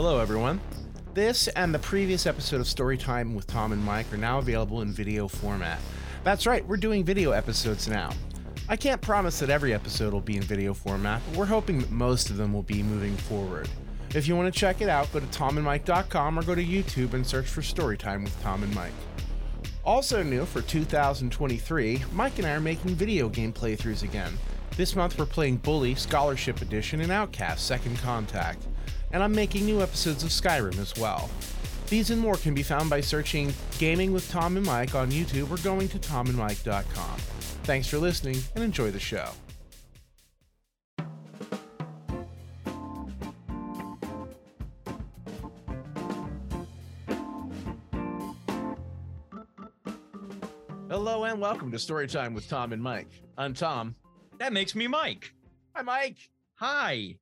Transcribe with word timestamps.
Hello, 0.00 0.20
everyone. 0.20 0.60
This 1.12 1.48
and 1.48 1.74
the 1.74 1.78
previous 1.80 2.24
episode 2.24 2.60
of 2.60 2.68
Storytime 2.68 3.34
with 3.34 3.48
Tom 3.48 3.72
and 3.72 3.82
Mike 3.82 4.12
are 4.12 4.16
now 4.16 4.38
available 4.38 4.82
in 4.82 4.92
video 4.92 5.26
format. 5.26 5.80
That's 6.22 6.46
right, 6.46 6.64
we're 6.68 6.76
doing 6.76 7.02
video 7.02 7.32
episodes 7.32 7.88
now. 7.88 8.10
I 8.68 8.76
can't 8.76 9.00
promise 9.00 9.40
that 9.40 9.50
every 9.50 9.74
episode 9.74 10.12
will 10.12 10.20
be 10.20 10.36
in 10.36 10.44
video 10.44 10.72
format, 10.72 11.20
but 11.26 11.36
we're 11.36 11.46
hoping 11.46 11.80
that 11.80 11.90
most 11.90 12.30
of 12.30 12.36
them 12.36 12.52
will 12.52 12.62
be 12.62 12.80
moving 12.80 13.16
forward. 13.16 13.68
If 14.14 14.28
you 14.28 14.36
want 14.36 14.54
to 14.54 14.56
check 14.56 14.80
it 14.80 14.88
out, 14.88 15.12
go 15.12 15.18
to 15.18 15.26
tomandmike.com 15.26 16.38
or 16.38 16.44
go 16.44 16.54
to 16.54 16.64
YouTube 16.64 17.14
and 17.14 17.26
search 17.26 17.48
for 17.48 17.62
Storytime 17.62 18.22
with 18.22 18.40
Tom 18.40 18.62
and 18.62 18.72
Mike. 18.76 18.92
Also 19.84 20.22
new 20.22 20.44
for 20.44 20.62
2023, 20.62 22.04
Mike 22.12 22.38
and 22.38 22.46
I 22.46 22.52
are 22.52 22.60
making 22.60 22.94
video 22.94 23.28
game 23.28 23.52
playthroughs 23.52 24.04
again. 24.04 24.38
This 24.76 24.94
month 24.94 25.18
we're 25.18 25.26
playing 25.26 25.56
Bully 25.56 25.96
Scholarship 25.96 26.62
Edition 26.62 27.00
and 27.00 27.10
Outcast 27.10 27.66
Second 27.66 27.98
Contact, 27.98 28.64
and 29.12 29.22
I'm 29.22 29.32
making 29.32 29.64
new 29.64 29.82
episodes 29.82 30.22
of 30.22 30.30
Skyrim 30.30 30.78
as 30.78 30.96
well. 30.96 31.30
These 31.88 32.10
and 32.10 32.20
more 32.20 32.36
can 32.36 32.54
be 32.54 32.62
found 32.62 32.90
by 32.90 33.00
searching 33.00 33.54
Gaming 33.78 34.12
with 34.12 34.30
Tom 34.30 34.56
and 34.56 34.66
Mike 34.66 34.94
on 34.94 35.10
YouTube 35.10 35.50
or 35.50 35.62
going 35.62 35.88
to 35.88 35.98
tomandmike.com. 35.98 37.18
Thanks 37.64 37.88
for 37.88 37.98
listening 37.98 38.36
and 38.54 38.64
enjoy 38.64 38.90
the 38.90 39.00
show. 39.00 39.30
Hello 50.90 51.24
and 51.24 51.40
welcome 51.40 51.70
to 51.70 51.76
Storytime 51.76 52.34
with 52.34 52.48
Tom 52.48 52.72
and 52.72 52.82
Mike. 52.82 53.08
I'm 53.36 53.54
Tom. 53.54 53.94
That 54.38 54.52
makes 54.52 54.74
me 54.74 54.86
Mike. 54.88 55.32
Hi, 55.74 55.82
Mike. 55.82 56.16
Hi. 56.56 57.16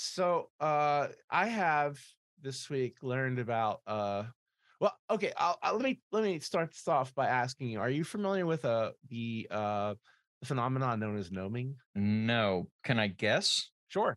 So, 0.00 0.50
uh, 0.60 1.08
I 1.28 1.48
have 1.48 1.98
this 2.40 2.70
week 2.70 2.98
learned 3.02 3.40
about. 3.40 3.80
Uh, 3.84 4.26
well, 4.80 4.96
okay. 5.10 5.32
I'll, 5.36 5.58
I'll, 5.60 5.74
let 5.74 5.82
me 5.82 6.00
let 6.12 6.22
me 6.22 6.38
start 6.38 6.70
this 6.70 6.86
off 6.86 7.12
by 7.16 7.26
asking 7.26 7.70
you: 7.70 7.80
Are 7.80 7.90
you 7.90 8.04
familiar 8.04 8.46
with 8.46 8.64
uh 8.64 8.92
the 9.08 9.48
uh 9.50 9.94
phenomenon 10.44 11.00
known 11.00 11.18
as 11.18 11.32
gnoming? 11.32 11.74
No. 11.96 12.68
Can 12.84 13.00
I 13.00 13.08
guess? 13.08 13.70
Sure. 13.88 14.16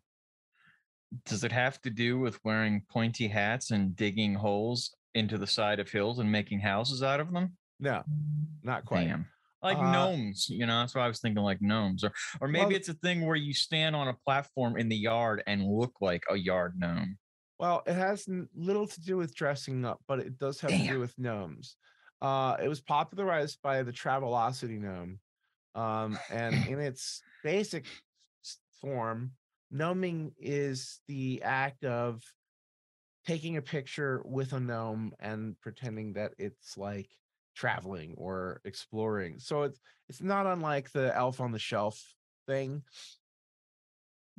Does 1.24 1.42
it 1.42 1.50
have 1.50 1.82
to 1.82 1.90
do 1.90 2.16
with 2.16 2.38
wearing 2.44 2.82
pointy 2.88 3.26
hats 3.26 3.72
and 3.72 3.96
digging 3.96 4.34
holes 4.36 4.94
into 5.16 5.36
the 5.36 5.48
side 5.48 5.80
of 5.80 5.90
hills 5.90 6.20
and 6.20 6.30
making 6.30 6.60
houses 6.60 7.02
out 7.02 7.18
of 7.18 7.32
them? 7.32 7.56
No, 7.80 8.04
not 8.62 8.84
quite. 8.84 9.08
Damn. 9.08 9.26
Like 9.62 9.78
Uh, 9.78 9.92
gnomes, 9.92 10.48
you 10.48 10.66
know, 10.66 10.80
that's 10.80 10.94
why 10.94 11.04
I 11.04 11.08
was 11.08 11.20
thinking 11.20 11.42
like 11.42 11.62
gnomes. 11.62 12.02
Or 12.04 12.12
or 12.40 12.48
maybe 12.48 12.66
Well- 12.66 12.76
it's 12.76 12.88
a 12.88 12.94
thing 12.94 13.24
where 13.26 13.36
you 13.36 13.54
stand 13.54 13.94
on 13.94 14.08
a 14.08 14.14
platform 14.14 14.76
in 14.76 14.88
the 14.88 14.96
yard 14.96 15.42
and 15.46 15.64
look 15.64 16.00
like 16.00 16.24
a 16.30 16.36
yard 16.36 16.74
gnome. 16.78 17.18
Well, 17.58 17.82
it 17.86 17.94
has 17.94 18.26
little 18.54 18.88
to 18.88 19.00
do 19.00 19.16
with 19.16 19.34
dressing 19.36 19.84
up, 19.84 20.02
but 20.08 20.18
it 20.18 20.36
does 20.36 20.60
have 20.60 20.70
to 20.72 20.86
do 20.88 20.98
with 20.98 21.16
gnomes. 21.18 21.76
Uh, 22.20 22.56
it 22.62 22.68
was 22.68 22.80
popularized 22.80 23.60
by 23.62 23.82
the 23.84 23.92
Travelocity 23.92 24.80
gnome, 24.80 25.20
um, 25.74 26.18
and 26.30 26.54
in 26.66 26.80
its 26.80 27.22
basic 27.44 27.86
form, 28.80 29.32
gnoming 29.70 30.34
is 30.38 31.00
the 31.06 31.42
act 31.42 31.84
of 31.84 32.22
taking 33.26 33.56
a 33.56 33.62
picture 33.62 34.22
with 34.24 34.52
a 34.52 34.60
gnome 34.60 35.14
and 35.20 35.58
pretending 35.60 36.14
that 36.14 36.34
it's 36.38 36.76
like 36.76 37.10
traveling 37.54 38.14
or 38.16 38.60
exploring. 38.64 39.38
So 39.38 39.62
it's 39.62 39.80
it's 40.08 40.22
not 40.22 40.46
unlike 40.46 40.90
the 40.92 41.14
elf 41.16 41.40
on 41.40 41.52
the 41.52 41.58
shelf 41.58 42.02
thing 42.46 42.82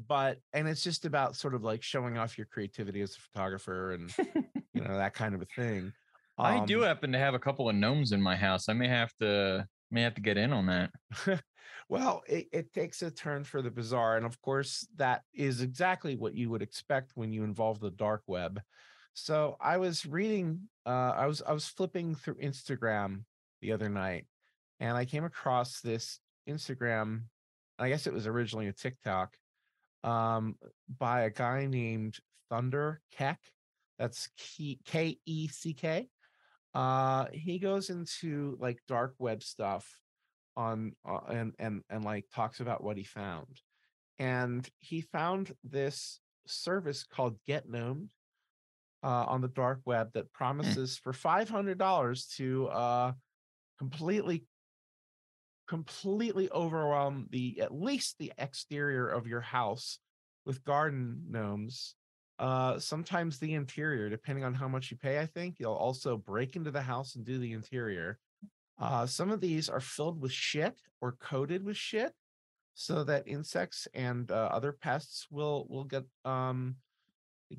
but 0.08 0.39
and 0.53 0.67
it's 0.67 0.83
just 0.83 1.05
about 1.05 1.36
sort 1.36 1.53
of 1.53 1.64
like 1.64 1.83
showing 1.83 2.17
off 2.17 2.38
your 2.38 2.47
creativity 2.47 3.02
as 3.02 3.16
a 3.16 3.20
photographer 3.20 3.92
and 3.94 4.14
you 4.17 4.81
know 4.81 4.97
that 4.97 5.14
kind 5.14 5.36
of 5.36 5.42
a 5.42 5.45
thing 5.45 5.94
I 6.38 6.66
do 6.66 6.80
Um, 6.80 6.88
happen 6.88 7.11
to 7.11 7.20
have 7.20 7.36
a 7.36 7.39
couple 7.39 7.70
of 7.70 7.75
gnomes 7.75 8.11
in 8.11 8.20
my 8.20 8.36
house. 8.36 8.67
I 8.67 8.73
may 8.73 8.88
have 8.88 9.14
to 9.22 9.67
may 9.92 10.02
have 10.02 10.16
to 10.16 10.22
get 10.22 10.38
in 10.38 10.52
on 10.52 10.66
that. 10.66 10.89
well 11.89 12.23
it, 12.27 12.48
it 12.52 12.73
takes 12.73 13.02
a 13.02 13.11
turn 13.11 13.43
for 13.43 13.61
the 13.61 13.70
bizarre 13.70 14.17
and 14.17 14.26
of 14.26 14.42
course 14.42 14.87
that 14.95 15.21
is 15.33 15.61
exactly 15.61 16.16
what 16.16 16.36
you 16.36 16.49
would 16.49 16.61
expect 16.61 17.11
when 17.16 17.32
you 17.32 17.43
involve 17.43 17.80
the 17.80 17.92
dark 17.92 18.23
web 18.26 18.60
so 19.14 19.55
i 19.60 19.77
was 19.77 20.05
reading 20.05 20.61
uh 20.86 21.14
i 21.16 21.26
was 21.26 21.42
i 21.48 21.54
was 21.54 21.67
flipping 21.67 22.16
through 22.16 22.36
instagram 22.36 23.23
the 23.61 23.71
other 23.71 23.89
night 23.89 24.26
and 24.80 24.98
i 24.98 25.05
came 25.05 25.23
across 25.23 25.82
this 25.82 26.20
instagram 26.49 27.23
i 27.80 27.89
guess 27.89 28.08
it 28.08 28.14
was 28.14 28.27
originally 28.27 28.67
a 28.67 28.73
tiktok 28.73 29.36
um 30.04 30.55
by 30.99 31.22
a 31.22 31.30
guy 31.30 31.66
named 31.66 32.17
thunder 32.49 33.02
keck 33.11 33.39
that's 33.99 34.30
K 34.86 35.17
E 35.26 35.48
C 35.48 35.73
K. 35.73 36.08
uh 36.73 37.26
he 37.32 37.60
goes 37.60 37.89
into 37.89 38.58
like 38.60 38.80
dark 38.88 39.14
web 39.20 39.43
stuff 39.43 39.88
on 40.58 40.93
uh, 41.08 41.20
and 41.30 41.54
and 41.60 41.82
and 41.89 42.04
like 42.04 42.26
talks 42.33 42.60
about 42.60 42.83
what 42.83 42.98
he 42.98 43.04
found 43.04 43.61
and 44.20 44.67
he 44.80 45.02
found 45.02 45.54
this 45.64 46.20
service 46.48 47.04
called 47.04 47.38
get 47.45 47.70
gnomed 47.70 48.10
uh, 49.03 49.25
on 49.27 49.41
the 49.41 49.49
dark 49.49 49.81
web 49.86 50.09
that 50.14 50.31
promises 50.33 50.97
for 50.97 51.11
$500 51.11 52.36
to 52.37 52.67
uh 52.67 53.11
completely 53.77 54.45
completely 55.67 56.49
overwhelm 56.52 57.27
the 57.31 57.59
at 57.61 57.73
least 57.73 58.17
the 58.17 58.31
exterior 58.37 59.08
of 59.08 59.27
your 59.27 59.42
house 59.42 59.99
with 60.45 60.63
garden 60.63 61.23
gnomes 61.30 61.95
uh 62.39 62.77
sometimes 62.80 63.39
the 63.39 63.53
interior 63.53 64.09
depending 64.09 64.43
on 64.43 64.53
how 64.53 64.67
much 64.67 64.92
you 64.92 64.97
pay 64.97 65.19
i 65.19 65.25
think 65.25 65.55
you'll 65.59 65.73
also 65.73 66.17
break 66.17 66.55
into 66.55 66.71
the 66.71 66.81
house 66.81 67.15
and 67.15 67.25
do 67.25 67.37
the 67.37 67.53
interior. 67.53 68.17
Uh 68.80 69.05
some 69.05 69.31
of 69.31 69.39
these 69.42 69.69
are 69.69 69.80
filled 69.80 70.19
with 70.21 70.31
shit 70.31 70.80
or 71.02 71.13
coated 71.19 71.63
with 71.63 71.77
shit 71.77 72.11
so 72.75 73.03
that 73.03 73.27
insects 73.27 73.87
and 73.93 74.31
uh, 74.31 74.49
other 74.52 74.71
pests 74.71 75.27
will 75.30 75.67
will 75.69 75.83
get 75.83 76.03
um 76.25 76.75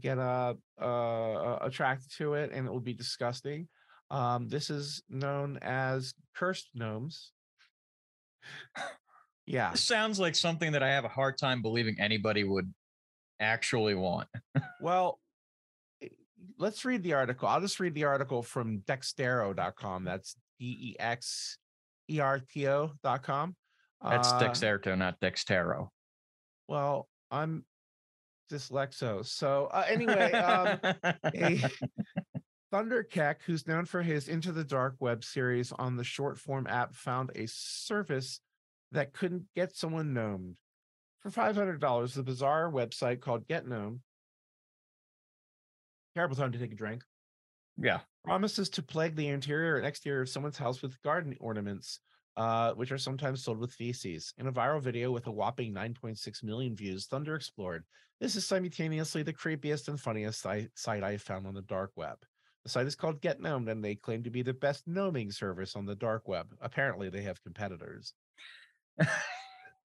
get 0.01 0.19
uh, 0.19 0.55
uh 0.81 1.59
attracted 1.63 2.11
to 2.17 2.35
it 2.35 2.51
and 2.53 2.67
it 2.67 2.71
will 2.71 2.81
be 2.81 2.95
disgusting 2.95 3.69
um 4.11 4.49
this 4.49 4.71
is 4.71 5.03
known 5.09 5.59
as 5.63 6.15
cursed 6.35 6.69
gnomes 6.75 7.33
yeah 9.47 9.71
This 9.73 9.83
sounds 9.83 10.19
like 10.21 10.35
something 10.35 10.73
that 10.73 10.83
I 10.83 10.91
have 10.91 11.05
a 11.05 11.09
hard 11.09 11.39
time 11.39 11.63
believing 11.63 11.97
anybody 11.99 12.45
would 12.45 12.73
actually 13.41 13.95
want. 13.95 14.29
Well, 14.81 15.19
eh, 16.03 16.09
let's 16.59 16.85
read 16.85 17.03
the 17.03 17.15
article. 17.15 17.49
I'll 17.49 17.61
just 17.61 17.81
read 17.81 17.95
the 17.95 18.05
article 18.05 18.43
from 18.43 18.81
dextero.com. 18.81 20.05
That's 20.05 20.37
D 20.59 20.67
E 20.91 20.97
X 20.99 21.59
E 22.11 22.21
R 22.21 22.39
T 22.41 22.69
O.com. 22.69 23.57
That's 24.03 24.33
Uh, 24.33 24.41
Dexerto, 24.41 24.97
not 24.97 25.19
Dextero. 25.21 25.89
Well, 26.69 27.09
I'm 27.31 27.65
dyslexo. 28.51 29.25
So, 29.27 29.69
uh, 29.73 29.85
anyway, 29.89 30.33
um, 30.33 30.79
a 31.35 31.61
Thunder 32.71 33.03
Keck, 33.03 33.43
who's 33.43 33.67
known 33.67 33.85
for 33.85 34.03
his 34.03 34.29
Into 34.29 34.53
the 34.53 34.65
Dark 34.65 34.97
Web 35.01 35.25
series 35.25 35.73
on 35.73 35.97
the 35.97 36.05
short 36.05 36.39
form 36.39 36.67
app, 36.67 36.95
found 36.95 37.31
a 37.35 37.47
service 37.47 38.41
that 38.93 39.13
couldn't 39.13 39.45
get 39.55 39.77
someone 39.77 40.13
gnomed. 40.13 40.59
For 41.21 41.31
$500, 41.31 42.15
the 42.15 42.23
bizarre 42.23 42.71
website 42.71 43.21
called 43.21 43.47
Get 43.49 43.67
Gnome. 43.67 44.03
Terrible 46.15 46.37
time 46.37 46.53
to 46.53 46.59
take 46.59 46.73
a 46.73 46.77
drink. 46.77 47.03
yeah. 47.79 48.01
promises 48.25 48.69
to 48.71 48.83
plague 48.83 49.17
the 49.17 49.29
interior 49.29 49.77
and 49.77 49.87
exterior 49.87 50.23
of 50.23 50.29
someone's 50.29 50.59
house 50.59 50.83
with 50.83 51.01
garden 51.03 51.37
ornaments, 51.41 52.01
uh, 52.37 52.73
which 52.73 52.93
are 52.93 52.99
sometimes 52.99 53.43
sold 53.45 53.59
with 53.59 53.73
feces. 53.73 54.35
In 54.39 54.47
a 54.47 54.53
viral 54.53 54.81
video 54.83 55.11
with 55.13 55.27
a 55.27 55.33
whopping 55.33 55.73
9.6 55.73 56.43
million 56.43 56.75
views, 56.77 57.07
Thunder 57.07 57.35
explored. 57.35 57.85
This 58.21 58.37
is 58.37 58.47
simultaneously 58.47 59.23
the 59.23 59.33
creepiest 59.33 59.89
and 59.89 60.01
funniest 60.01 60.43
si- 60.43 60.69
site 60.75 61.03
I 61.03 61.13
have 61.13 61.23
found 61.23 61.47
on 61.47 61.55
the 61.55 61.63
dark 61.63 61.93
web. 61.97 62.19
The 62.65 62.71
site 62.71 62.87
is 62.87 62.95
called 62.95 63.21
Get 63.21 63.41
Gnomed, 63.41 63.69
and 63.69 63.85
they 63.85 63.95
claim 63.95 64.23
to 64.23 64.31
be 64.31 64.43
the 64.43 64.55
best 64.55 64.87
gnoming 64.87 65.31
service 65.31 65.77
on 65.77 65.85
the 65.85 65.95
dark 65.97 66.27
web. 66.29 66.55
Apparently, 66.61 67.11
they 67.11 67.23
have 67.23 67.43
competitors. 67.43 68.15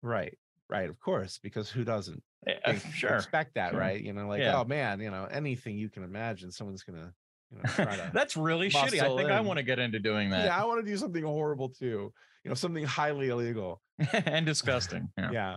right, 0.02 0.36
right, 0.68 0.90
of 0.90 1.00
course, 1.00 1.38
because 1.38 1.70
who 1.70 1.84
doesn't? 1.84 2.22
Yeah, 2.46 2.78
sure. 2.94 3.16
expect 3.16 3.54
that, 3.54 3.70
sure. 3.70 3.80
right? 3.80 4.00
You 4.00 4.12
know, 4.12 4.28
like, 4.28 4.40
Yeah. 4.40 4.60
oh 4.60 4.64
man, 4.64 5.00
you 5.00 5.10
know, 5.10 5.24
anything 5.24 5.78
you 5.78 5.88
can 5.88 6.02
imagine, 6.02 6.50
someone's 6.50 6.82
gonna, 6.82 7.12
you 7.52 7.84
know, 7.84 8.10
That's 8.12 8.36
really 8.36 8.68
shitty. 8.70 9.00
I 9.00 9.16
think 9.16 9.30
I 9.30 9.40
want 9.40 9.58
to 9.58 9.62
get 9.62 9.78
into 9.78 9.98
doing 9.98 10.30
that. 10.30 10.46
yeah, 10.46 10.60
I 10.60 10.64
want 10.64 10.84
to 10.84 10.90
do 10.90 10.96
something 10.96 11.22
horrible 11.22 11.68
too. 11.68 12.12
You 12.44 12.48
know, 12.48 12.54
something 12.54 12.84
highly 12.84 13.28
illegal. 13.28 13.82
and 14.12 14.46
disgusting. 14.46 15.08
Yeah. 15.16 15.30
Yeah. 15.32 15.56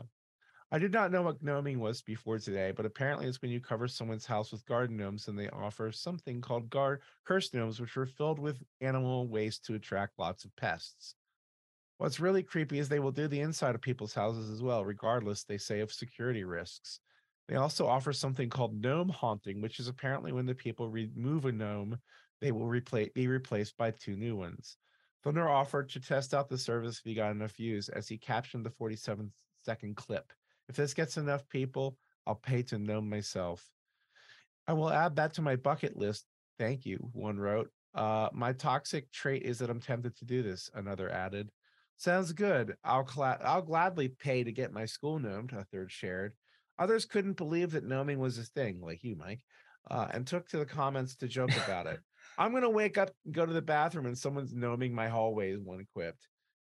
I 0.71 0.77
did 0.77 0.93
not 0.93 1.11
know 1.11 1.23
what 1.23 1.41
gnoming 1.41 1.79
was 1.79 2.03
before 2.03 2.37
today, 2.37 2.71
but 2.75 2.85
apparently 2.85 3.25
it's 3.25 3.41
when 3.41 3.49
you 3.49 3.59
cover 3.59 3.87
someone's 3.87 4.25
house 4.25 4.51
with 4.51 4.65
garden 4.67 4.97
gnomes 4.97 5.27
and 5.27 5.37
they 5.37 5.49
offer 5.49 5.91
something 5.91 6.41
called 6.41 6.69
gar 6.69 6.99
curse 7.25 7.53
gnomes, 7.53 7.79
which 7.79 7.97
are 7.97 8.05
filled 8.05 8.37
with 8.37 8.61
animal 8.79 9.27
waste 9.27 9.65
to 9.65 9.73
attract 9.73 10.19
lots 10.19 10.45
of 10.45 10.55
pests. 10.55 11.15
What's 11.97 12.19
really 12.19 12.43
creepy 12.43 12.77
is 12.77 12.87
they 12.87 12.99
will 12.99 13.11
do 13.11 13.27
the 13.27 13.41
inside 13.41 13.73
of 13.73 13.81
people's 13.81 14.13
houses 14.13 14.49
as 14.49 14.61
well, 14.61 14.85
regardless, 14.85 15.43
they 15.43 15.57
say, 15.57 15.79
of 15.79 15.91
security 15.91 16.43
risks. 16.43 16.99
They 17.49 17.55
also 17.55 17.87
offer 17.87 18.13
something 18.13 18.47
called 18.47 18.79
gnome 18.79 19.09
haunting, 19.09 19.59
which 19.59 19.79
is 19.79 19.87
apparently 19.87 20.31
when 20.31 20.45
the 20.45 20.53
people 20.53 20.87
remove 20.87 21.45
a 21.45 21.51
gnome, 21.51 21.97
they 22.41 22.51
will 22.51 22.67
replace 22.67 23.09
be 23.15 23.27
replaced 23.27 23.75
by 23.75 23.89
two 23.89 24.15
new 24.15 24.35
ones. 24.35 24.77
Thunder 25.23 25.49
offered 25.49 25.89
to 25.89 25.99
test 25.99 26.35
out 26.35 26.47
the 26.47 26.59
service 26.59 26.99
if 26.99 27.03
he 27.03 27.15
got 27.15 27.31
enough 27.31 27.53
views, 27.53 27.89
as 27.89 28.07
he 28.07 28.19
captioned 28.19 28.63
the 28.63 28.69
47 28.69 29.33
second 29.65 29.95
clip. 29.95 30.31
If 30.69 30.75
this 30.75 30.93
gets 30.93 31.17
enough 31.17 31.49
people, 31.49 31.97
I'll 32.27 32.35
pay 32.35 32.61
to 32.63 32.77
gnome 32.77 33.09
myself. 33.09 33.67
I 34.67 34.73
will 34.73 34.91
add 34.91 35.15
that 35.15 35.33
to 35.33 35.41
my 35.41 35.55
bucket 35.55 35.97
list. 35.97 36.25
Thank 36.59 36.85
you, 36.85 37.09
one 37.13 37.39
wrote. 37.39 37.71
Uh, 37.95 38.29
my 38.31 38.53
toxic 38.53 39.11
trait 39.11 39.41
is 39.41 39.57
that 39.57 39.71
I'm 39.71 39.81
tempted 39.81 40.15
to 40.17 40.25
do 40.25 40.43
this, 40.43 40.69
another 40.75 41.09
added. 41.09 41.49
Sounds 41.97 42.31
good. 42.31 42.77
I'll 42.83 43.03
cla- 43.03 43.39
I'll 43.43 43.63
gladly 43.63 44.09
pay 44.09 44.43
to 44.43 44.51
get 44.51 44.71
my 44.71 44.85
school 44.85 45.17
gnomed, 45.17 45.51
a 45.51 45.63
third 45.63 45.91
shared. 45.91 46.33
Others 46.79 47.05
couldn't 47.05 47.37
believe 47.37 47.71
that 47.71 47.83
gnoming 47.83 48.19
was 48.19 48.37
a 48.37 48.43
thing, 48.43 48.81
like 48.81 49.03
you, 49.03 49.15
Mike, 49.15 49.41
uh, 49.91 50.07
and 50.11 50.25
took 50.25 50.47
to 50.49 50.57
the 50.57 50.65
comments 50.65 51.15
to 51.17 51.27
joke 51.27 51.55
about 51.65 51.87
it. 51.87 51.99
I'm 52.37 52.53
gonna 52.53 52.69
wake 52.69 52.97
up, 52.97 53.11
and 53.25 53.33
go 53.33 53.45
to 53.45 53.53
the 53.53 53.61
bathroom, 53.61 54.05
and 54.05 54.17
someone's 54.17 54.53
gnoming 54.53 54.95
my 54.95 55.09
hallways. 55.09 55.59
One 55.59 55.85
quipped. 55.93 56.27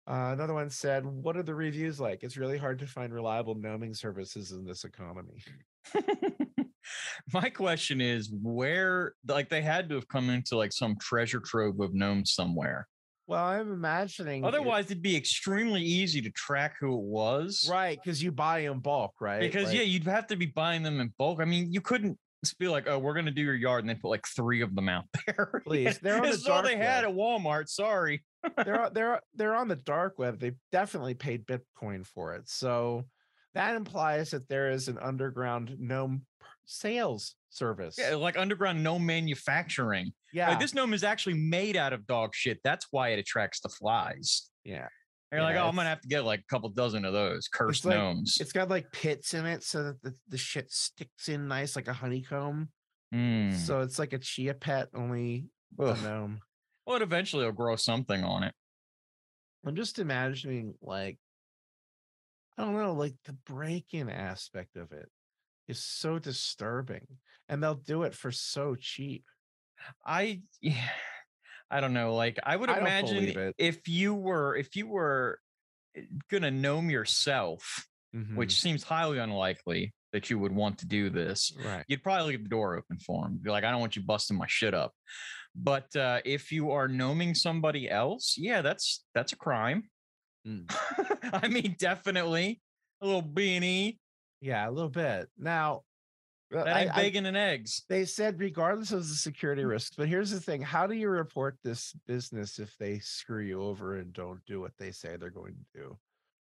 Uh, 0.08 0.32
another 0.34 0.54
one 0.54 0.70
said, 0.70 1.06
"What 1.06 1.38
are 1.38 1.44
the 1.44 1.54
reviews 1.54 2.00
like? 2.00 2.24
It's 2.24 2.38
really 2.38 2.58
hard 2.58 2.80
to 2.80 2.88
find 2.88 3.14
reliable 3.14 3.56
gnoming 3.56 3.94
services 3.94 4.52
in 4.52 4.66
this 4.66 4.86
economy." 4.86 5.44
My 7.34 7.50
question 7.50 8.02
is 8.02 8.32
where 8.42 9.14
like 9.28 9.50
they 9.50 9.62
had 9.62 9.90
to 9.90 9.96
have 9.96 10.08
come 10.08 10.30
into 10.30 10.58
like 10.58 10.72
some 10.72 10.96
treasure 11.00 11.40
trove 11.40 11.80
of 11.80 11.94
gnomes 11.94 12.34
somewhere. 12.34 12.88
Well, 13.30 13.46
I'm 13.46 13.72
imagining. 13.72 14.44
Otherwise, 14.44 14.86
it'd 14.86 15.04
be 15.04 15.16
extremely 15.16 15.84
easy 15.84 16.20
to 16.24 16.32
track 16.32 16.78
who 16.80 16.96
it 16.98 17.04
was. 17.04 17.68
right? 17.70 17.96
Because 18.04 18.24
you 18.24 18.32
buy 18.32 18.60
in 18.62 18.80
bulk, 18.80 19.14
right? 19.22 19.40
Because 19.40 19.66
Like, 19.66 19.76
yeah, 19.76 19.84
you'd 19.84 20.06
have 20.06 20.26
to 20.28 20.36
be 20.36 20.48
buying 20.48 20.82
them 20.82 21.00
in 21.00 21.14
bulk. 21.20 21.40
I 21.40 21.46
mean, 21.46 21.72
you 21.72 21.80
couldn't 21.80 22.18
just 22.44 22.58
be 22.58 22.68
like, 22.68 22.88
oh, 22.88 22.98
we're 22.98 23.14
gonna 23.14 23.30
do 23.30 23.44
your 23.44 23.54
yard 23.54 23.84
and 23.84 23.90
then 23.90 24.00
put 24.02 24.08
like 24.10 24.26
three 24.28 24.62
of 24.62 24.74
them 24.74 24.90
out 24.90 25.04
there. 25.28 25.62
Please, 25.64 26.00
they're 26.00 26.16
on 26.16 26.24
the 26.24 26.30
this 26.30 26.38
is 26.38 26.48
all 26.48 26.64
they 26.64 26.72
dark 26.74 26.84
had 26.84 27.04
at 27.04 27.12
Walmart. 27.12 27.68
Sorry. 27.70 28.24
they're 28.66 28.82
on- 28.86 28.94
they're 28.96 29.22
they're 29.36 29.56
on 29.56 29.68
the 29.68 29.76
dark 29.76 30.18
web. 30.18 30.40
They 30.40 30.54
definitely 30.72 31.14
paid 31.14 31.46
Bitcoin 31.46 32.08
for 32.08 32.34
it. 32.34 32.50
So 32.50 33.06
that 33.54 33.76
implies 33.76 34.32
that 34.32 34.48
there 34.50 34.72
is 34.72 34.88
an 34.88 34.98
underground 34.98 35.76
gnome 35.80 36.26
sales 36.66 37.36
service. 37.52 37.96
Yeah, 38.00 38.16
like 38.16 38.40
underground 38.40 38.84
gnome 38.84 39.06
manufacturing. 39.06 40.14
Yeah, 40.34 40.50
Like 40.50 40.60
this 40.60 40.74
gnome 40.74 40.94
is 40.94 41.04
actually 41.04 41.36
made 41.36 41.76
out 41.78 41.94
of 41.94 42.06
dog 42.08 42.34
shit. 42.34 42.60
That's 42.64 42.88
why 42.92 43.10
it 43.10 43.20
attracts 43.20 43.60
the 43.62 43.70
flies. 43.70 44.50
yeah. 44.64 44.88
And 45.32 45.38
you're 45.38 45.46
like, 45.48 45.58
oh, 45.58 45.68
I'm 45.68 45.76
gonna 45.76 45.90
have 45.90 46.02
to 46.02 46.08
get 46.08 46.26
like 46.26 46.40
a 46.40 46.48
couple 46.52 46.70
dozen 46.70 47.06
of 47.06 47.14
those 47.14 47.48
cursed 47.48 47.86
like- 47.86 47.96
gnomes. 47.96 48.38
It's 48.42 48.52
got 48.52 48.68
like 48.70 48.92
pits 48.92 49.36
in 49.36 49.46
it 49.46 49.64
so 49.64 49.84
that 49.84 50.02
the, 50.02 50.16
the 50.28 50.38
shit 50.40 50.72
sticks 50.72 51.30
in 51.30 51.48
nice 51.48 51.76
like 51.76 51.88
a 51.88 51.94
honeycomb. 51.94 52.70
Mm. 53.14 53.56
So 53.56 53.82
it's 53.82 54.00
like 54.00 54.14
a 54.14 54.18
chia 54.18 54.56
pet, 54.56 54.88
only 54.96 55.46
a 55.78 55.96
gnome. 56.02 56.40
Well, 56.88 56.96
it 56.96 57.04
eventually 57.04 57.46
will 57.46 57.52
grow 57.52 57.76
something 57.76 58.24
on 58.24 58.42
it. 58.42 58.56
I'm 59.64 59.76
just 59.76 60.00
imagining 60.00 60.74
like 60.82 61.20
I 62.58 62.64
don't 62.64 62.74
know, 62.76 62.94
like 62.94 63.14
the 63.26 63.34
break-in 63.46 64.10
aspect 64.10 64.76
of 64.78 64.92
it 64.92 65.10
is 65.68 65.84
so 65.84 66.18
disturbing. 66.18 67.06
And 67.48 67.62
they'll 67.64 67.76
do 67.76 68.02
it 68.04 68.16
for 68.16 68.32
so 68.32 68.76
cheap. 68.80 69.24
I 70.06 70.42
yeah, 70.62 70.90
I 71.72 71.82
don't 71.82 71.94
know. 71.94 72.16
Like 72.16 72.40
I 72.44 72.56
would 72.56 72.70
I 72.70 72.80
imagine 72.80 73.54
if 73.58 73.88
you 73.88 74.14
were 74.14 74.56
if 74.56 74.76
you 74.76 74.88
were 74.88 75.40
eh, 75.96 76.02
gonna 76.30 76.52
gnome 76.52 76.90
yourself, 76.90 77.86
Mhm. 78.16 78.36
which 78.36 78.60
seems 78.60 78.84
highly 78.84 79.20
unlikely 79.20 79.94
that 80.14 80.30
you 80.32 80.40
would 80.40 80.52
want 80.52 80.80
to 80.80 80.88
do 80.88 81.12
this, 81.12 81.56
right. 81.64 81.86
you'd 81.88 82.02
probably 82.02 82.30
leave 82.30 82.44
the 82.44 82.50
door 82.50 82.76
open 82.76 82.98
for 82.98 83.28
him. 83.28 83.38
Be 83.42 83.52
like, 83.52 83.64
I 83.64 83.70
don't 83.70 83.80
want 83.82 83.96
you 83.96 84.02
busting 84.02 84.36
my 84.38 84.48
shit 84.48 84.74
up. 84.74 84.94
But 85.54 85.96
uh, 85.96 86.22
if 86.26 86.52
you 86.52 86.72
are 86.72 86.88
gnoming 86.88 87.36
somebody 87.36 87.90
else, 87.90 88.36
yeah, 88.38 88.62
that's 88.62 89.04
that's 89.14 89.34
a 89.34 89.36
crime. 89.36 89.90
Mm. 90.48 90.66
I 91.44 91.48
mean, 91.48 91.76
definitely 91.78 92.62
a 93.02 93.06
little 93.06 93.22
B 93.22 93.56
and 93.56 93.66
E. 93.66 94.00
Yeah, 94.42 94.68
a 94.68 94.72
little 94.72 94.90
bit. 94.90 95.28
Now, 95.38 95.84
uh, 96.56 96.64
That 96.64 96.78
ain't 96.82 96.92
I- 96.92 97.02
bacon 97.04 97.26
and 97.26 97.38
eggs. 97.38 97.84
they 97.90 98.06
said 98.06 98.40
regardless 98.40 98.92
of 98.92 99.08
the 99.08 99.14
security 99.16 99.64
risks, 99.66 99.96
but 99.96 100.08
here's 100.08 100.32
the 100.32 100.40
thing: 100.40 100.62
how 100.62 100.88
do 100.88 100.96
you 100.96 101.10
report 101.10 101.58
this 101.64 101.94
business 102.08 102.60
if 102.60 102.76
they 102.78 103.00
screw 103.00 103.44
you 103.44 103.62
over 103.62 103.98
and 103.98 104.14
don't 104.14 104.40
do 104.46 104.60
what 104.60 104.72
they 104.78 104.92
say 104.92 105.16
they're 105.18 105.30
going 105.30 105.54
to 105.56 105.80
do? 105.82 105.98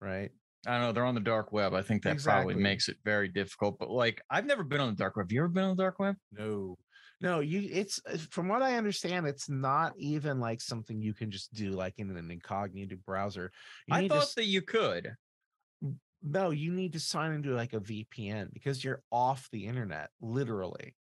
Right? 0.02 0.32
I 0.68 0.72
don't 0.74 0.82
know. 0.82 0.92
They're 0.92 1.06
on 1.06 1.16
the 1.16 1.22
dark 1.22 1.52
web. 1.54 1.74
I 1.74 1.82
think 1.82 2.04
that 2.04 2.22
probably 2.22 2.56
makes 2.56 2.90
it 2.90 2.98
very 3.06 3.30
difficult. 3.30 3.80
But 3.80 3.90
like, 3.90 4.22
I've 4.30 4.46
never 4.46 4.64
been 4.64 4.82
on 4.82 4.90
the 4.90 4.96
dark 4.96 5.16
web. 5.16 5.26
Have 5.28 5.32
you 5.32 5.40
ever 5.40 5.48
been 5.48 5.64
on 5.64 5.78
the 5.78 5.84
dark 5.84 6.00
web? 6.00 6.16
No, 6.34 6.78
no. 7.22 7.40
You, 7.40 7.70
it's 7.72 8.00
uh, 8.06 8.18
from 8.30 8.50
what 8.50 8.62
I 8.62 8.76
understand, 8.76 9.26
it's 9.26 9.50
not 9.50 9.94
even 9.98 10.40
like 10.42 10.60
something 10.60 11.02
you 11.02 11.14
can 11.14 11.32
just 11.32 11.54
do 11.54 11.72
like 11.72 11.94
in 11.98 12.10
an 12.16 12.30
incognito 12.30 12.98
browser. 13.06 13.52
You 13.88 13.96
I 13.96 14.02
need 14.02 14.10
to 14.10 14.16
thought 14.20 14.34
that 14.36 14.46
you 14.46 14.62
could. 14.62 15.14
No, 16.22 16.50
you 16.52 16.72
need 16.74 16.94
to 16.94 17.00
sign 17.00 17.32
into 17.34 17.52
like 17.52 17.74
a 17.74 17.80
VPN 17.80 18.50
because 18.54 18.84
you're 18.84 19.04
off 19.12 19.50
the 19.52 19.68
internet, 19.68 20.12
literally. 20.22 20.96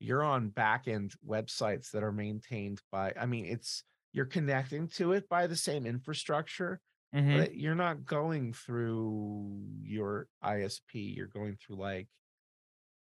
You're 0.00 0.24
on 0.24 0.50
back 0.50 0.88
end 0.88 1.14
websites 1.26 1.90
that 1.92 2.02
are 2.02 2.12
maintained 2.12 2.82
by, 2.90 3.12
I 3.18 3.26
mean, 3.26 3.46
it's 3.46 3.84
you're 4.12 4.26
connecting 4.26 4.88
to 4.88 5.12
it 5.12 5.28
by 5.28 5.46
the 5.46 5.56
same 5.56 5.86
infrastructure, 5.86 6.80
Mhm. 7.12 7.30
but 7.32 7.54
you're 7.56 7.74
not 7.74 8.04
going 8.04 8.52
through 8.52 9.66
your 9.80 10.28
ISP. 10.42 11.14
You're 11.16 11.26
going 11.28 11.56
through 11.56 11.76
like 11.76 12.08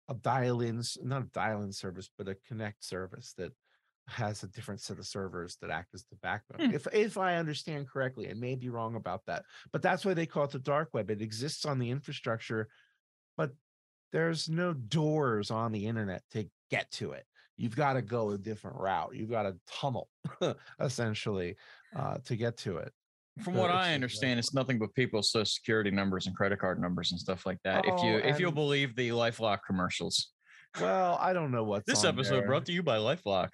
a 0.08 0.13
dial 0.16 0.62
in, 0.62 0.81
not 1.02 1.24
a 1.24 1.28
dial 1.28 1.62
in 1.62 1.72
service, 1.72 2.10
but 2.18 2.28
a 2.28 2.36
connect 2.36 2.84
service 2.84 3.34
that 3.34 3.54
has 4.12 4.44
a 4.44 4.48
different 4.48 4.81
set 4.81 5.00
of 5.00 5.06
servers 5.08 5.58
that 5.62 5.69
act 5.72 5.94
as 5.94 6.06
the 6.10 6.16
backbone. 6.18 6.69
Hmm. 6.69 6.75
If 6.75 6.88
if 6.94 7.18
I 7.18 7.38
understand 7.38 7.88
correctly, 7.90 8.30
I 8.30 8.34
may 8.34 8.56
be 8.56 8.69
wrong 8.69 8.96
about 8.96 9.22
that, 9.28 9.44
but 9.72 9.81
that's 9.81 10.06
why 10.06 10.13
they 10.13 10.25
call 10.25 10.44
it 10.46 10.52
the 10.52 10.60
dark 10.60 10.90
web. 10.94 11.10
It 11.10 11.22
exists 11.22 11.66
on 11.66 11.80
the 11.80 11.90
infrastructure, 11.90 12.68
but 13.38 13.52
there's 14.12 14.50
no 14.50 14.74
doors 14.74 15.52
on 15.52 15.72
the 15.72 15.86
internet 15.88 16.24
to 16.31 16.48
get 16.69 16.92
to 16.92 17.12
it. 17.13 17.25
You've 17.58 17.75
got 17.75 17.94
to 17.94 18.02
go 18.02 18.31
a 18.31 18.38
different 18.38 18.78
route. 18.78 19.16
You've 19.16 19.30
got 19.30 19.44
to 19.44 19.56
tunnel 19.72 20.10
essentially 20.80 21.56
uh, 21.96 22.18
to 22.25 22.36
get 22.36 22.58
to 22.58 22.78
it. 22.78 22.92
From 23.44 23.54
So 23.56 23.62
what 23.62 23.72
I 23.72 23.94
understand, 23.94 24.31
like- 24.34 24.40
it's 24.40 24.54
nothing 24.54 24.80
but 24.80 24.94
people's 24.96 25.31
social 25.31 25.46
security 25.46 25.92
numbers 25.92 26.28
and 26.28 26.36
credit 26.36 26.60
card 26.60 26.81
numbers 26.81 27.12
and 27.12 27.19
stuff 27.19 27.46
like 27.46 27.60
that. 27.63 27.86
if 27.86 27.94
Oh, 27.98 28.04
you 28.06 28.16
if 28.18 28.40
you'll 28.40 28.52
believe 28.52 28.96
the 28.96 29.10
LifeLock 29.10 29.60
commercials. 29.66 30.30
Well, 30.80 31.18
I 31.22 31.34
don't 31.34 31.52
know 31.52 31.63
what 31.63 31.86
This 31.86 32.04
on 32.04 32.13
episode 32.13 32.40
there. 32.42 32.48
brought 32.48 32.66
to 32.66 32.72
you 32.72 32.81
by 32.84 32.98
LifeLock. 32.98 33.50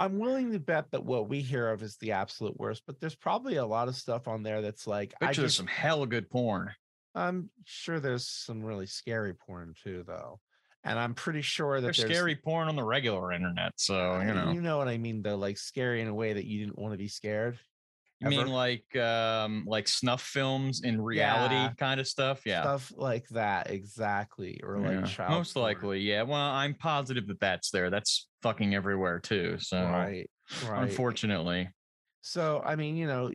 I'm 0.00 0.18
willing 0.18 0.52
to 0.52 0.58
bet 0.58 0.90
that 0.90 1.04
what 1.04 1.28
we 1.28 1.40
hear 1.40 1.68
of 1.70 1.82
is 1.82 1.96
the 1.98 2.12
absolute 2.12 2.58
worst, 2.58 2.82
but 2.86 3.00
there's 3.00 3.14
probably 3.14 3.56
a 3.56 3.66
lot 3.66 3.88
of 3.88 3.94
stuff 3.96 4.26
on 4.28 4.42
there 4.42 4.60
that's 4.60 4.86
like 4.86 5.14
I 5.20 5.26
Bet 5.26 5.36
there's 5.36 5.46
just, 5.48 5.56
some 5.58 5.66
hella 5.66 6.06
good 6.06 6.28
porn. 6.30 6.70
I'm 7.14 7.50
sure 7.64 8.00
there's 8.00 8.26
some 8.26 8.62
really 8.64 8.86
scary 8.86 9.34
porn 9.34 9.74
too, 9.80 10.02
though, 10.06 10.40
and 10.82 10.98
I'm 10.98 11.14
pretty 11.14 11.42
sure 11.42 11.80
that 11.80 11.86
There's 11.86 11.98
there's 11.98 12.10
scary 12.10 12.34
porn 12.34 12.68
on 12.68 12.74
the 12.76 12.82
regular 12.84 13.32
internet. 13.32 13.72
So 13.76 14.20
you 14.20 14.34
know, 14.34 14.50
you 14.52 14.60
know 14.60 14.78
what 14.78 14.88
I 14.88 14.98
mean, 14.98 15.22
though, 15.22 15.36
like 15.36 15.56
scary 15.58 16.00
in 16.00 16.08
a 16.08 16.14
way 16.14 16.32
that 16.32 16.44
you 16.44 16.58
didn't 16.64 16.78
want 16.78 16.92
to 16.92 16.98
be 16.98 17.08
scared. 17.08 17.58
you 18.20 18.28
mean 18.28 18.48
like 18.48 18.96
um 18.96 19.64
like 19.66 19.86
snuff 19.86 20.22
films 20.22 20.82
in 20.82 21.00
reality 21.00 21.54
Yeah. 21.54 21.72
kind 21.78 22.00
of 22.00 22.08
stuff? 22.08 22.42
Yeah. 22.44 22.62
Stuff 22.62 22.92
like 22.96 23.28
that, 23.28 23.70
exactly, 23.70 24.60
or 24.64 24.78
like 24.80 25.00
Yeah, 25.00 25.02
child 25.02 25.30
most 25.30 25.54
porn. 25.54 25.64
likely, 25.64 26.00
yeah. 26.00 26.22
Well, 26.22 26.40
I'm 26.40 26.74
positive 26.74 27.28
that 27.28 27.38
that's 27.40 27.70
there. 27.70 27.90
That's 27.90 28.26
fucking 28.44 28.74
everywhere 28.74 29.18
too. 29.18 29.56
So, 29.58 29.82
right, 29.82 30.30
right. 30.68 30.82
unfortunately, 30.82 31.70
So 32.20 32.62
I 32.64 32.76
mean, 32.76 32.94
you 32.96 33.06
know, 33.06 33.30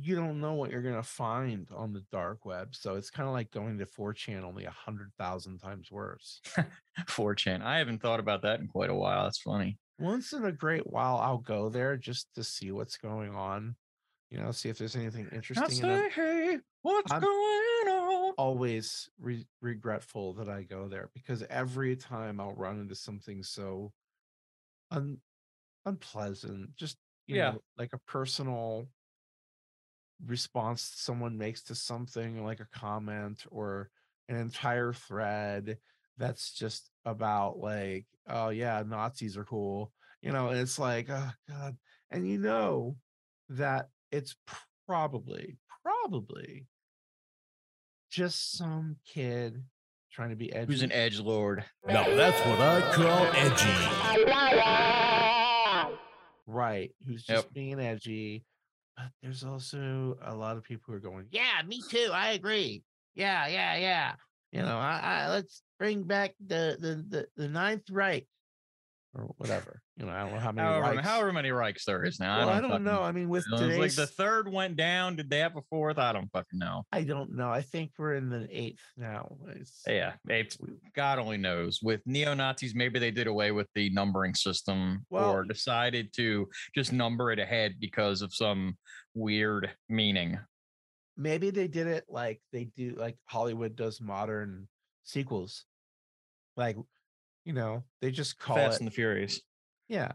you 0.00 0.16
don't 0.16 0.40
know 0.40 0.54
what 0.54 0.72
you're 0.72 0.82
gonna 0.82 1.02
find 1.02 1.68
on 1.72 1.92
the 1.92 2.04
dark 2.10 2.44
web. 2.44 2.74
So 2.74 2.96
it's 2.96 3.08
kind 3.08 3.28
of 3.28 3.32
like 3.32 3.52
going 3.52 3.78
to 3.78 3.86
4chan 3.86 4.42
only 4.42 4.64
a 4.64 4.70
hundred 4.70 5.12
thousand 5.16 5.58
times 5.60 5.92
worse. 5.92 6.40
4chan. 7.06 7.62
I 7.62 7.78
haven't 7.78 8.02
thought 8.02 8.18
about 8.18 8.42
that 8.42 8.58
in 8.58 8.66
quite 8.66 8.90
a 8.90 8.94
while. 8.94 9.22
That's 9.22 9.38
funny. 9.38 9.78
Once 9.98 10.32
in 10.32 10.44
a 10.44 10.52
great 10.52 10.86
while, 10.90 11.18
I'll 11.18 11.38
go 11.38 11.68
there 11.70 11.96
just 11.96 12.34
to 12.34 12.42
see 12.42 12.72
what's 12.72 12.96
going 12.98 13.34
on. 13.34 13.76
You 14.30 14.38
know, 14.38 14.50
see 14.50 14.68
if 14.68 14.76
there's 14.76 14.96
anything 14.96 15.28
interesting. 15.32 15.84
I'm 15.84 16.00
say, 16.00 16.10
hey, 16.10 16.58
what's 16.82 17.12
I'm- 17.12 17.22
going 17.22 17.88
on? 17.88 18.34
always 18.38 19.08
re- 19.20 19.46
regretful 19.62 20.34
that 20.34 20.48
I 20.48 20.62
go 20.64 20.88
there 20.88 21.10
because 21.14 21.42
every 21.48 21.96
time 21.96 22.40
I'll 22.40 22.54
run 22.54 22.80
into 22.80 22.94
something 22.94 23.42
so 23.42 23.92
un- 24.90 25.20
unpleasant, 25.84 26.74
just 26.76 26.98
you 27.26 27.36
Yeah. 27.36 27.52
know, 27.52 27.62
like 27.76 27.92
a 27.92 27.98
personal 27.98 28.88
response 30.24 30.82
someone 30.82 31.36
makes 31.36 31.62
to 31.64 31.74
something, 31.74 32.44
like 32.44 32.60
a 32.60 32.66
comment 32.66 33.44
or 33.50 33.90
an 34.28 34.36
entire 34.36 34.92
thread 34.92 35.78
that's 36.16 36.52
just 36.52 36.90
about 37.04 37.58
like, 37.58 38.06
oh 38.26 38.48
yeah, 38.48 38.82
Nazis 38.86 39.36
are 39.36 39.44
cool, 39.44 39.92
you 40.22 40.32
know, 40.32 40.48
and 40.48 40.58
it's 40.58 40.78
like, 40.78 41.08
oh 41.10 41.30
god, 41.48 41.76
and 42.10 42.26
you 42.28 42.38
know 42.38 42.96
that 43.50 43.90
it's 44.10 44.34
probably, 44.86 45.58
probably 45.82 46.66
just 48.10 48.52
some 48.56 48.96
kid 49.04 49.62
trying 50.16 50.30
to 50.30 50.36
be 50.36 50.50
edgy. 50.52 50.72
Who's 50.72 50.82
an 50.82 50.92
edge 50.92 51.20
lord? 51.20 51.62
Now 51.86 52.04
that's 52.16 52.40
what 52.46 52.58
I 52.58 52.80
call 52.94 53.26
edgy. 53.34 53.76
right? 56.46 56.90
Who's 57.06 57.24
just 57.24 57.44
Yep. 57.44 57.52
being 57.52 57.78
edgy. 57.80 58.44
But 58.96 59.10
there's 59.22 59.44
also 59.44 60.16
a 60.22 60.34
lot 60.34 60.56
of 60.56 60.64
people 60.64 60.84
who 60.86 60.94
are 60.94 61.00
going, 61.00 61.26
yeah, 61.30 61.60
me 61.66 61.82
too. 61.90 62.08
I 62.12 62.30
agree. 62.30 62.82
Yeah, 63.14 63.46
yeah, 63.46 63.76
yeah. 63.76 64.14
You 64.52 64.62
know, 64.62 64.78
I, 64.78 65.00
I 65.02 65.28
let's 65.28 65.62
bring 65.78 66.04
back 66.04 66.34
the 66.44 66.78
the 66.80 67.04
the, 67.08 67.26
the 67.36 67.48
ninth 67.48 67.90
right 67.90 68.26
or 69.16 69.32
whatever. 69.38 69.80
You 69.96 70.06
know, 70.06 70.12
I 70.12 70.20
don't 70.20 70.32
know 70.34 70.38
how 70.40 70.52
many. 70.52 70.68
However, 70.68 70.96
Reichs. 70.96 71.00
however 71.02 71.32
many 71.32 71.48
Reichs 71.48 71.84
there 71.86 72.04
is 72.04 72.20
now. 72.20 72.38
well, 72.40 72.48
I 72.50 72.58
I 72.58 72.60
don't, 72.60 72.70
don't, 72.70 72.84
know. 72.84 73.00
I 73.00 73.12
mean, 73.12 73.28
with 73.28 73.44
today's, 73.50 73.78
like 73.78 73.94
the 73.94 74.06
third 74.06 74.50
went 74.52 74.76
down. 74.76 75.16
Did 75.16 75.30
they 75.30 75.38
have 75.38 75.56
a 75.56 75.62
fourth? 75.70 75.98
I 75.98 76.12
don't 76.12 76.30
fucking 76.32 76.58
know. 76.58 76.82
I 76.92 77.02
don't 77.02 77.34
know. 77.34 77.48
I 77.50 77.62
think 77.62 77.92
we're 77.98 78.14
in 78.14 78.28
the 78.28 78.46
eighth 78.50 78.82
now. 78.96 79.36
It's, 79.48 79.82
Yeah, 79.86 80.12
it's 80.28 80.58
God 80.94 81.18
only 81.18 81.38
knows. 81.38 81.80
With 81.82 82.02
neo 82.04 82.34
Nazis, 82.34 82.74
maybe 82.74 82.98
they 82.98 83.10
did 83.10 83.26
away 83.26 83.52
with 83.52 83.68
the 83.74 83.88
numbering 83.90 84.34
system 84.34 85.06
Well- 85.08 85.30
or 85.32 85.44
decided 85.44 86.12
to 86.16 86.48
just 86.74 86.92
number 86.92 87.32
it 87.32 87.38
ahead 87.38 87.76
because 87.80 88.20
of 88.20 88.34
some 88.34 88.76
weird 89.14 89.70
meaning. 89.88 90.38
maybe 91.16 91.48
they 91.50 91.66
did 91.68 91.86
it 91.86 92.04
like 92.10 92.42
they 92.52 92.64
do, 92.64 92.94
like 92.98 93.16
Hollywood 93.24 93.74
does 93.74 94.00
modern 94.02 94.68
sequels. 95.04 95.64
Like, 96.58 96.76
you 97.46 97.52
know, 97.54 97.84
they 98.02 98.10
just 98.10 98.38
call 98.38 98.56
Fast 98.56 98.76
it. 98.76 98.80
and 98.80 98.88
the 98.88 98.94
Furious. 98.94 99.40
Yeah. 99.88 100.12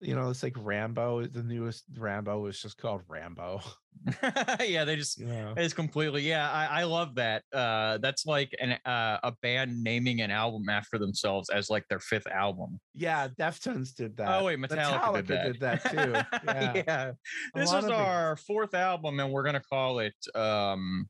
You 0.00 0.14
know, 0.14 0.28
it's 0.28 0.42
like 0.42 0.52
Rambo. 0.58 1.26
The 1.28 1.42
newest 1.42 1.84
Rambo 1.96 2.44
is 2.46 2.60
just 2.60 2.76
called 2.76 3.00
Rambo. 3.08 3.62
yeah, 4.60 4.84
they 4.84 4.96
just 4.96 5.18
know, 5.20 5.54
it's 5.56 5.72
completely 5.72 6.20
yeah. 6.28 6.50
I, 6.50 6.80
I 6.80 6.84
love 6.84 7.14
that. 7.14 7.42
Uh, 7.54 7.96
that's 7.98 8.26
like 8.26 8.52
an 8.60 8.72
uh, 8.84 9.18
a 9.22 9.32
band 9.40 9.82
naming 9.82 10.20
an 10.20 10.30
album 10.30 10.68
after 10.68 10.98
themselves 10.98 11.48
as 11.48 11.70
like 11.70 11.88
their 11.88 12.00
fifth 12.00 12.26
album. 12.26 12.78
yeah, 12.94 13.28
Deftones 13.28 13.94
did 13.94 14.14
that. 14.18 14.28
oh 14.42 14.44
wait, 14.44 14.58
Metallica, 14.58 15.26
did 15.26 15.60
that. 15.60 15.90
too. 15.90 16.14
Yeah. 16.52 16.82
yeah. 16.86 17.12
This 17.54 17.72
is 17.72 17.84
our 17.84 18.36
fourth 18.36 18.74
album, 18.74 19.20
and 19.20 19.32
we're 19.32 19.44
gonna 19.44 19.62
call 19.72 20.00
it 20.00 20.14
um 20.34 21.08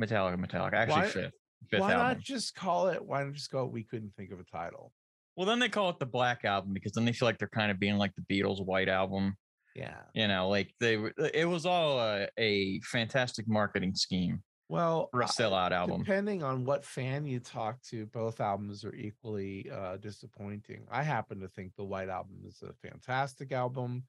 Metallica, 0.00 0.36
Metallica. 0.44 0.72
Actually, 0.72 1.00
Why- 1.02 1.06
fifth, 1.08 1.34
fifth 1.68 1.80
Why 1.80 1.92
album. 1.92 2.06
not 2.08 2.18
just 2.20 2.54
call 2.54 2.88
it? 2.88 3.04
Why 3.04 3.22
not 3.24 3.32
just 3.34 3.50
go? 3.50 3.64
We 3.66 3.82
couldn't 3.84 4.14
think 4.16 4.30
of 4.32 4.40
a 4.40 4.44
title. 4.44 4.92
Well, 5.36 5.46
then 5.46 5.58
they 5.58 5.68
call 5.68 5.88
it 5.90 5.98
the 5.98 6.06
Black 6.06 6.44
Album 6.44 6.72
because 6.74 6.92
then 6.92 7.04
they 7.04 7.12
feel 7.12 7.26
like 7.26 7.38
they're 7.38 7.48
kind 7.48 7.70
of 7.70 7.78
being 7.78 7.96
like 7.96 8.12
the 8.16 8.22
Beatles' 8.22 8.64
White 8.64 8.88
Album. 8.88 9.36
Yeah. 9.74 9.96
You 10.14 10.28
know, 10.28 10.48
like 10.48 10.74
they 10.80 10.98
it 11.32 11.48
was 11.48 11.64
all 11.64 11.98
a, 12.00 12.28
a 12.36 12.80
fantastic 12.80 13.46
marketing 13.48 13.94
scheme 13.94 14.42
Well, 14.68 15.08
for 15.12 15.20
a 15.22 15.24
I- 15.24 15.28
sellout 15.28 15.70
album. 15.70 16.02
Depending 16.02 16.42
on 16.42 16.64
what 16.64 16.84
fan 16.84 17.24
you 17.24 17.38
talk 17.40 17.80
to, 17.90 18.06
both 18.06 18.40
albums 18.40 18.84
are 18.84 18.94
equally 18.94 19.70
uh, 19.72 19.96
disappointing. 19.98 20.86
I 20.90 21.02
happen 21.04 21.40
to 21.40 21.48
think 21.48 21.72
the 21.76 21.84
White 21.84 22.08
Album 22.08 22.38
is 22.46 22.62
a 22.62 22.72
fantastic 22.86 23.52
album. 23.52 24.02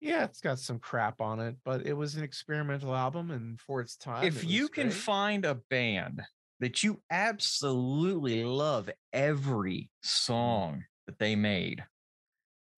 Yeah, 0.00 0.24
it's 0.24 0.40
got 0.40 0.58
some 0.58 0.80
crap 0.80 1.20
on 1.22 1.40
it, 1.40 1.56
but 1.64 1.86
it 1.86 1.94
was 1.94 2.16
an 2.16 2.24
experimental 2.24 2.94
album, 2.94 3.30
and 3.30 3.58
for 3.60 3.80
its 3.80 3.96
time, 3.96 4.24
If 4.26 4.44
you 4.44 4.62
was 4.62 4.70
can 4.70 4.90
find 4.90 5.46
a 5.46 5.54
band 5.70 6.20
that 6.64 6.82
you 6.82 7.02
absolutely 7.10 8.42
love 8.42 8.88
every 9.12 9.90
song 10.02 10.82
that 11.06 11.18
they 11.18 11.36
made, 11.36 11.84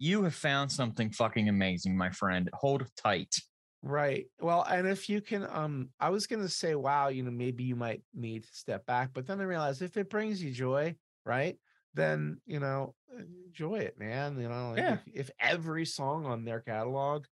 you 0.00 0.25
have 0.25 0.35
found 0.35 0.73
something 0.73 1.12
fucking 1.12 1.49
amazing, 1.49 1.97
my 1.97 2.11
friend. 2.11 2.50
Hold 2.52 2.88
tight. 2.97 3.37
Right. 3.83 4.26
Well, 4.40 4.64
and 4.69 4.88
if 4.88 5.09
you 5.09 5.21
can, 5.21 5.47
um, 5.49 5.90
I 6.00 6.11
was 6.11 6.26
gonna 6.26 6.49
say, 6.49 6.75
wow, 6.75 7.07
you 7.07 7.23
know, 7.23 7.31
maybe 7.31 7.62
you 7.62 7.76
might 7.76 8.02
need 8.12 8.43
to 8.43 8.52
step 8.52 8.87
back, 8.87 9.11
but 9.14 9.25
then 9.25 9.40
I 9.40 9.45
realized 9.45 9.83
if 9.83 9.97
it 9.97 10.11
brings 10.11 10.43
you 10.43 10.50
joy, 10.50 10.97
right, 11.25 11.57
then 11.95 12.40
you 12.45 12.59
know, 12.59 12.97
enjoy 13.16 13.76
it, 13.76 13.97
man. 14.00 14.37
You 14.40 14.49
know, 14.49 14.71
like 14.71 14.78
Yeah. 14.81 14.95
if, 15.07 15.28
if 15.28 15.31
every 15.38 15.87
song 15.87 16.26
on 16.26 16.45
their 16.45 16.61
catalog 16.61 17.26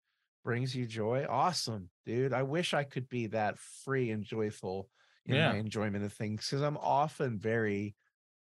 brings 0.42 0.74
you 0.74 0.84
joy, 0.84 1.26
awesome, 1.28 1.90
dude. 2.04 2.32
I 2.32 2.42
wish 2.42 2.74
I 2.74 2.82
could 2.82 3.08
be 3.08 3.28
that 3.28 3.60
free 3.60 4.10
and 4.10 4.24
joyful 4.24 4.88
in 5.26 5.36
Yeah. 5.36 5.52
my 5.52 5.56
enjoyment 5.56 6.04
of 6.04 6.12
things 6.12 6.46
because 6.48 6.62
I'm 6.62 6.76
often 6.78 7.38
very 7.38 7.96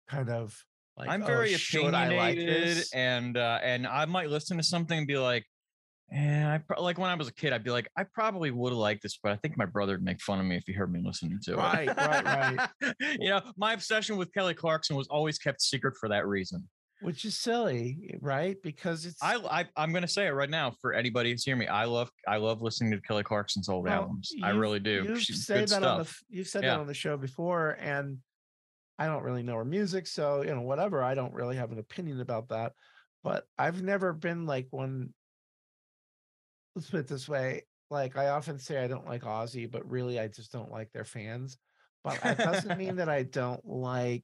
kind 0.08 0.30
of 0.30 0.66
like 0.98 1.10
I'm 1.10 1.22
"Oh, 1.22 1.26
very 1.28 1.52
like 1.52 1.56
opinionated, 1.56 2.78
this?" 2.78 2.94
and 2.94 3.38
uh, 3.38 3.60
and 3.64 3.88
I 3.88 4.06
might 4.06 4.30
listen 4.30 4.58
to 4.58 4.64
something 4.64 4.98
and 5.00 5.08
be 5.08 5.18
like, 5.18 5.46
"Eh, 6.12 6.46
I 6.56 6.60
pro-, 6.60 6.82
like 6.84 6.98
when 6.98 7.10
I 7.10 7.16
was 7.16 7.28
a 7.28 7.34
kid, 7.34 7.54
I'd 7.54 7.64
be 7.64 7.72
like, 7.72 7.90
I 7.98 8.06
probably 8.06 8.52
would 8.52 8.72
have 8.72 8.78
liked 8.80 9.04
this, 9.04 9.18
but 9.22 9.32
I 9.32 9.38
think 9.38 9.58
my 9.58 9.66
brother 9.66 9.94
would 9.94 10.04
make 10.04 10.22
fun 10.22 10.40
of 10.40 10.46
me 10.46 10.58
if 10.58 10.64
he 10.68 10.74
heard 10.74 10.92
me 10.92 11.02
listening 11.04 11.40
to 11.44 11.54
it. 11.54 11.58
Right, 11.58 11.96
right, 11.98 12.26
right. 12.82 12.96
you 13.20 13.30
know, 13.30 13.42
my 13.58 13.74
obsession 13.74 14.18
with 14.18 14.34
Kelly 14.34 14.54
Clarkson 14.54 14.96
was 14.96 15.08
always 15.08 15.38
kept 15.40 15.62
secret 15.62 15.96
for 16.00 16.10
that 16.10 16.28
reason. 16.28 16.70
Which 17.02 17.24
is 17.24 17.38
silly, 17.38 18.18
right? 18.22 18.62
Because 18.62 19.06
it's 19.06 19.24
I, 19.24 19.36
I 19.36 19.66
I'm 19.78 19.94
gonna 19.94 20.08
say 20.08 20.28
it 20.28 20.32
right 20.32 20.50
now 20.50 20.72
for 20.82 20.94
anybody 20.94 21.32
who's 21.32 21.46
hearing 21.46 21.60
me. 21.60 21.68
I 21.68 21.86
love 21.86 22.12
I 22.28 22.38
love 22.38 22.62
listening 22.62 22.92
to 22.92 23.02
Kelly 23.02 23.24
Clarkson's 23.24 23.70
old 23.70 23.86
Well, 23.86 23.94
albums. 23.94 24.34
I 24.44 24.50
really 24.50 24.80
do. 24.80 25.06
You've 25.08 25.22
She's 25.22 25.46
said 25.46 25.70
that 25.70 25.84
on 25.84 26.00
the 26.00 26.16
you've 26.30 26.48
said 26.48 26.64
Yeah. 26.64 26.72
that 26.72 26.82
on 26.82 26.88
the 26.88 26.94
show 26.94 27.16
before, 27.16 27.78
and 27.80 28.18
I 28.98 29.06
don't 29.06 29.24
really 29.24 29.44
know 29.44 29.56
her 29.56 29.66
music, 29.66 30.08
so 30.08 30.42
you 30.42 30.54
know 30.54 30.62
whatever. 30.62 31.02
I 31.02 31.14
don't 31.16 31.34
really 31.34 31.56
have 31.56 31.72
an 31.72 31.80
opinion 31.80 32.20
about 32.20 32.50
that, 32.50 32.74
but 33.24 33.46
I've 33.58 33.82
never 33.82 34.12
been 34.12 34.46
like 34.46 34.68
one. 34.72 35.14
Let's 36.76 36.90
put 36.90 37.00
it 37.02 37.08
this 37.08 37.30
way: 37.30 37.64
like 37.90 38.18
I 38.18 38.28
often 38.30 38.60
say, 38.60 38.84
I 38.84 38.88
don't 38.88 39.08
like 39.08 39.24
Ozzy, 39.24 39.72
but 39.72 39.90
really, 39.90 40.20
I 40.20 40.28
just 40.28 40.52
don't 40.52 40.72
like 40.72 40.92
their 40.92 41.06
fans. 41.06 41.58
But 42.04 42.20
it 42.24 42.38
doesn't 42.38 42.78
mean 42.78 42.96
that 42.98 43.10
I 43.10 43.24
don't 43.24 43.66
like 43.66 44.24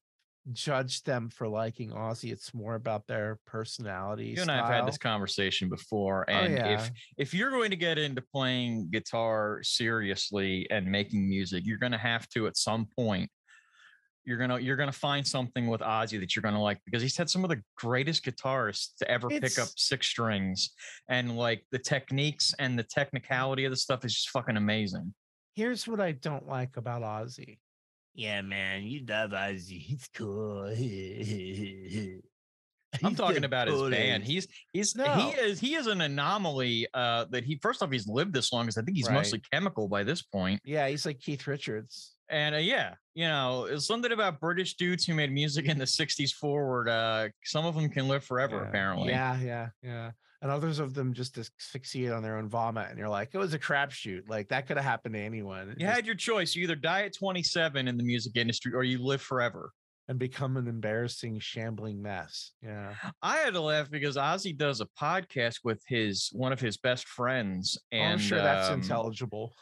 judge 0.53 1.03
them 1.03 1.29
for 1.29 1.47
liking 1.47 1.91
Ozzy. 1.91 2.31
It's 2.31 2.53
more 2.53 2.75
about 2.75 3.07
their 3.07 3.39
personality. 3.45 4.33
You 4.35 4.41
and 4.41 4.51
I 4.51 4.57
have 4.57 4.67
had 4.67 4.87
this 4.87 4.97
conversation 4.97 5.69
before, 5.69 6.25
oh, 6.27 6.33
and 6.33 6.53
oh, 6.53 6.57
yeah. 6.57 6.73
if 6.73 6.91
if 7.17 7.33
you're 7.33 7.51
going 7.51 7.71
to 7.71 7.75
get 7.75 7.97
into 7.97 8.21
playing 8.21 8.89
guitar 8.91 9.59
seriously 9.63 10.67
and 10.69 10.85
making 10.85 11.27
music, 11.27 11.65
you're 11.65 11.77
going 11.77 11.91
to 11.91 11.97
have 11.97 12.27
to 12.29 12.47
at 12.47 12.57
some 12.57 12.87
point. 12.97 13.29
You're 14.27 14.39
gonna 14.39 14.57
you're 14.57 14.75
gonna 14.75 14.91
find 14.91 15.25
something 15.25 15.67
with 15.67 15.81
Ozzy 15.81 16.19
that 16.19 16.35
you're 16.35 16.41
gonna 16.41 16.61
like 16.61 16.79
because 16.83 17.03
he's 17.03 17.15
had 17.15 17.29
some 17.29 17.43
of 17.43 17.51
the 17.51 17.61
greatest 17.77 18.25
guitarists 18.25 18.95
to 18.97 19.07
ever 19.07 19.29
pick 19.29 19.59
up 19.59 19.67
six 19.77 20.07
strings, 20.07 20.71
and 21.07 21.37
like 21.37 21.63
the 21.71 21.77
techniques 21.77 22.51
and 22.57 22.77
the 22.77 22.81
technicality 22.81 23.65
of 23.65 23.71
the 23.71 23.77
stuff 23.77 24.03
is 24.03 24.15
just 24.15 24.31
fucking 24.31 24.57
amazing. 24.57 25.13
Here's 25.53 25.87
what 25.87 25.99
I 25.99 26.13
don't 26.13 26.47
like 26.47 26.75
about 26.77 27.03
Ozzy. 27.03 27.59
Yeah, 28.15 28.41
man, 28.41 28.83
you 28.83 29.05
love 29.07 29.31
Ozzy. 29.31 29.79
He's 29.79 30.07
cool. 30.13 30.69
I'm 33.03 33.13
talking 33.15 33.43
about 33.43 33.67
his 33.67 33.81
band. 33.89 34.23
He's 34.23 34.47
he's 34.71 34.95
No. 34.95 35.03
he 35.15 35.29
is 35.31 35.59
he 35.59 35.75
is 35.75 35.87
an 35.87 35.99
anomaly. 35.99 36.87
Uh, 36.93 37.25
that 37.31 37.43
he 37.43 37.59
first 37.61 37.83
off 37.83 37.91
he's 37.91 38.07
lived 38.07 38.33
this 38.33 38.53
long 38.53 38.63
because 38.65 38.77
I 38.77 38.83
think 38.83 38.95
he's 38.95 39.07
Right. 39.07 39.15
mostly 39.15 39.41
chemical 39.51 39.89
by 39.89 40.03
this 40.03 40.21
point. 40.21 40.61
yeah, 40.63 40.87
he's 40.87 41.05
like 41.05 41.19
Keith 41.19 41.45
Richards. 41.45 42.13
And 42.29 42.55
uh, 42.55 42.59
yeah, 42.59 42.95
you 43.13 43.27
know, 43.27 43.65
it's 43.65 43.85
something 43.85 44.11
about 44.11 44.39
British 44.39 44.75
dudes 44.77 45.05
who 45.05 45.13
made 45.13 45.31
music 45.31 45.65
in 45.65 45.77
the 45.77 45.85
60s 45.85 46.31
forward. 46.31 46.89
Uh, 46.89 47.27
some 47.43 47.65
of 47.65 47.75
them 47.75 47.89
can 47.89 48.07
live 48.07 48.23
forever, 48.23 48.63
apparently. 48.63 49.09
Yeah, 49.09 49.39
yeah, 49.41 49.67
yeah. 49.83 50.11
And 50.45 50.51
others 50.51 50.77
of 50.77 50.93
them 50.93 51.11
just 51.11 51.39
asphyxiate 51.39 52.11
on 52.13 52.21
their 52.21 52.37
own 52.37 52.47
vomit, 52.47 52.91
and 52.91 52.99
you're 52.99 53.09
like, 53.09 53.31
it 53.33 53.39
was 53.39 53.55
a 53.55 53.57
crapshoot. 53.59 54.29
Like 54.29 54.47
that 54.49 54.67
could 54.67 54.77
have 54.77 54.85
happened 54.85 55.15
to 55.15 55.19
anyone. 55.19 55.69
It 55.71 55.79
You 55.79 55.87
just- 55.87 55.95
had 55.95 56.05
your 56.05 56.13
choice. 56.13 56.53
You 56.55 56.61
either 56.65 56.75
die 56.75 57.01
at 57.01 57.15
27 57.15 57.87
in 57.87 57.97
the 57.97 58.03
music 58.03 58.35
industry 58.35 58.71
or 58.75 58.83
you 58.83 58.99
live 59.03 59.23
forever. 59.23 59.71
and 60.07 60.19
become 60.19 60.55
an 60.55 60.67
embarrassing, 60.67 61.39
shambling 61.39 61.99
mess. 61.99 62.51
Yeah. 62.61 62.93
I 63.23 63.37
had 63.37 63.53
to 63.55 63.59
laugh 63.61 63.89
because 63.89 64.17
Ozzy 64.17 64.55
does 64.55 64.79
a 64.79 64.85
podcast 65.01 65.61
with 65.63 65.81
his 65.87 66.29
one 66.31 66.53
of 66.53 66.59
his 66.59 66.77
best 66.77 67.07
friends. 67.07 67.75
Oh, 67.91 67.97
And 67.97 68.13
I'm 68.13 68.19
sure 68.19 68.37
that's 68.39 68.69
um, 68.69 68.81
intelligible. 68.81 69.55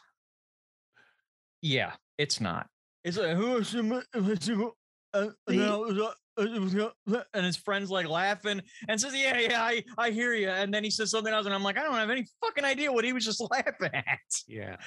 Yeah, 1.62 1.94
it's 2.18 2.42
not. 2.42 2.68
It's 3.06 3.16
like 3.18 3.38
who 3.38 3.56
is 3.56 3.72
the- 5.14 5.36
uh, 5.48 5.50
no, 5.50 6.14
uh, 6.38 7.24
and 7.34 7.46
his 7.46 7.58
friends 7.58 7.90
like 7.92 8.08
laughing 8.08 8.62
and 8.88 9.00
says, 9.00 9.14
"Yeah, 9.16 9.38
yeah, 9.40 9.62
I, 9.64 9.84
I 9.98 10.10
hear 10.12 10.34
you." 10.34 10.50
And 10.50 10.74
then 10.74 10.84
he 10.84 10.90
says 10.90 11.12
something 11.12 11.34
else, 11.34 11.46
and 11.46 11.54
I'm 11.54 11.64
like, 11.64 11.78
I 11.78 11.84
don't 11.84 11.94
have 11.94 12.10
any 12.10 12.26
fucking 12.44 12.66
idea 12.66 12.92
what 12.92 13.06
he 13.06 13.14
was 13.14 13.24
just 13.26 13.42
laughing 13.52 13.92
at. 13.94 14.18
Yeah. 14.48 14.78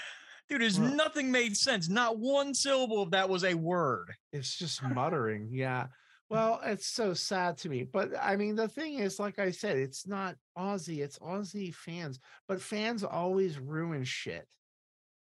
Dude, 0.49 0.61
there's 0.61 0.79
Well- 0.79 0.95
nothing 0.95 1.31
made 1.31 1.57
sense. 1.57 1.89
Not 1.89 2.19
one 2.19 2.55
syllable 2.55 3.03
of 3.03 3.11
that 3.13 3.29
was 3.29 3.45
a 3.45 3.55
word. 3.55 4.13
It's 4.33 4.57
just 4.57 4.83
muttering. 4.83 5.49
Yeah. 5.53 5.87
Well, 6.29 6.61
it's 6.65 6.89
so 6.89 7.15
sad 7.15 7.57
to 7.59 7.69
me. 7.69 7.85
But 7.85 8.11
I 8.21 8.35
mean, 8.35 8.57
the 8.57 8.67
thing 8.67 8.99
is, 8.99 9.21
like 9.21 9.39
I 9.39 9.53
said, 9.53 9.77
it's 9.77 10.09
not 10.09 10.35
Ozzy, 10.59 10.99
it's 11.05 11.21
Ozzy 11.21 11.73
fans. 11.73 12.19
But 12.49 12.61
fans 12.61 13.05
always 13.05 13.59
ruin 13.61 14.03
shit. 14.03 14.45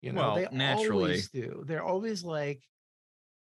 You 0.03 0.12
know, 0.13 0.22
Well, 0.22 0.36
they 0.36 0.48
naturally. 0.51 0.91
always 0.91 1.29
do. 1.31 1.63
They're 1.65 1.84
always 1.84 2.24
like, 2.24 2.62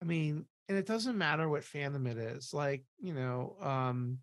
I 0.00 0.04
mean, 0.04 0.46
and 0.70 0.78
it 0.78 0.86
doesn't 0.86 1.18
matter 1.18 1.48
what 1.48 1.62
fandom 1.62 2.06
it 2.06 2.16
is. 2.16 2.54
Like, 2.54 2.84
you 3.00 3.12
know, 3.12 3.56
um, 3.60 4.18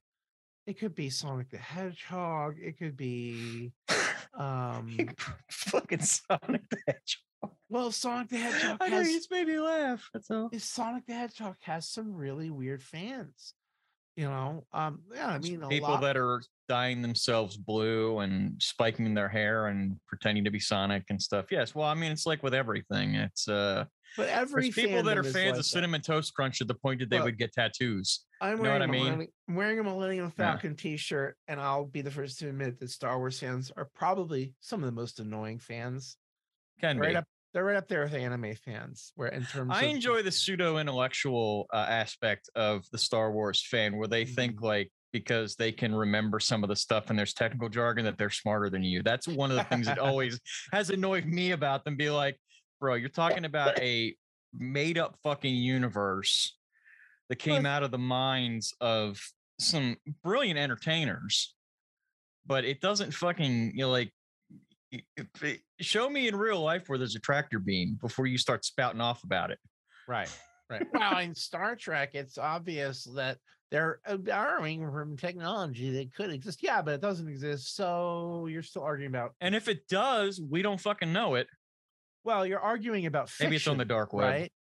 it 0.66 0.80
could 0.80 0.96
be 0.96 1.10
Sonic 1.10 1.50
the 1.50 1.58
Hedgehog, 1.58 2.56
it 2.58 2.80
could 2.80 2.96
be 2.96 3.74
um 4.38 4.98
fucking 5.52 6.00
Sonic 6.00 6.62
the 6.70 6.78
Hedgehog. 6.88 7.58
Well, 7.70 7.92
Sonic 7.92 8.30
the 8.30 8.38
Hedgehog 8.38 8.78
I 8.80 8.88
know 8.88 9.02
you 9.02 9.18
just 9.18 9.30
made 9.30 9.48
me 9.48 9.60
laugh. 9.60 10.10
That's 10.14 10.32
all. 10.32 10.50
is 10.54 10.64
Sonic 10.64 11.06
the 11.06 11.16
Hedgehog 11.16 11.58
has 11.64 11.90
some 11.90 12.14
really 12.14 12.50
weird 12.50 12.82
fans. 12.82 13.54
You 14.16 14.26
know, 14.26 14.64
um, 14.74 15.02
yeah, 15.14 15.28
I 15.28 15.38
mean, 15.40 15.62
a 15.62 15.68
people 15.68 15.90
lot, 15.90 16.02
that 16.02 16.18
are 16.18 16.42
dyeing 16.68 17.02
themselves 17.02 17.56
blue 17.56 18.20
and 18.20 18.60
spiking 18.60 19.14
their 19.14 19.30
hair 19.30 19.68
and 19.68 19.98
pretending 20.08 20.46
to 20.46 20.50
be 20.50 20.60
Sonic 20.60 21.04
and 21.10 21.22
stuff. 21.22 21.52
Yes, 21.52 21.76
well, 21.76 21.88
I 21.88 21.94
mean, 21.94 22.12
it's 22.12 22.26
like 22.26 22.42
with 22.42 22.56
everything. 22.56 23.14
It's 23.16 23.48
uh, 23.48 23.86
but 24.18 24.28
every 24.30 24.64
there's 24.64 24.76
people 24.76 25.04
that 25.04 25.18
are 25.18 25.24
fans 25.24 25.36
like 25.36 25.50
of 25.52 25.56
that. 25.58 25.64
cinnamon 25.64 26.02
toast 26.02 26.34
crunch 26.34 26.60
at 26.62 26.68
the 26.68 26.74
point 26.74 27.00
that 27.00 27.10
they 27.10 27.22
would 27.22 27.38
get 27.38 27.54
tattoos. 27.54 28.26
I'm 28.42 28.62
know 28.62 28.72
what 28.74 28.90
wearing, 28.90 28.92
mean? 29.20 29.28
I'm 29.48 29.56
wearing 29.56 29.80
a 29.80 29.84
Millennium 29.84 30.32
Falcon 30.32 30.76
T-shirt, 30.76 31.38
and 31.48 31.60
I'll 31.60 31.86
be 31.86 32.02
the 32.02 32.12
first 32.12 32.40
to 32.40 32.50
admit 32.50 32.80
that 32.80 32.90
Star 32.90 33.18
Wars 33.18 33.40
fans 33.40 33.72
are 33.78 33.90
probably 33.96 34.54
some 34.60 34.82
of 34.82 34.86
the 34.88 34.92
most 34.92 35.20
annoying 35.20 35.60
fans. 35.60 36.18
Can 36.82 37.00
Right 37.00 37.12
be. 37.12 37.16
up, 37.16 37.26
they're 37.54 37.64
right 37.64 37.78
up 37.78 37.88
there 37.88 38.04
with 38.04 38.14
anime 38.14 38.54
fans. 38.66 39.12
Where 39.16 39.30
in 39.30 39.46
terms, 39.46 39.72
I 39.74 39.84
of 39.86 39.96
enjoy 39.96 40.22
the 40.22 40.32
pseudo 40.32 40.78
intellectual 40.78 41.68
uh, 41.74 41.78
aspect 41.90 42.50
of 42.56 42.86
the 42.92 42.98
Star 42.98 43.32
Wars 43.32 43.66
fan, 43.66 43.98
where 43.98 44.08
they 44.08 44.26
think 44.26 44.58
Mhm. 44.58 44.64
like 44.64 44.92
because 45.14 45.56
they 45.56 45.72
can 45.72 45.96
remember 45.96 46.38
some 46.40 46.64
of 46.64 46.68
the 46.70 46.76
stuff 46.76 47.10
and 47.10 47.18
there's 47.18 47.34
technical 47.34 47.70
jargon 47.70 48.04
that 48.04 48.18
they're 48.18 48.30
smarter 48.30 48.70
than 48.70 48.84
you. 48.84 49.02
That's 49.02 49.26
one 49.28 49.50
of 49.52 49.58
the 49.58 49.64
things 49.64 49.88
that 49.88 49.98
always 49.98 50.38
has 50.74 50.90
annoyed 50.90 51.26
me 51.26 51.52
about 51.52 51.86
them. 51.86 51.96
Be 51.96 52.10
like, 52.10 52.38
bro, 52.80 52.96
you're 52.96 53.10
talking 53.10 53.46
about 53.46 53.80
a 53.80 54.16
made 54.54 54.98
up 54.98 55.18
fucking 55.24 55.54
universe 55.56 56.56
that 57.30 57.38
came 57.38 57.66
out 57.66 57.84
of 57.84 57.92
the 57.92 57.98
minds 57.98 58.74
of 58.80 59.20
some 59.60 59.98
brilliant 60.24 60.58
entertainers, 60.60 61.54
but 62.46 62.64
it 62.66 62.80
doesn't 62.82 63.14
fucking 63.14 63.72
you 63.74 63.82
know 63.82 63.90
like. 63.92 64.12
y- 64.92 65.02
if 65.18 65.44
it- 65.44 65.62
Show 65.80 66.10
me 66.10 66.28
in 66.28 66.36
real 66.36 66.62
life 66.62 66.88
where 66.90 66.98
there's 66.98 67.16
a 67.16 67.20
tractor 67.20 67.60
beam 67.60 68.00
before 68.02 68.26
you 68.26 68.38
start 68.38 68.66
spouting 68.66 69.02
off 69.02 69.24
about 69.24 69.52
it. 69.52 69.60
Right. 70.08 70.30
Right. 70.70 70.86
Well, 70.94 71.20
in 71.20 71.36
Star 71.36 71.76
Trek, 71.76 72.16
it's 72.16 72.38
obvious 72.40 73.04
that 73.16 73.38
they're 73.70 74.00
uh, 74.08 74.18
borrowing 74.18 74.90
from 74.92 75.16
technology 75.18 75.92
that 75.92 76.14
could 76.16 76.32
exist. 76.32 76.64
Yeah, 76.64 76.82
but 76.82 76.94
it 76.96 77.02
doesn't 77.02 77.28
exist. 77.28 77.76
So 77.76 78.48
you're 78.50 78.64
still 78.64 78.82
arguing 78.84 79.12
about. 79.12 79.34
And 79.42 79.54
if 79.54 79.68
it 79.68 79.88
does, 79.88 80.42
we 80.42 80.62
don't 80.62 80.80
fucking 80.82 81.12
know 81.14 81.36
it. 81.36 81.48
Well, 82.28 82.46
you're 82.46 82.60
arguing 82.60 83.06
about 83.06 83.30
fiction, 83.30 83.46
Maybe 83.46 83.56
it's 83.56 83.68
on 83.70 83.78
the 83.78 83.86
dark 83.86 84.12
web. 84.12 84.30
right? 84.30 84.52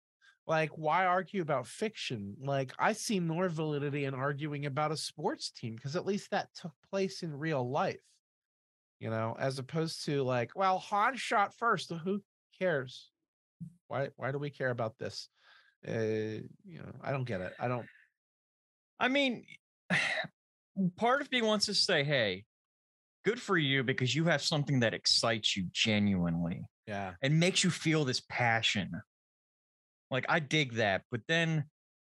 Like, 0.47 0.79
why 0.79 1.05
argue 1.05 1.43
about 1.43 1.67
fiction? 1.67 2.37
Like, 2.41 2.73
I 2.79 2.93
see 2.93 3.19
more 3.19 3.49
validity 3.49 4.05
in 4.05 4.15
arguing 4.15 4.67
about 4.67 4.93
a 4.93 4.97
sports 4.97 5.51
team 5.51 5.75
because 5.75 5.97
at 5.97 6.07
least 6.07 6.31
that 6.31 6.55
took 6.55 6.71
place 6.89 7.25
in 7.25 7.37
real 7.37 7.69
life, 7.69 7.99
you 9.01 9.11
know, 9.11 9.35
as 9.37 9.59
opposed 9.59 10.05
to 10.05 10.23
like, 10.23 10.53
well, 10.55 10.79
Han 10.79 11.17
shot 11.17 11.55
first. 11.55 11.91
Who 11.91 12.23
cares? 12.57 13.11
Why? 13.89 14.11
Why 14.15 14.31
do 14.31 14.39
we 14.39 14.51
care 14.51 14.71
about 14.71 14.97
this? 14.97 15.29
Uh, 15.85 16.47
you 16.65 16.79
know, 16.79 16.93
I 17.03 17.11
don't 17.11 17.25
get 17.25 17.41
it. 17.41 17.53
I 17.59 17.67
don't. 17.67 17.87
I 19.01 19.09
mean, 19.09 19.45
part 20.97 21.21
of 21.21 21.33
me 21.33 21.43
wants 21.43 21.67
to 21.67 21.75
say, 21.75 22.05
hey, 22.05 22.45
good 23.27 23.43
for 23.43 23.59
you 23.59 23.83
because 23.83 24.15
you 24.15 24.25
have 24.27 24.41
something 24.41 24.81
that 24.81 24.95
excites 24.95 25.57
you 25.57 25.67
genuinely 25.73 26.65
Yeah. 26.87 27.15
and 27.21 27.41
makes 27.41 27.65
you 27.65 27.71
feel 27.71 28.05
this 28.05 28.23
passion. 28.31 28.93
Like, 30.13 30.27
I 30.29 30.39
dig 30.39 30.75
that, 30.75 31.03
but 31.11 31.23
then 31.27 31.65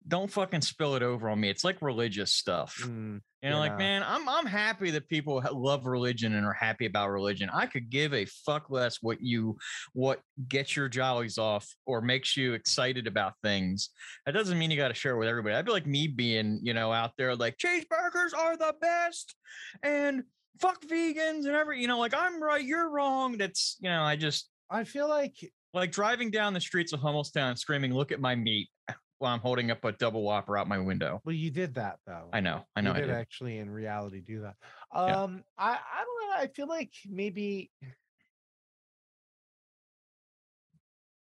don't 0.06 0.30
fucking 0.30 0.60
spill 0.60 0.96
it 0.96 1.02
over 1.02 1.30
on 1.30 1.40
me. 1.40 1.48
It's 1.48 1.64
like 1.64 1.80
religious 1.80 2.32
stuff. 2.32 2.76
Mm, 2.82 3.20
You 3.42 3.50
know, 3.50 3.56
Yeah. 3.62 3.70
like, 3.70 3.78
man, 3.78 4.02
I'm 4.02 4.26
I'm 4.28 4.46
happy 4.46 4.90
that 4.92 5.06
people 5.08 5.42
love 5.52 5.84
religion 5.86 6.34
and 6.34 6.44
are 6.46 6.52
happy 6.54 6.86
about 6.86 7.10
religion. 7.10 7.48
I 7.50 7.66
could 7.66 7.90
give 7.90 8.12
a 8.14 8.24
fuck 8.24 8.68
less 8.70 9.02
what 9.02 9.20
you 9.20 9.56
what 9.92 10.20
gets 10.48 10.74
your 10.76 10.88
jollies 10.88 11.36
off 11.38 11.66
or 11.86 12.00
makes 12.00 12.36
you 12.38 12.54
excited 12.54 13.06
about 13.06 13.34
things. 13.42 13.90
That 14.26 14.32
doesn't 14.32 14.58
mean 14.58 14.70
you 14.70 14.76
got 14.78 14.88
to 14.88 14.94
share 14.94 15.12
it 15.14 15.18
with 15.18 15.28
everybody. 15.28 15.54
I'd 15.54 15.66
be 15.66 15.72
like 15.72 15.86
me 15.86 16.06
being, 16.08 16.58
you 16.62 16.72
know, 16.74 16.90
out 16.92 17.12
there 17.18 17.36
like 17.36 17.56
cheeseburgers 17.58 18.34
are 18.36 18.56
the 18.56 18.74
best 18.80 19.34
and 19.82 20.24
fuck 20.60 20.82
vegans 20.84 21.46
and 21.46 21.54
every, 21.54 21.80
you 21.80 21.88
know, 21.88 21.98
like 21.98 22.14
I'm 22.14 22.42
right, 22.42 22.64
you're 22.64 22.88
wrong. 22.88 23.36
That's, 23.36 23.76
you 23.80 23.90
know, 23.90 24.02
I 24.02 24.16
just 24.16 24.48
I 24.70 24.84
feel 24.84 25.08
like 25.08 25.34
like 25.72 25.90
driving 25.90 26.30
down 26.30 26.54
the 26.54 26.60
streets 26.60 26.92
of 26.92 27.00
Hummelstown 27.00 27.58
screaming, 27.58 27.92
"Look 27.92 28.12
at 28.12 28.20
my 28.20 28.34
meat!" 28.34 28.68
while 29.18 29.32
I'm 29.32 29.40
holding 29.40 29.70
up 29.70 29.84
a 29.84 29.92
double 29.92 30.22
whopper 30.22 30.58
out 30.58 30.68
my 30.68 30.78
window. 30.78 31.20
well, 31.24 31.34
you 31.34 31.50
did 31.50 31.74
that 31.74 31.98
though. 32.06 32.28
I 32.32 32.40
know, 32.40 32.64
I 32.76 32.80
know, 32.80 32.90
you 32.90 32.96
I 32.96 33.00
did 33.00 33.06
did. 33.06 33.16
actually 33.16 33.58
in 33.58 33.70
reality 33.70 34.20
do 34.20 34.42
that. 34.42 34.54
Yeah. 34.94 35.22
Um, 35.22 35.44
I 35.56 35.70
I 35.70 36.04
don't 36.04 36.30
know. 36.30 36.36
I 36.36 36.46
feel 36.48 36.68
like 36.68 36.92
maybe 37.08 37.70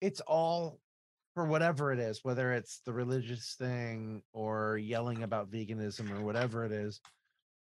it's 0.02 0.22
all 0.22 0.80
for 1.34 1.46
whatever 1.46 1.92
it 1.92 2.00
is, 2.00 2.24
whether 2.24 2.54
it's 2.54 2.82
the 2.86 2.94
religious 2.94 3.56
thing 3.60 4.22
or 4.34 4.78
yelling 4.78 5.24
about 5.24 5.52
veganism 5.52 6.10
or 6.12 6.22
whatever 6.24 6.66
it 6.66 6.72
is. 6.72 7.02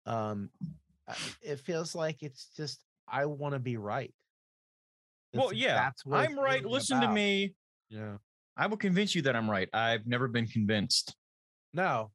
Um, 0.07 0.51
it 1.43 1.61
feels 1.61 1.95
like 1.95 2.23
it's 2.23 2.49
just 2.57 2.81
I 3.09 3.27
want 3.27 3.55
to 3.55 3.59
be 3.59 3.77
right. 3.77 4.13
Well, 5.35 5.53
yeah, 5.53 5.75
that's 5.75 6.07
what 6.07 6.21
I'm 6.21 6.39
right. 6.39 6.65
Listen 6.65 7.01
to 7.01 7.09
me. 7.09 7.55
Yeah. 7.91 8.17
I 8.57 8.67
will 8.69 8.77
convince 8.77 9.15
you 9.15 9.23
that 9.23 9.35
I'm 9.35 9.51
right. 9.51 9.69
I've 9.73 10.07
never 10.07 10.29
been 10.29 10.47
convinced 10.47 11.15
No. 11.73 12.13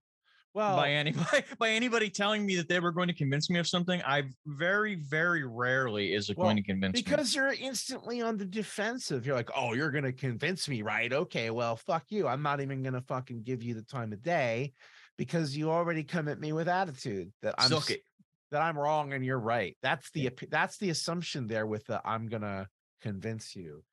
Well, 0.54 0.76
by 0.78 0.92
anybody 0.92 1.44
by 1.60 1.70
anybody 1.70 2.10
telling 2.10 2.46
me 2.46 2.56
that 2.56 2.68
they 2.70 2.80
were 2.80 2.92
going 2.92 3.08
to 3.10 3.14
convince 3.14 3.50
me 3.50 3.60
of 3.60 3.68
something. 3.68 4.02
I 4.06 4.24
very, 4.48 4.96
very 4.96 5.44
rarely 5.46 6.14
is 6.14 6.30
it 6.30 6.38
Well, 6.38 6.48
going 6.48 6.58
to 6.58 6.64
convince 6.64 6.96
me. 6.96 7.02
because 7.04 7.36
you're 7.36 7.54
instantly 7.54 8.22
on 8.22 8.38
the 8.38 8.46
defensive. 8.46 9.26
You're 9.26 9.36
like, 9.36 9.52
oh, 9.56 9.74
you're 9.74 9.92
gonna 9.92 10.14
convince 10.14 10.68
me, 10.68 10.82
right? 10.82 11.12
Okay, 11.12 11.50
well, 11.52 11.76
fuck 11.76 12.06
you. 12.10 12.28
I'm 12.28 12.42
not 12.42 12.62
even 12.62 12.82
gonna 12.82 13.02
fucking 13.02 13.44
give 13.44 13.62
you 13.62 13.76
the 13.76 13.84
time 13.84 14.12
of 14.14 14.24
day 14.24 14.74
because 15.18 15.56
you 15.56 15.70
already 15.70 16.04
come 16.04 16.28
at 16.30 16.40
me 16.40 16.54
with 16.54 16.68
attitude 16.70 17.32
that 17.42 17.56
I'm 17.58 17.70
Suck 17.70 17.92
it. 17.92 18.02
That 18.52 18.62
I'm 18.62 18.78
wrong 18.78 19.14
and 19.14 19.24
you're 19.24 19.40
right. 19.40 19.78
That's 19.82 20.10
the 20.12 20.30
opi- 20.30 20.50
that's 20.50 20.78
the 20.78 20.90
assumption 20.90 21.48
there 21.48 21.68
with 21.68 21.86
the 21.86 22.02
I'm 22.06 22.28
gonna 22.28 22.68
convince 23.02 23.56
you 23.56 23.84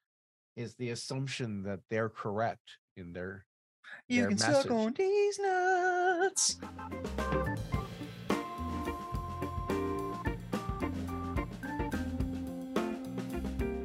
is 0.56 0.74
the 0.76 0.90
assumption 0.90 1.62
that 1.64 1.80
they're 1.90 2.08
correct 2.08 2.78
in 2.96 3.12
their 3.12 3.44
You 4.08 4.22
their 4.22 4.28
can 4.30 4.38
suck 4.38 4.52
message. 4.52 4.70
on 4.70 4.94
these 4.96 5.38
nuts. 5.38 6.58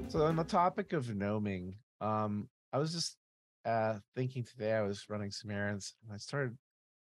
So 0.10 0.26
on 0.26 0.36
the 0.36 0.44
topic 0.44 0.92
of 0.92 1.14
gnoming, 1.16 1.76
um, 2.02 2.50
I 2.74 2.80
was 2.80 2.92
just 2.92 3.16
uh 3.66 4.00
thinking 4.16 4.44
today, 4.44 4.74
I 4.74 4.82
was 4.82 5.06
running 5.10 5.32
some 5.32 5.52
errands 5.52 5.94
and 6.04 6.14
I 6.14 6.18
started 6.18 6.58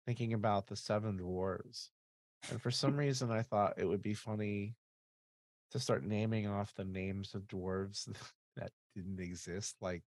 thinking 0.07 0.35
about 0.35 0.67
the 0.67 0.77
seven 0.77 1.19
dwarves. 1.19 1.89
And 2.51 2.61
for 2.61 2.71
some 2.71 2.97
reason 2.97 3.31
I 3.31 3.43
thought 3.43 3.75
it 3.79 3.87
would 3.87 4.03
be 4.03 4.15
funny 4.15 4.77
to 5.71 5.79
start 5.79 6.05
naming 6.05 6.47
off 6.47 6.75
the 6.75 6.85
names 6.85 7.35
of 7.35 7.43
dwarves 7.43 8.09
that 8.57 8.71
didn't 8.95 9.21
exist. 9.21 9.77
Like 9.81 10.03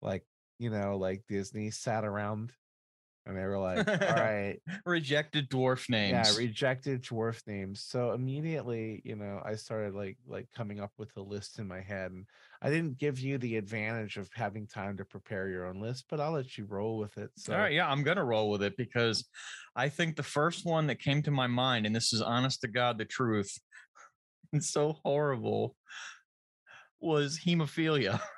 like, 0.00 0.24
you 0.58 0.70
know, 0.70 0.96
like 0.96 1.24
Disney 1.28 1.70
sat 1.70 2.04
around 2.04 2.52
and 3.26 3.36
they 3.36 3.42
were 3.44 3.58
like, 3.58 3.88
all 3.88 3.94
right, 4.16 4.58
Rejected 4.84 5.48
dwarf 5.48 5.88
names. 5.88 6.12
yeah, 6.12 6.36
rejected 6.36 7.02
dwarf 7.02 7.46
names. 7.46 7.82
So 7.82 8.12
immediately, 8.12 9.00
you 9.04 9.16
know, 9.16 9.40
I 9.44 9.54
started 9.54 9.94
like 9.94 10.18
like 10.26 10.48
coming 10.54 10.80
up 10.80 10.92
with 10.98 11.16
a 11.16 11.22
list 11.22 11.58
in 11.58 11.66
my 11.66 11.80
head, 11.80 12.12
and 12.12 12.26
I 12.64 12.70
didn't 12.70 12.98
give 12.98 13.20
you 13.20 13.36
the 13.36 13.56
advantage 13.58 14.16
of 14.16 14.30
having 14.32 14.66
time 14.66 14.96
to 14.96 15.04
prepare 15.04 15.50
your 15.50 15.66
own 15.66 15.82
list, 15.82 16.06
but 16.08 16.18
I'll 16.18 16.32
let 16.32 16.56
you 16.56 16.64
roll 16.64 16.96
with 16.96 17.18
it. 17.18 17.28
So 17.36 17.52
All 17.52 17.58
right, 17.58 17.74
yeah, 17.74 17.86
I'm 17.86 18.02
gonna 18.02 18.24
roll 18.24 18.48
with 18.48 18.62
it 18.62 18.74
because 18.78 19.28
I 19.76 19.90
think 19.90 20.16
the 20.16 20.22
first 20.22 20.64
one 20.64 20.86
that 20.86 20.98
came 20.98 21.22
to 21.24 21.30
my 21.30 21.46
mind, 21.46 21.84
and 21.84 21.94
this 21.94 22.14
is 22.14 22.22
honest 22.22 22.62
to 22.62 22.68
God 22.68 22.96
the 22.96 23.04
truth, 23.04 23.52
it's 24.54 24.72
so 24.72 24.96
horrible, 25.04 25.76
was 27.00 27.38
hemophilia. 27.46 28.18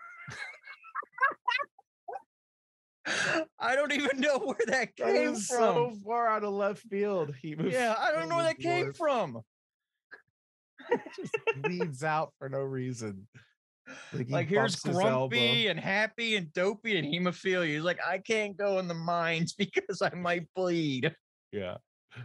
I 3.61 3.77
don't 3.77 3.93
even 3.93 4.19
know 4.21 4.39
where 4.39 4.57
that 4.67 4.91
that 4.99 5.15
came 5.15 5.35
is 5.35 5.47
from. 5.47 5.59
so 5.59 5.93
far 6.05 6.27
out 6.27 6.43
of 6.43 6.53
left 6.53 6.83
field. 6.91 7.33
He 7.41 7.55
yeah, 7.57 7.95
I 7.97 8.11
don't 8.11 8.29
know 8.29 8.35
where 8.39 8.45
that 8.47 8.59
came 8.59 8.93
from. 8.93 9.43
Just 11.17 11.33
leads 11.69 12.03
out 12.03 12.33
for 12.41 12.49
no 12.49 12.59
reason. 12.59 13.29
Like, 14.13 14.27
he 14.27 14.33
Like 14.33 14.49
here's 14.49 14.77
bumps 14.77 14.87
his 14.87 14.97
elbow. 14.99 15.29
grumpy 15.29 15.67
and 15.69 15.79
happy 15.79 16.37
and 16.37 16.53
dopey 16.53 16.97
and 16.99 17.07
hemophilia. 17.07 17.67
He's 17.75 17.83
like, 17.83 18.01
I 18.07 18.19
can't 18.19 18.57
go 18.57 18.79
in 18.79 18.89
the 18.89 18.95
mines 18.95 19.53
because 19.59 20.03
I 20.03 20.11
might 20.15 20.47
bleed. 20.55 21.15
Yeah. 21.53 21.77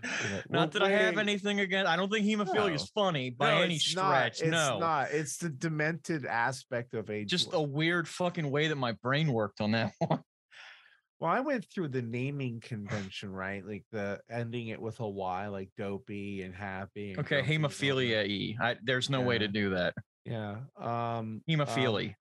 Yeah, 0.04 0.42
Not 0.50 0.74
we're 0.74 0.80
that 0.80 0.84
I 0.88 0.90
have 0.92 1.18
anything 1.18 1.60
against. 1.60 1.90
I 1.90 1.98
don't 1.98 2.10
think 2.10 2.26
hemophilia 2.26 2.76
is 2.76 2.90
funny 2.96 3.30
by 3.30 3.56
No, 3.56 3.62
any 3.64 3.76
it's 3.76 3.94
not. 3.94 4.10
stretch. 4.36 4.42
It's 4.42 4.52
no, 4.52 4.80
not. 4.80 5.12
It's 5.12 5.36
the 5.38 5.50
demented 5.50 6.26
aspect 6.26 6.94
of 6.94 7.10
age. 7.10 7.30
just 7.30 7.50
a 7.52 7.62
weird 7.62 8.08
fucking 8.08 8.50
way 8.50 8.70
that 8.70 8.78
my 8.78 8.94
brain 9.04 9.34
worked 9.34 9.60
on 9.60 9.72
that 9.72 9.92
one. 10.00 10.22
Well, 11.20 11.30
I 11.30 11.42
went 11.42 11.66
through 11.66 11.90
the 11.90 12.02
naming 12.02 12.62
convention, 12.62 13.32
right? 13.34 13.64
Like 13.68 13.84
the 13.92 14.22
ending 14.30 14.70
it 14.70 14.82
with 14.82 15.00
a 15.02 15.08
Y, 15.10 15.48
like 15.50 15.70
dopey 15.78 16.42
and 16.44 16.56
happy. 16.56 17.10
And 17.12 17.20
Okay, 17.20 17.42
grumpy 17.42 17.56
and 17.56 17.66
all 17.66 17.70
that. 17.70 17.76
hemophilia 17.76 18.26
e. 18.28 18.58
I, 18.62 18.78
there's 18.84 19.10
no 19.10 19.22
way 19.22 19.38
to 19.40 19.48
do 19.50 19.72
that. 19.72 19.94
Yeah. 20.26 20.58
Um 20.78 21.42
um, 21.50 22.16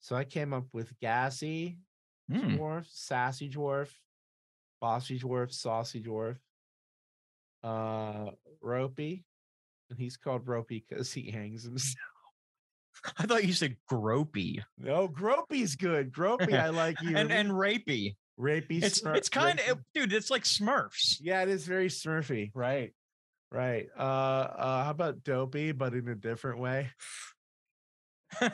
So 0.00 0.16
I 0.16 0.24
came 0.24 0.52
up 0.52 0.66
with 0.72 0.92
gassy 1.00 1.78
Hmm. 2.30 2.56
dwarf, 2.56 2.86
sassy 2.88 3.50
dwarf, 3.50 3.90
bossy 4.80 5.18
dwarf, 5.18 5.52
saucy 5.52 6.02
dwarf, 6.02 6.38
uh, 7.62 8.30
ropey, 8.60 9.24
and 9.90 9.98
he's 9.98 10.16
called 10.16 10.46
ropey 10.46 10.84
because 10.88 11.12
he 11.12 11.30
hangs 11.30 11.64
himself. 11.64 11.96
I 13.18 13.26
thought 13.26 13.44
you 13.44 13.52
said 13.52 13.76
gropey 13.90 14.62
No, 14.78 15.08
gropey's 15.08 15.76
good. 15.76 16.12
Gropey, 16.12 16.52
I 16.58 16.68
like 16.68 17.00
you. 17.02 17.16
and 17.16 17.32
and 17.32 17.50
rapey. 17.50 18.16
rapey. 18.38 18.82
It's 18.82 19.00
Smur- 19.00 19.16
it's 19.16 19.28
kind 19.28 19.60
of 19.68 19.80
dude. 19.94 20.12
It's 20.12 20.30
like 20.30 20.44
Smurfs. 20.44 21.16
Yeah, 21.20 21.42
it 21.42 21.48
is 21.48 21.66
very 21.66 21.88
Smurfy. 21.88 22.50
Right. 22.54 22.92
Right. 23.52 23.86
Uh 23.98 24.02
uh 24.02 24.84
how 24.84 24.90
about 24.90 25.22
dopey, 25.24 25.72
but 25.72 25.92
in 25.94 26.08
a 26.08 26.14
different 26.14 26.58
way? 26.58 26.90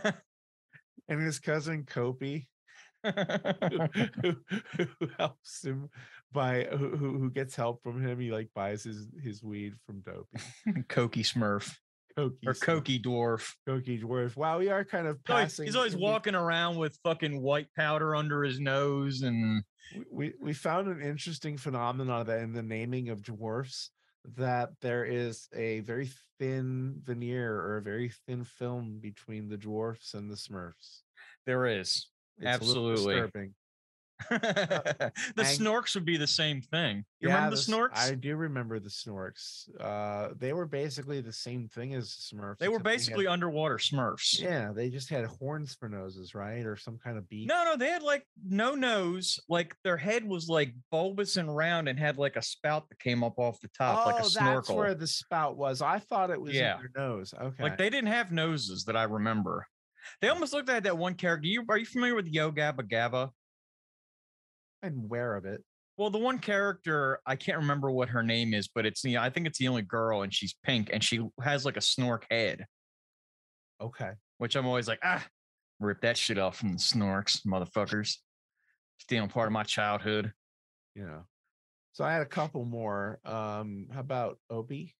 And 1.10 1.22
his 1.22 1.38
cousin 1.38 1.84
Copey, 1.84 2.48
who, 3.02 4.36
who 4.76 5.08
helps 5.18 5.64
him 5.64 5.88
by 6.32 6.64
who, 6.70 6.96
who 6.96 7.18
who 7.18 7.30
gets 7.30 7.56
help 7.56 7.82
from 7.82 8.02
him. 8.06 8.20
He 8.20 8.30
like 8.30 8.50
buys 8.54 8.84
his 8.84 9.06
his 9.22 9.42
weed 9.42 9.72
from 9.86 10.00
Dopey. 10.00 10.38
Cokie 10.90 11.24
Smurf 11.24 11.74
Cokie 12.18 12.36
or 12.46 12.52
Cokie 12.52 13.02
Dwarf. 13.02 13.54
Cokie 13.66 14.02
dwarf. 14.02 14.36
Wow, 14.36 14.58
we 14.58 14.68
are 14.68 14.84
kind 14.84 15.06
of 15.06 15.16
He's 15.26 15.30
always- 15.30 15.44
passing. 15.46 15.64
He's 15.66 15.76
always 15.76 15.96
we- 15.96 16.02
walking 16.02 16.34
around 16.34 16.76
with 16.76 16.98
fucking 17.04 17.40
white 17.40 17.68
powder 17.74 18.14
under 18.14 18.42
his 18.42 18.60
nose 18.60 19.22
and 19.22 19.62
we, 19.96 20.04
we 20.12 20.32
we 20.42 20.52
found 20.52 20.88
an 20.88 21.00
interesting 21.00 21.56
phenomenon 21.56 22.26
that 22.26 22.40
in 22.42 22.52
the 22.52 22.62
naming 22.62 23.08
of 23.08 23.22
dwarfs 23.22 23.90
that 24.36 24.70
there 24.80 25.04
is 25.04 25.48
a 25.54 25.80
very 25.80 26.10
thin 26.38 27.00
veneer 27.04 27.54
or 27.54 27.78
a 27.78 27.82
very 27.82 28.10
thin 28.26 28.44
film 28.44 28.98
between 29.00 29.48
the 29.48 29.56
dwarfs 29.56 30.14
and 30.14 30.30
the 30.30 30.36
smurfs 30.36 31.02
there 31.48 31.66
is. 31.66 32.08
It's 32.38 32.46
Absolutely. 32.46 33.22
Disturbing. 34.18 34.42
the 35.36 35.42
Ang- 35.44 35.58
Snorks 35.58 35.94
would 35.94 36.04
be 36.04 36.16
the 36.16 36.26
same 36.26 36.60
thing. 36.60 37.04
You 37.20 37.28
Yeah, 37.28 37.34
remember 37.36 37.56
the 37.56 37.60
s- 37.62 37.68
Snorks? 37.68 37.96
i 37.98 38.14
do 38.14 38.36
remember 38.36 38.78
the 38.78 38.88
snorks 38.88 39.68
uh 39.80 40.28
they 40.38 40.52
were 40.52 40.66
basically 40.66 41.20
the 41.20 41.32
same 41.32 41.68
thing 41.68 41.94
as 41.94 42.14
the 42.30 42.36
smurfs 42.36 42.58
they 42.58 42.68
were 42.68 42.76
except 42.76 42.86
had- 42.88 42.94
basically 42.96 43.26
underwater 43.26 43.76
Smurfs. 43.78 44.40
yeah 44.40 44.72
they 44.72 44.88
just 44.88 45.08
had 45.08 45.24
horns 45.26 45.74
for 45.74 45.88
noses 45.88 46.34
right 46.34 46.64
or 46.64 46.76
some 46.76 46.98
kind 47.02 47.18
of 47.18 47.28
beak 47.28 47.48
No, 47.48 47.64
no, 47.64 47.76
they 47.76 47.88
had 47.88 48.02
like 48.02 48.24
no 48.44 48.74
nose. 48.74 49.40
Like 49.48 49.74
their 49.84 49.96
head 49.96 50.24
was 50.24 50.48
like 50.48 50.74
bulbous 50.90 51.36
and 51.36 51.54
round 51.54 51.88
and 51.88 51.98
had 51.98 52.18
like 52.18 52.36
a 52.36 52.42
spout 52.42 52.88
that 52.88 52.98
came 52.98 53.24
up 53.24 53.38
off 53.38 53.60
the 53.60 53.68
top, 53.68 54.06
oh 54.06 54.10
like 54.10 54.18
a 54.20 54.22
that's 54.22 54.34
snorkel. 54.34 54.76
where 54.76 54.94
the 54.94 55.06
spout 55.06 55.56
was 55.56 55.82
i 55.82 55.98
thought 55.98 56.30
it 56.30 56.40
was 56.40 56.54
Yeah. 56.54 56.76
their 56.78 56.90
nose 56.96 57.34
okay 57.40 57.62
Like 57.62 57.78
they 57.78 57.90
didn't 57.90 58.08
have 58.10 58.30
noses 58.32 58.84
that 58.84 58.96
I 58.96 59.04
remember. 59.04 59.66
They 60.22 60.28
almost 60.28 60.52
looked 60.52 60.68
like 60.68 60.84
that 60.84 60.96
one 60.96 61.14
character. 61.14 61.46
You 61.48 61.64
are 61.68 61.76
you 61.76 61.84
familiar 61.84 62.14
with 62.14 62.26
Yo 62.28 62.50
Gabba 62.50 62.80
Gabba? 62.88 63.30
I'm 64.82 64.98
aware 65.04 65.36
of 65.36 65.44
it 65.44 65.62
Well, 65.96 66.10
the 66.10 66.18
one 66.18 66.38
character 66.38 67.18
I 67.26 67.34
can't 67.36 67.58
remember 67.58 67.90
what 67.90 68.08
her 68.10 68.22
name 68.22 68.54
is, 68.54 68.68
but 68.72 68.86
it's 68.86 69.02
you 69.04 69.14
know, 69.16 69.22
I 69.22 69.30
think 69.30 69.46
it's 69.48 69.58
the 69.58 69.66
only 69.68 69.82
girl 69.82 70.22
and 70.22 70.32
she's 70.32 70.54
pink 70.62 70.90
and 70.92 71.02
she 71.02 71.20
has 71.42 71.64
like 71.64 71.76
a 71.76 71.80
snork 71.80 72.22
head, 72.30 72.64
okay 73.80 74.12
which 74.38 74.54
I'm 74.54 74.66
always 74.66 74.86
like, 74.86 75.00
ah, 75.02 75.26
rip 75.80 76.00
that 76.02 76.16
shit 76.16 76.38
off 76.38 76.58
from 76.58 76.72
the 76.72 76.78
snorks, 76.78 77.44
motherfuckers. 77.44 78.14
Stealing 79.00 79.28
part 79.28 79.48
of 79.48 79.52
my 79.52 79.64
childhood. 79.64 80.32
you 80.94 81.04
know. 81.04 81.24
So 81.92 82.04
I 82.04 82.12
had 82.12 82.22
a 82.22 82.26
couple 82.26 82.64
more. 82.64 83.18
Um, 83.24 83.88
how 83.92 83.98
about 83.98 84.38
Opie? 84.48 84.94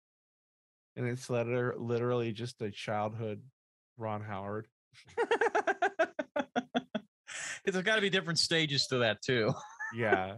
And 0.96 1.06
it's 1.06 1.30
liter- 1.30 1.76
literally 1.78 2.32
just 2.32 2.60
a 2.62 2.72
childhood 2.72 3.40
Ron 3.96 4.22
Howard. 4.22 4.66
There's 7.72 7.84
got 7.84 7.96
to 7.96 8.00
be 8.00 8.10
different 8.10 8.38
stages 8.38 8.86
to 8.88 8.98
that 8.98 9.22
too, 9.22 9.52
Yeah. 9.94 10.36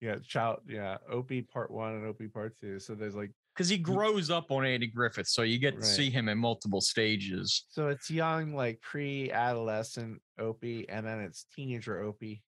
yeah, 0.00 0.16
child 0.26 0.60
yeah, 0.68 0.96
Opie 1.10 1.42
part 1.42 1.70
one 1.70 1.94
and 1.94 2.06
Opie 2.06 2.28
part 2.28 2.54
two. 2.60 2.78
So 2.78 2.94
there's 2.94 3.14
like 3.16 3.30
because 3.54 3.68
he 3.68 3.78
grows 3.78 4.30
up 4.30 4.50
on 4.52 4.64
Andy 4.64 4.86
Griffith, 4.86 5.26
so 5.26 5.42
you 5.42 5.58
get 5.58 5.80
to 5.80 5.84
see 5.84 6.10
him 6.10 6.28
in 6.28 6.38
multiple 6.38 6.80
stages. 6.80 7.64
so 7.70 7.88
it's 7.88 8.08
young, 8.08 8.54
like 8.54 8.80
pre-adolescent 8.80 10.20
Opie, 10.38 10.88
and 10.88 11.04
then 11.04 11.18
it's 11.20 11.44
teenager 11.56 12.00
Opie. 12.02 12.42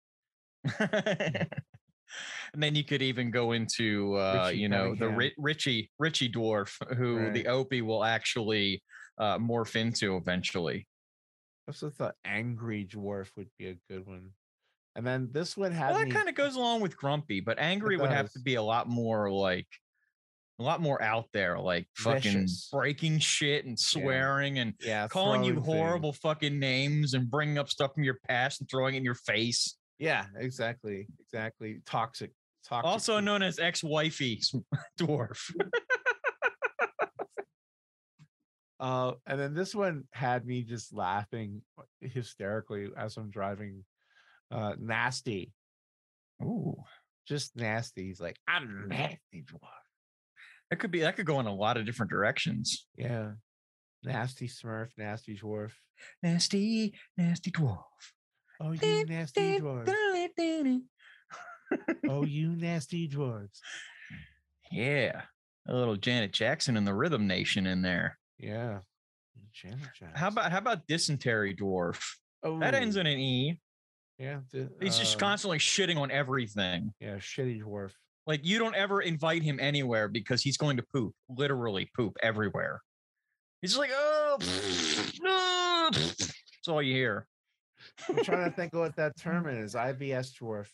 and 0.80 1.48
then 2.56 2.76
you 2.76 2.84
could 2.84 3.02
even 3.02 3.32
go 3.32 3.52
into 3.54 4.16
uh 4.16 4.46
Richie 4.48 4.60
you 4.60 4.70
know 4.70 4.96
the. 4.96 5.10
Ri- 5.10 5.34
richie 5.38 5.90
richie 6.00 6.30
dwarf 6.32 6.76
who 6.98 7.18
Right. 7.18 7.34
the 7.34 7.48
opie 7.48 7.82
will 7.82 8.04
actually 8.04 8.84
uh 9.18 9.38
morph 9.38 9.76
into 9.76 10.18
eventually 10.18 10.88
also 11.70 11.90
thought 11.92 12.16
Angry 12.26 12.84
Dwarf 12.86 13.28
would 13.38 13.50
be 13.60 13.68
a 13.68 13.78
good 13.88 14.08
one. 14.08 14.32
And 14.96 15.06
then 15.06 15.30
this 15.32 15.56
one 15.56 15.72
had 15.72 15.92
well 15.92 16.00
that 16.00 16.08
me 16.08 16.12
kind 16.12 16.28
of 16.28 16.34
goes 16.36 16.56
along 16.56 16.82
with 16.82 16.98
grumpy 16.98 17.40
but 17.42 17.60
angry 17.60 17.96
would 17.96 18.10
have 18.10 18.32
to 18.34 18.40
be 18.40 18.56
a 18.56 18.62
lot 18.62 18.90
more 18.90 19.32
like 19.32 19.68
a 20.60 20.64
lot 20.64 20.82
more 20.82 21.02
out 21.02 21.28
there 21.32 21.60
like 21.60 21.88
fucking 21.96 22.32
Vicious. 22.34 22.70
breaking 22.72 23.20
shit 23.20 23.66
and 23.66 23.80
swearing 23.80 24.58
and 24.60 24.74
yeah, 24.82 25.08
calling 25.08 25.44
you 25.44 25.54
things. 25.54 25.66
horrible 25.68 26.12
fucking 26.12 26.58
names 26.60 27.14
and 27.14 27.30
bringing 27.30 27.58
up 27.60 27.70
stuff 27.70 27.94
from 27.94 28.04
your 28.04 28.18
past 28.28 28.60
and 28.62 28.70
throwing 28.70 28.96
it 28.96 28.98
in 28.98 29.06
your 29.06 29.16
face 29.16 29.78
Yeah, 30.00 30.26
exactly. 30.38 31.08
Exactly. 31.22 31.82
Toxic. 31.86 32.32
Toxic. 32.68 32.86
also 32.86 33.14
people. 33.14 33.22
known 33.26 33.44
as 33.44 33.60
ex-wifey 33.60 34.42
dwarf 35.00 35.40
Uh, 38.80 39.14
and 39.28 39.40
then 39.40 39.54
this 39.54 39.76
one 39.76 40.04
had 40.12 40.46
me 40.46 40.64
just 40.64 40.94
laughing 40.94 41.62
hysterically 42.02 42.90
as 42.98 43.18
I'm 43.18 43.30
driving. 43.30 43.84
Uh, 44.52 44.74
nasty, 44.80 45.52
Ooh. 46.42 46.76
just 47.28 47.56
nasty. 47.56 48.08
He's 48.08 48.20
like, 48.22 48.38
I'm 48.48 48.88
nasty 48.88 49.44
dwarf. 49.46 49.70
That 50.70 50.78
could 50.78 50.92
be 50.92 51.02
that 51.02 51.16
could 51.16 51.26
go 51.26 51.40
in 51.40 51.46
a 51.46 51.54
lot 51.54 51.78
of 51.78 51.86
different 51.86 52.10
directions. 52.12 52.88
Yeah, 52.98 53.32
nasty 54.04 54.48
Smurf, 54.48 54.90
nasty 54.98 55.38
dwarf. 55.38 55.72
Nasty, 56.24 56.94
nasty 57.18 57.52
dwarf. 57.52 57.84
Oh, 58.62 58.72
you 58.72 59.06
nasty 59.06 59.60
dwarf. 59.60 59.94
Oh, 62.08 62.24
you 62.26 62.56
nasty 62.56 63.08
dwarves. 63.08 63.60
Yeah. 64.72 65.24
A 65.68 65.74
little 65.74 65.98
Janet 65.98 66.32
Jackson 66.32 66.78
and 66.78 66.88
the 66.88 66.94
Rhythm 66.94 67.28
Nation 67.28 67.68
in 67.68 67.82
there. 67.82 68.19
Yeah. 68.40 68.80
How 70.16 70.28
about 70.30 70.52
how 70.52 70.58
about 70.60 70.88
dysentery 70.88 71.56
dwarf? 71.56 72.00
That 72.44 72.74
ends 72.74 72.98
Oh, 72.98 73.02
in 73.02 73.08
an 73.08 73.18
E. 73.20 73.60
yeah. 74.18 74.40
di- 74.52 74.68
He's 74.82 74.98
just 74.98 75.16
um, 75.16 75.20
constantly 75.20 75.58
shitting 75.60 75.98
on 75.98 76.10
everything. 76.12 76.94
Yeah, 77.00 77.16
shitty 77.18 77.62
dwarf. 77.62 77.92
Like 78.28 78.42
you 78.46 78.60
don't 78.60 78.76
ever 78.76 79.02
invite 79.02 79.42
him 79.44 79.60
anywhere 79.60 80.08
because 80.08 80.42
he's 80.42 80.56
going 80.58 80.78
to 80.78 80.84
poop, 80.94 81.14
literally 81.30 81.90
poop 81.96 82.16
everywhere. 82.22 82.82
He's 83.62 83.72
just 83.72 83.80
like, 83.80 83.92
oh, 83.94 84.38
no. 85.22 85.90
that's 85.92 86.68
all 86.68 86.82
you 86.82 86.94
hear. 86.94 87.28
I'm 88.08 88.24
trying 88.24 88.50
to 88.50 88.52
think 88.56 88.74
of 88.74 88.80
what 88.80 88.96
that 88.98 89.18
term 89.18 89.48
is. 89.50 89.74
IBS 89.76 90.32
dwarf. 90.40 90.68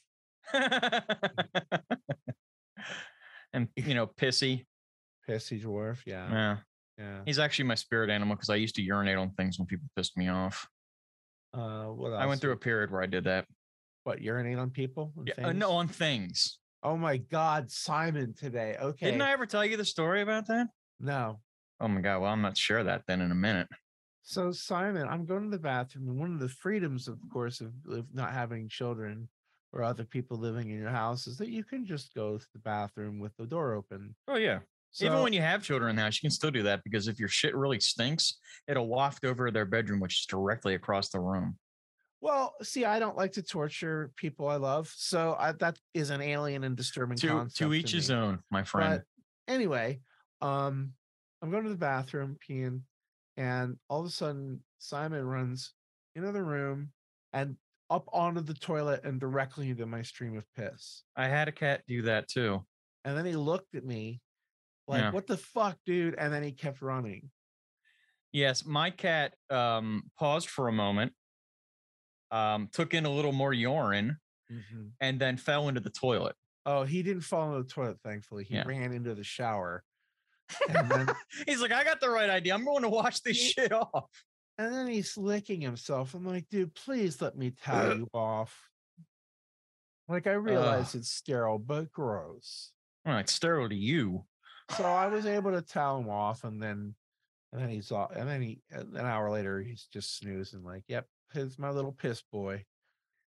and 3.53 3.67
you 3.75 3.93
know, 3.95 4.07
pissy. 4.07 4.65
Pissy 5.27 5.63
dwarf. 5.63 5.99
Yeah. 6.05 6.29
Yeah. 6.29 6.57
Yeah. 6.97 7.19
He's 7.25 7.39
actually 7.39 7.65
my 7.65 7.75
spirit 7.75 8.09
animal 8.09 8.35
because 8.35 8.49
I 8.49 8.55
used 8.55 8.75
to 8.75 8.81
urinate 8.81 9.17
on 9.17 9.31
things 9.31 9.59
when 9.59 9.65
people 9.65 9.87
pissed 9.95 10.17
me 10.17 10.29
off. 10.29 10.67
Uh, 11.53 11.85
what 11.85 12.11
else? 12.11 12.21
I 12.21 12.25
went 12.25 12.41
through 12.41 12.53
a 12.53 12.57
period 12.57 12.91
where 12.91 13.01
I 13.01 13.05
did 13.05 13.25
that. 13.25 13.45
what 14.03 14.21
urinate 14.21 14.57
on 14.57 14.69
people? 14.69 15.13
Yeah, 15.25 15.47
uh, 15.47 15.53
no, 15.53 15.71
on 15.71 15.87
things. 15.87 16.59
Oh 16.83 16.95
my 16.95 17.17
God, 17.17 17.71
Simon 17.71 18.33
today. 18.33 18.77
Okay. 18.79 19.07
Didn't 19.07 19.21
I 19.21 19.31
ever 19.31 19.45
tell 19.45 19.65
you 19.65 19.77
the 19.77 19.85
story 19.85 20.21
about 20.21 20.47
that? 20.47 20.67
No. 20.99 21.39
Oh 21.79 21.87
my 21.87 21.99
god! 22.01 22.21
Well, 22.21 22.31
I'm 22.31 22.41
not 22.41 22.57
sure 22.57 22.83
that 22.83 23.03
then 23.07 23.21
in 23.21 23.31
a 23.31 23.35
minute. 23.35 23.67
So 24.23 24.51
Simon, 24.51 25.07
I'm 25.07 25.25
going 25.25 25.43
to 25.43 25.49
the 25.49 25.61
bathroom, 25.61 26.07
and 26.07 26.19
one 26.19 26.33
of 26.33 26.39
the 26.39 26.49
freedoms, 26.49 27.07
of 27.07 27.17
course, 27.31 27.61
of, 27.61 27.73
of 27.91 28.05
not 28.13 28.31
having 28.31 28.69
children 28.69 29.27
or 29.73 29.83
other 29.83 30.03
people 30.03 30.37
living 30.37 30.69
in 30.69 30.79
your 30.79 30.89
house 30.89 31.27
is 31.27 31.37
that 31.37 31.49
you 31.49 31.63
can 31.63 31.85
just 31.85 32.13
go 32.15 32.37
to 32.37 32.45
the 32.53 32.59
bathroom 32.59 33.19
with 33.19 33.35
the 33.37 33.45
door 33.45 33.73
open. 33.73 34.15
Oh 34.27 34.37
yeah. 34.37 34.59
So, 34.95 35.05
Even 35.07 35.23
when 35.23 35.33
you 35.33 35.41
have 35.41 35.61
children 35.61 35.89
in 35.89 35.97
the 35.97 36.03
house, 36.03 36.15
you 36.15 36.21
can 36.21 36.31
still 36.31 36.51
do 36.51 36.63
that 36.63 36.81
because 36.85 37.09
if 37.09 37.19
your 37.19 37.27
shit 37.27 37.53
really 37.53 37.81
stinks, 37.81 38.37
it'll 38.69 38.87
waft 38.87 39.25
over 39.25 39.51
their 39.51 39.65
bedroom, 39.65 39.99
which 39.99 40.21
is 40.21 40.25
directly 40.25 40.75
across 40.75 41.09
the 41.09 41.19
room. 41.19 41.57
well, 42.21 42.53
see, 42.63 42.85
I 42.85 42.97
don't 42.97 43.17
like 43.17 43.33
to 43.33 43.43
torture 43.43 44.13
people 44.15 44.47
I 44.47 44.55
love, 44.55 44.89
so 44.95 45.35
I, 45.37 45.51
that 45.51 45.77
is 45.93 46.11
an 46.11 46.21
alien 46.21 46.63
and 46.63 46.77
disturbing 46.77 47.17
To 47.17 47.27
concept 47.27 47.57
to 47.57 47.73
each 47.73 47.91
his 47.91 48.09
own, 48.09 48.39
my 48.49 48.63
friend. 48.63 49.03
But 49.47 49.53
anyway, 49.53 49.99
um, 50.41 50.93
I'm 51.41 51.51
going 51.51 51.63
to 51.63 51.69
the 51.69 51.75
bathroom, 51.75 52.37
peeing, 52.49 52.79
and 53.35 53.75
all 53.89 53.99
of 53.99 54.05
a 54.05 54.09
sudden 54.09 54.61
Simon 54.79 55.25
runs 55.25 55.73
into 56.15 56.31
the 56.31 56.41
room 56.41 56.91
and 57.33 57.57
up 57.89 58.07
onto 58.13 58.39
the 58.39 58.53
toilet 58.53 59.03
and 59.03 59.19
directly 59.19 59.71
into 59.71 59.85
my 59.85 60.03
stream 60.03 60.37
of 60.37 60.45
piss. 60.55 61.03
I 61.17 61.27
had 61.27 61.49
a 61.49 61.51
cat 61.51 61.81
do 61.85 62.01
that 62.03 62.29
too. 62.29 62.65
And 63.03 63.17
then 63.17 63.25
he 63.25 63.35
looked 63.35 63.75
at 63.75 63.83
me 63.83 64.21
like, 64.87 65.01
Yeah. 65.01 65.11
"What 65.11 65.27
the 65.27 65.37
fuck, 65.37 65.77
dude?" 65.85 66.15
And 66.15 66.33
then 66.33 66.43
he 66.43 66.51
kept 66.51 66.81
running. 66.81 67.31
Yes, 68.31 68.65
my 68.65 68.89
cat 68.89 69.33
um, 69.49 70.11
paused 70.17 70.49
for 70.49 70.67
a 70.67 70.71
moment, 70.73 71.13
um, 72.31 72.69
took 72.71 72.93
in 72.93 73.05
a 73.05 73.09
little 73.09 73.31
more 73.31 73.53
urine, 73.53 74.17
Mhm. 74.51 74.91
and 74.99 75.19
then 75.19 75.37
fell 75.37 75.67
into 75.69 75.79
the 75.81 75.89
toilet. 75.89 76.35
Oh, 76.65 76.83
he 76.83 77.01
didn't 77.03 77.21
fall 77.23 77.49
into 77.55 77.63
the 77.63 77.69
toilet, 77.73 77.97
thankfully. 78.03 78.43
He 78.43 78.55
Yeah. 78.55 78.65
ran 78.67 78.91
into 78.91 79.15
the 79.15 79.23
shower. 79.23 79.83
And 80.69 80.89
then 80.91 81.07
He's 81.47 81.61
like, 81.61 81.71
I 81.71 81.83
got 81.83 81.99
the 81.99 82.09
right 82.09 82.29
idea. 82.29 82.53
I'm 82.53 82.65
going 82.65 82.83
to 82.83 82.89
wash 82.89 83.19
this 83.21 83.37
He- 83.37 83.49
shit 83.51 83.71
off. 83.71 84.09
and 84.57 84.73
then 84.73 84.87
he's 84.87 85.17
licking 85.17 85.61
himself. 85.61 86.13
I'm 86.13 86.25
like, 86.25 86.47
dude, 86.49 86.73
please 86.75 87.21
let 87.21 87.35
me 87.37 87.51
towel 87.51 87.97
you 87.97 88.09
off. 88.13 88.69
Like 90.07 90.27
I 90.27 90.33
realize 90.33 90.93
it's 90.93 91.09
sterile, 91.11 91.57
but 91.59 91.91
gross. 91.91 92.71
Well, 93.05 93.17
it's 93.17 93.33
sterile 93.33 93.69
to 93.69 93.75
you. 93.75 94.25
So 94.71 94.83
I 94.83 95.07
was 95.07 95.25
able 95.25 95.51
to 95.51 95.61
towel 95.61 95.99
him 95.99 96.09
off, 96.09 96.43
and 96.43 96.61
then 96.61 96.95
and 97.51 97.61
then 97.61 97.69
he's 97.69 97.91
off, 97.91 98.11
and 98.15 98.27
then 98.27 98.41
he 98.41 98.61
an 98.71 98.97
hour 98.97 99.29
later 99.29 99.61
he's 99.61 99.87
just 99.91 100.17
snoozing, 100.17 100.63
like, 100.63 100.83
yep, 100.87 101.05
here's 101.33 101.57
my 101.59 101.69
little 101.69 101.91
piss 101.91 102.21
boy. 102.31 102.65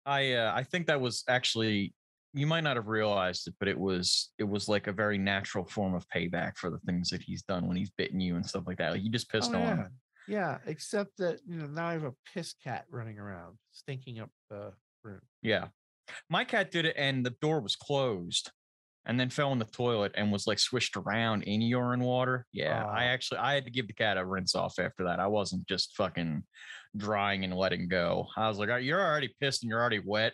I 0.05 0.33
uh, 0.33 0.53
I 0.55 0.63
think 0.63 0.87
that 0.87 1.01
was 1.01 1.23
actually 1.27 1.93
you 2.33 2.45
might 2.47 2.61
not 2.63 2.75
have 2.75 2.87
realized 2.87 3.47
it, 3.47 3.55
but 3.59 3.67
it 3.67 3.77
was 3.79 4.31
it 4.37 4.43
was 4.43 4.67
like 4.67 4.87
a 4.87 4.93
very 4.93 5.17
natural 5.17 5.65
form 5.65 5.93
of 5.93 6.07
payback 6.09 6.57
for 6.57 6.69
the 6.69 6.79
things 6.79 7.09
that 7.09 7.21
he's 7.21 7.43
done 7.43 7.67
when 7.67 7.77
he's 7.77 7.91
bitten 7.91 8.19
you 8.19 8.35
and 8.35 8.45
stuff 8.45 8.63
like 8.67 8.77
that. 8.77 8.91
Like 8.91 9.01
you 9.03 9.09
just 9.09 9.29
pissed 9.29 9.51
Oh, 9.51 9.55
on 9.55 9.61
yeah. 9.61 9.75
him. 9.75 9.99
Yeah, 10.27 10.57
except 10.65 11.17
that 11.17 11.39
you 11.45 11.57
know 11.57 11.67
now 11.67 11.87
I 11.87 11.93
have 11.93 12.03
a 12.03 12.13
piss 12.33 12.53
cat 12.53 12.85
running 12.89 13.19
around, 13.19 13.57
stinking 13.71 14.19
up 14.19 14.31
the 14.49 14.73
room. 15.03 15.21
Yeah. 15.41 15.67
My 16.29 16.43
cat 16.45 16.71
did 16.71 16.85
it 16.85 16.95
and 16.97 17.25
the 17.25 17.35
door 17.41 17.61
was 17.61 17.75
closed 17.75 18.51
and 19.05 19.19
then 19.19 19.29
fell 19.29 19.51
in 19.51 19.59
the 19.59 19.65
toilet 19.65 20.11
and 20.15 20.31
was 20.31 20.47
like 20.47 20.59
swished 20.59 20.97
around 20.97 21.43
in 21.43 21.61
urine 21.61 21.99
water. 22.01 22.45
Yeah. 22.51 22.85
I 22.85 23.05
Oh. 23.05 23.07
actually 23.09 23.37
I 23.39 23.53
had 23.53 23.65
to 23.65 23.71
give 23.71 23.87
the 23.87 23.93
cat 23.93 24.17
a 24.17 24.25
rinse 24.25 24.55
off 24.55 24.79
after 24.79 25.03
that. 25.05 25.19
I 25.19 25.27
wasn't 25.27 25.67
just 25.67 25.95
fucking 25.95 26.43
drying 26.97 27.43
and 27.43 27.53
letting 27.53 27.87
go. 27.87 28.27
I 28.37 28.47
was 28.47 28.57
like, 28.57 28.69
"All 28.69 28.75
right, 28.75 28.83
you're 28.83 29.01
already 29.03 29.33
pissed 29.39 29.63
and 29.63 29.69
you're 29.69 29.79
already 29.81 29.99
wet. 29.99 30.33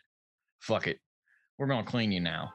Fuck 0.61 0.87
it. 0.87 0.99
We're 1.57 1.67
gonna 1.67 1.83
clean 1.83 2.11
you 2.11 2.19
now. 2.21 2.53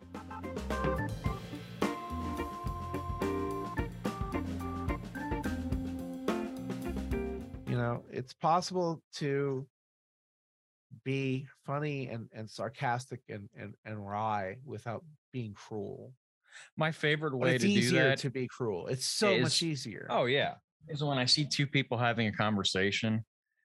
You 7.69 7.77
know, 7.77 8.05
it's 8.11 8.33
possible 8.33 9.03
to 9.17 9.67
be 11.05 11.47
funny 11.65 12.09
and, 12.09 12.29
and 12.33 12.49
sarcastic 12.49 13.21
and, 13.29 13.49
and, 13.59 13.75
and 13.85 14.07
wry 14.07 14.57
without 14.65 15.05
being 15.37 15.53
cruel. 15.53 16.15
My 16.79 16.91
favorite 16.91 17.37
way 17.37 17.57
it's 17.57 17.65
to 17.65 17.69
do 17.69 17.79
easier 17.79 18.09
that. 18.09 18.19
to 18.21 18.31
be 18.31 18.47
cruel. 18.49 18.87
It's 18.87 19.05
so 19.07 19.33
is- 19.33 19.43
much 19.43 19.63
easier. 19.63 20.07
oh 20.09 20.25
yeah. 20.25 20.55
Is 20.89 21.03
when 21.05 21.19
I 21.19 21.27
see 21.27 21.45
two 21.45 21.67
people 21.67 21.99
having 21.99 22.29
a 22.29 22.33
conversation, 22.33 23.25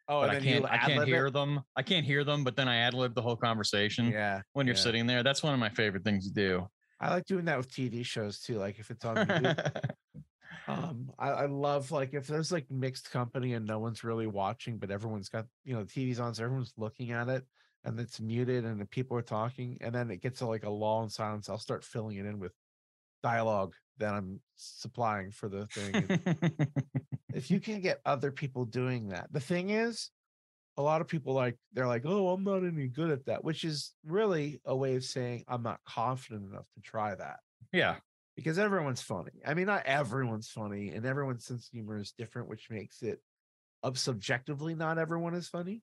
oh, 0.09 0.21
I 0.21 0.39
can't 0.39 0.65
I 0.65 0.77
can't 0.79 0.91
ad-lib 0.93 1.07
it? 1.07 1.11
hear 1.11 1.29
them. 1.29 1.61
I 1.77 1.83
can't 1.83 2.05
hear 2.05 2.23
them, 2.25 2.43
but 2.43 2.55
then 2.57 2.67
I 2.67 2.77
ad 2.77 2.93
lib 2.95 3.13
the 3.13 3.21
whole 3.21 3.35
conversation 3.37 4.07
Yeah. 4.11 4.41
when 4.53 4.65
you're 4.65 4.75
yeah. 4.75 4.81
sitting 4.81 5.07
there. 5.07 5.21
That's 5.23 5.43
one 5.43 5.53
of 5.53 5.59
my 5.59 5.69
favorite 5.69 6.03
things 6.03 6.27
to 6.27 6.33
do. 6.33 6.67
I 6.99 7.09
like 7.11 7.25
doing 7.25 7.45
that 7.45 7.57
with 7.57 7.71
TV 7.71 8.03
shows 8.05 8.39
too. 8.41 8.57
Like 8.57 8.79
if 8.79 8.89
it's 8.91 9.05
on 9.05 9.15
YouTube, 9.15 9.91
um, 10.67 11.11
I, 11.17 11.29
I 11.29 11.45
love 11.45 11.91
like 11.91 12.13
if 12.13 12.27
there's 12.27 12.51
like 12.51 12.65
mixed 12.69 13.11
company 13.11 13.53
and 13.53 13.65
no 13.65 13.79
one's 13.79 14.03
really 14.03 14.27
watching, 14.27 14.77
but 14.77 14.91
everyone's 14.91 15.29
got 15.29 15.45
you 15.63 15.73
know 15.75 15.83
the 15.83 15.91
TV's 15.91 16.19
on, 16.19 16.33
so 16.33 16.43
everyone's 16.43 16.73
looking 16.75 17.11
at 17.11 17.29
it, 17.29 17.45
and 17.83 17.99
it's 17.99 18.19
muted, 18.19 18.65
and 18.65 18.79
the 18.79 18.85
people 18.85 19.17
are 19.17 19.23
talking, 19.23 19.77
and 19.81 19.93
then 19.93 20.11
it 20.11 20.21
gets 20.21 20.39
to 20.39 20.45
like 20.45 20.63
a 20.65 20.69
long 20.69 21.09
silence. 21.09 21.49
I'll 21.49 21.57
start 21.57 21.83
filling 21.83 22.17
it 22.17 22.25
in 22.25 22.39
with 22.39 22.53
dialogue 23.23 23.73
that 23.97 24.13
I'm 24.13 24.39
supplying 24.55 25.31
for 25.31 25.49
the 25.49 25.67
thing. 25.67 26.19
if 27.33 27.51
you 27.51 27.59
can 27.59 27.81
get 27.81 28.01
other 28.05 28.31
people 28.31 28.65
doing 28.65 29.09
that, 29.09 29.27
the 29.31 29.39
thing 29.39 29.69
is, 29.69 30.09
a 30.77 30.81
lot 30.81 31.01
of 31.01 31.07
people 31.07 31.33
like 31.33 31.57
they're 31.73 31.87
like, 31.87 32.03
oh, 32.05 32.29
I'm 32.29 32.43
not 32.43 32.63
any 32.63 32.87
good 32.87 33.11
at 33.11 33.25
that, 33.25 33.43
which 33.43 33.63
is 33.63 33.93
really 34.05 34.61
a 34.65 34.75
way 34.75 34.95
of 34.95 35.03
saying 35.03 35.43
I'm 35.47 35.63
not 35.63 35.79
confident 35.85 36.49
enough 36.49 36.65
to 36.75 36.81
try 36.81 37.13
that 37.13 37.39
yeah. 37.73 37.95
because 38.35 38.57
everyone's 38.57 39.01
funny. 39.01 39.41
I 39.45 39.53
mean, 39.53 39.65
not 39.65 39.85
everyone's 39.85 40.49
funny, 40.49 40.89
and 40.89 41.05
everyone's 41.05 41.45
sense 41.45 41.67
of 41.67 41.71
humor 41.71 41.97
is 41.97 42.13
different, 42.17 42.47
which 42.47 42.69
makes 42.69 43.01
it 43.01 43.19
up 43.83 43.97
subjectively. 43.97 44.75
Not 44.75 44.97
everyone 44.97 45.33
is 45.33 45.47
funny 45.47 45.81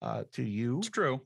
uh, 0.00 0.24
to 0.32 0.42
you, 0.42 0.78
It's 0.78 0.90
true. 0.90 1.20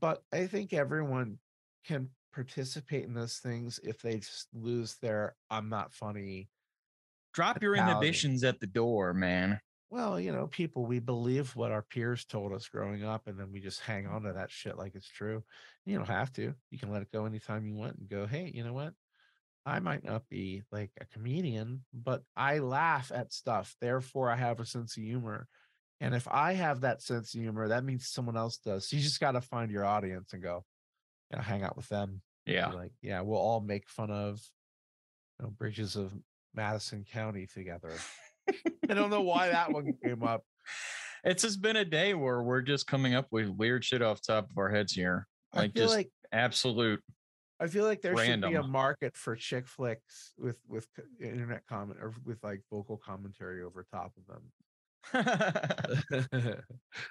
But 0.00 0.22
I 0.32 0.46
think 0.46 0.72
everyone 0.72 1.38
can 1.84 2.10
participate 2.32 3.04
in 3.04 3.14
those 3.14 3.38
things 3.38 3.80
if 3.82 4.02
they 4.02 4.18
just 4.18 4.48
lose 4.52 4.96
their 5.00 5.36
"I'm 5.50 5.68
not 5.68 5.92
funny." 5.92 6.48
Drop 7.34 7.62
your 7.62 7.72
mentality. 7.72 7.92
inhibitions 7.92 8.44
at 8.44 8.60
the 8.60 8.66
door, 8.66 9.12
man. 9.12 9.60
Well, 9.90 10.18
you 10.18 10.32
know, 10.32 10.48
people 10.48 10.84
we 10.84 10.98
believe 10.98 11.54
what 11.54 11.70
our 11.70 11.82
peers 11.82 12.24
told 12.24 12.52
us 12.52 12.68
growing 12.68 13.04
up, 13.04 13.28
and 13.28 13.38
then 13.38 13.52
we 13.52 13.60
just 13.60 13.80
hang 13.80 14.04
mm. 14.04 14.12
on 14.12 14.22
to 14.22 14.32
that 14.32 14.50
shit 14.50 14.76
like 14.76 14.94
it's 14.94 15.08
true. 15.08 15.44
You 15.84 15.96
don't 15.96 16.08
have 16.08 16.32
to. 16.34 16.54
You 16.70 16.78
can 16.78 16.90
let 16.90 17.02
it 17.02 17.12
go 17.12 17.24
anytime 17.24 17.66
you 17.66 17.74
want 17.74 17.96
and 17.96 18.08
go, 18.08 18.26
hey, 18.26 18.50
you 18.52 18.64
know 18.64 18.72
what? 18.72 18.94
I 19.64 19.80
might 19.80 20.04
not 20.04 20.28
be 20.28 20.62
like 20.70 20.90
a 21.00 21.04
comedian, 21.06 21.84
but 21.92 22.22
I 22.36 22.58
laugh 22.58 23.10
at 23.14 23.32
stuff. 23.32 23.76
Therefore, 23.80 24.30
I 24.30 24.36
have 24.36 24.60
a 24.60 24.66
sense 24.66 24.96
of 24.96 25.02
humor. 25.02 25.48
And 26.00 26.14
if 26.14 26.28
I 26.30 26.52
have 26.52 26.82
that 26.82 27.02
sense 27.02 27.34
of 27.34 27.40
humor, 27.40 27.68
that 27.68 27.84
means 27.84 28.08
someone 28.08 28.36
else 28.36 28.58
does. 28.58 28.88
So 28.88 28.96
you 28.96 29.02
just 29.02 29.20
got 29.20 29.32
to 29.32 29.40
find 29.40 29.70
your 29.70 29.84
audience 29.84 30.32
and 30.32 30.42
go, 30.42 30.64
you 31.30 31.36
know, 31.36 31.42
hang 31.42 31.62
out 31.62 31.76
with 31.76 31.88
them. 31.88 32.20
Yeah. 32.44 32.68
Like, 32.68 32.92
yeah, 33.02 33.22
we'll 33.22 33.38
all 33.38 33.60
make 33.60 33.88
fun 33.88 34.10
of 34.10 34.40
you 35.38 35.46
know, 35.46 35.50
bridges 35.50 35.96
of 35.96 36.12
Madison 36.54 37.04
County 37.10 37.46
together. 37.46 37.92
I 38.88 38.94
don't 38.94 39.10
know 39.10 39.22
why 39.22 39.48
that 39.48 39.72
one 39.72 39.94
came 40.04 40.22
up. 40.22 40.44
It's 41.24 41.42
just 41.42 41.60
been 41.60 41.76
a 41.76 41.84
day 41.84 42.14
where 42.14 42.42
we're 42.42 42.62
just 42.62 42.86
coming 42.86 43.14
up 43.14 43.26
with 43.30 43.48
weird 43.48 43.84
shit 43.84 44.02
off 44.02 44.20
top 44.20 44.50
of 44.50 44.58
our 44.58 44.70
heads 44.70 44.92
here. 44.92 45.26
I 45.52 45.62
Like 45.62 45.74
just 45.74 45.94
like 45.94 46.10
absolute. 46.30 47.02
I 47.58 47.66
feel 47.66 47.84
like 47.84 48.02
there 48.02 48.16
should 48.16 48.42
be 48.42 48.54
a 48.54 48.62
market 48.62 49.16
for 49.16 49.34
chick 49.34 49.66
flicks 49.66 50.34
with 50.38 50.58
with 50.68 50.86
internet 51.20 51.62
comment 51.66 51.98
or 52.00 52.12
with 52.24 52.38
like 52.44 52.60
vocal 52.70 52.96
commentary 52.98 53.62
over 53.62 53.84
top 53.90 54.12
of 54.16 54.26
them. 54.26 54.42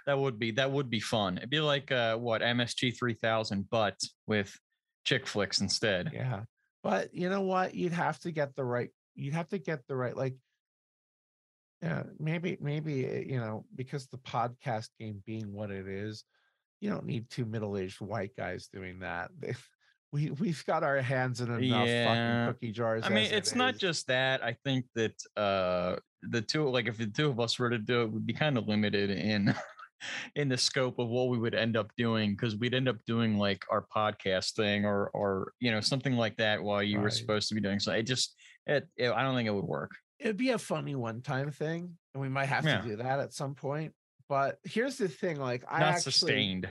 would 0.07 0.39
be 0.39 0.51
that 0.51 0.71
would 0.71 0.89
be 0.89 0.99
fun. 0.99 1.37
It'd 1.37 1.49
be 1.49 1.59
like 1.59 1.91
uh 1.91 2.17
what 2.17 2.41
MST 2.41 2.97
three 2.97 3.13
thousand, 3.13 3.69
but 3.69 3.97
with 4.27 4.57
chick 5.05 5.27
flicks 5.27 5.61
instead. 5.61 6.11
yeah, 6.13 6.41
but 6.83 7.13
you 7.13 7.29
know 7.29 7.41
what? 7.41 7.75
You'd 7.75 7.93
have 7.93 8.19
to 8.19 8.31
get 8.31 8.55
the 8.55 8.63
right. 8.63 8.89
You'd 9.15 9.33
have 9.33 9.49
to 9.49 9.57
get 9.57 9.87
the 9.87 9.95
right 9.95 10.15
like. 10.15 10.35
Yeah, 11.81 12.03
maybe 12.19 12.57
maybe 12.61 13.07
uh, 13.07 13.19
you 13.19 13.39
know 13.39 13.65
because 13.75 14.07
the 14.07 14.17
podcast 14.17 14.89
game 14.99 15.21
being 15.25 15.53
what 15.53 15.71
it 15.71 15.87
is, 15.87 16.23
you 16.79 16.89
don't 16.89 17.05
need 17.05 17.29
two 17.29 17.45
middle 17.45 17.77
aged 17.77 18.01
white 18.01 18.35
guys 18.35 18.69
doing 18.71 18.99
that. 18.99 19.31
We 20.15 20.31
we've 20.31 20.63
got 20.65 20.83
our 20.83 21.01
hands 21.01 21.41
in 21.41 21.51
enough 21.51 21.87
Yeah. 21.87 22.45
fucking 22.45 22.53
cookie 22.53 22.71
jars. 22.71 23.03
I 23.05 23.09
mean, 23.09 23.25
as 23.25 23.31
it 23.31 23.35
it's 23.35 23.55
not 23.55 23.73
is. 23.75 23.79
just 23.81 24.07
that. 24.07 24.41
I 24.43 24.55
think 24.63 24.85
that 24.95 25.15
uh 25.35 25.97
the 26.23 26.41
two 26.41 26.69
like 26.69 26.87
if 26.87 26.97
the 26.97 27.07
two 27.07 27.27
of 27.29 27.39
us 27.39 27.59
were 27.59 27.69
to 27.69 27.77
do 27.77 28.03
it, 28.03 28.11
would 28.11 28.25
be 28.25 28.33
kind 28.33 28.57
of 28.57 28.65
limited 28.67 29.09
in 29.11 29.53
in 30.35 30.47
the 30.47 30.57
scope 30.57 30.99
of 30.99 31.09
what 31.09 31.27
we 31.29 31.37
would 31.37 31.53
end 31.55 31.75
up 31.75 31.91
doing 31.97 32.31
because 32.31 32.55
we'd 32.55 32.73
end 32.73 32.87
up 32.87 32.97
doing 33.05 33.37
like 33.37 33.65
our 33.69 33.85
podcast 33.93 34.53
thing 34.53 34.85
or 34.85 35.09
or 35.09 35.51
you 35.59 35.69
know 35.71 35.81
something 35.81 36.13
like 36.15 36.37
that 36.37 36.63
while 36.63 36.81
you 36.81 36.99
were 36.99 37.09
supposed 37.09 37.49
to 37.49 37.55
be 37.55 37.61
doing 37.61 37.79
so. 37.79 37.91
It 37.91 38.03
just 38.03 38.35
it, 38.65 38.87
it 38.95 39.11
I 39.11 39.21
don't 39.23 39.35
think 39.35 39.47
it 39.47 39.53
would 39.53 39.65
work. 39.65 39.91
it'd 40.19 40.37
be 40.37 40.51
a 40.51 40.57
funny 40.57 40.95
one 40.95 41.21
time 41.21 41.51
thing 41.51 41.97
and 42.13 42.21
we 42.21 42.29
might 42.29 42.45
have 42.47 42.63
Yeah. 42.65 42.79
to 42.81 42.87
do 42.87 42.95
that 42.97 43.19
at 43.19 43.33
some 43.33 43.53
point 43.53 43.93
but 44.29 44.57
here's 44.63 44.97
the 44.97 45.07
thing 45.09 45.37
like 45.39 45.63
i 45.69 45.79
Not 45.79 45.89
actually 45.89 46.11
sustained. 46.13 46.67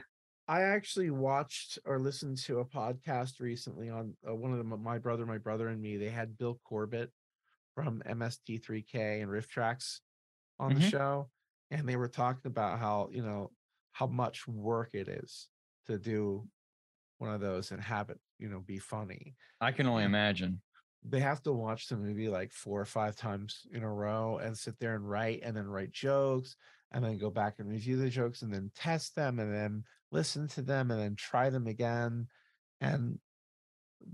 I 0.46 0.62
actually 0.62 1.10
watched 1.10 1.78
or 1.86 1.98
listened 1.98 2.38
to 2.38 2.60
a 2.60 2.64
podcast 2.64 3.40
recently 3.40 3.88
on 3.88 4.16
uh, 4.28 4.34
one 4.34 4.52
of 4.52 4.58
them 4.58 4.82
my 4.82 4.98
brother 4.98 5.24
my 5.24 5.38
brother 5.38 5.68
and 5.68 5.80
me 5.80 5.96
they 5.96 6.10
had 6.10 6.36
bill 6.36 6.60
corbett 6.64 7.10
from 7.74 8.02
mst3k 8.06 9.22
and 9.22 9.30
RiffTrax 9.30 10.00
on 10.58 10.74
the 10.74 10.80
Mhm. 10.80 10.90
show 10.90 11.30
and 11.70 11.88
they 11.88 11.96
were 11.96 12.08
talking 12.08 12.48
about 12.50 12.78
how 12.78 13.08
you 13.12 13.22
know 13.22 13.52
how 13.92 14.06
much 14.06 14.46
work 14.48 14.90
it 14.94 15.08
is 15.08 15.48
to 15.86 15.98
do 15.98 16.48
one 17.18 17.32
of 17.34 17.40
those 17.40 17.72
and 17.72 17.82
have 17.82 18.10
it 18.10 18.20
you 18.38 18.48
know 18.48 18.60
be 18.60 18.78
funny 18.78 19.36
I 19.60 19.72
can 19.72 19.86
only 19.86 20.04
imagine. 20.04 20.62
they 21.06 21.20
have 21.20 21.42
to 21.42 21.52
watch 21.52 21.88
the 21.88 21.96
movie 21.96 22.28
like 22.28 22.52
four 22.52 22.80
or 22.80 22.86
five 22.86 23.14
times 23.14 23.66
in 23.72 23.82
a 23.82 23.92
row 23.92 24.38
and 24.38 24.56
sit 24.56 24.78
there 24.78 24.94
and 24.94 25.08
write 25.08 25.40
and 25.42 25.56
then 25.56 25.66
write 25.66 25.92
jokes 25.92 26.56
and 26.92 27.04
then 27.04 27.18
go 27.18 27.30
back 27.30 27.58
and 27.58 27.68
review 27.68 27.96
the 27.96 28.08
jokes 28.08 28.42
and 28.42 28.52
then 28.52 28.70
test 28.74 29.14
them 29.14 29.38
and 29.38 29.52
then 29.52 29.84
listen 30.14 30.46
to 30.46 30.62
them 30.62 30.92
and 30.92 31.00
then 31.00 31.16
try 31.16 31.50
them 31.50 31.66
again 31.66 32.28
and 32.80 33.18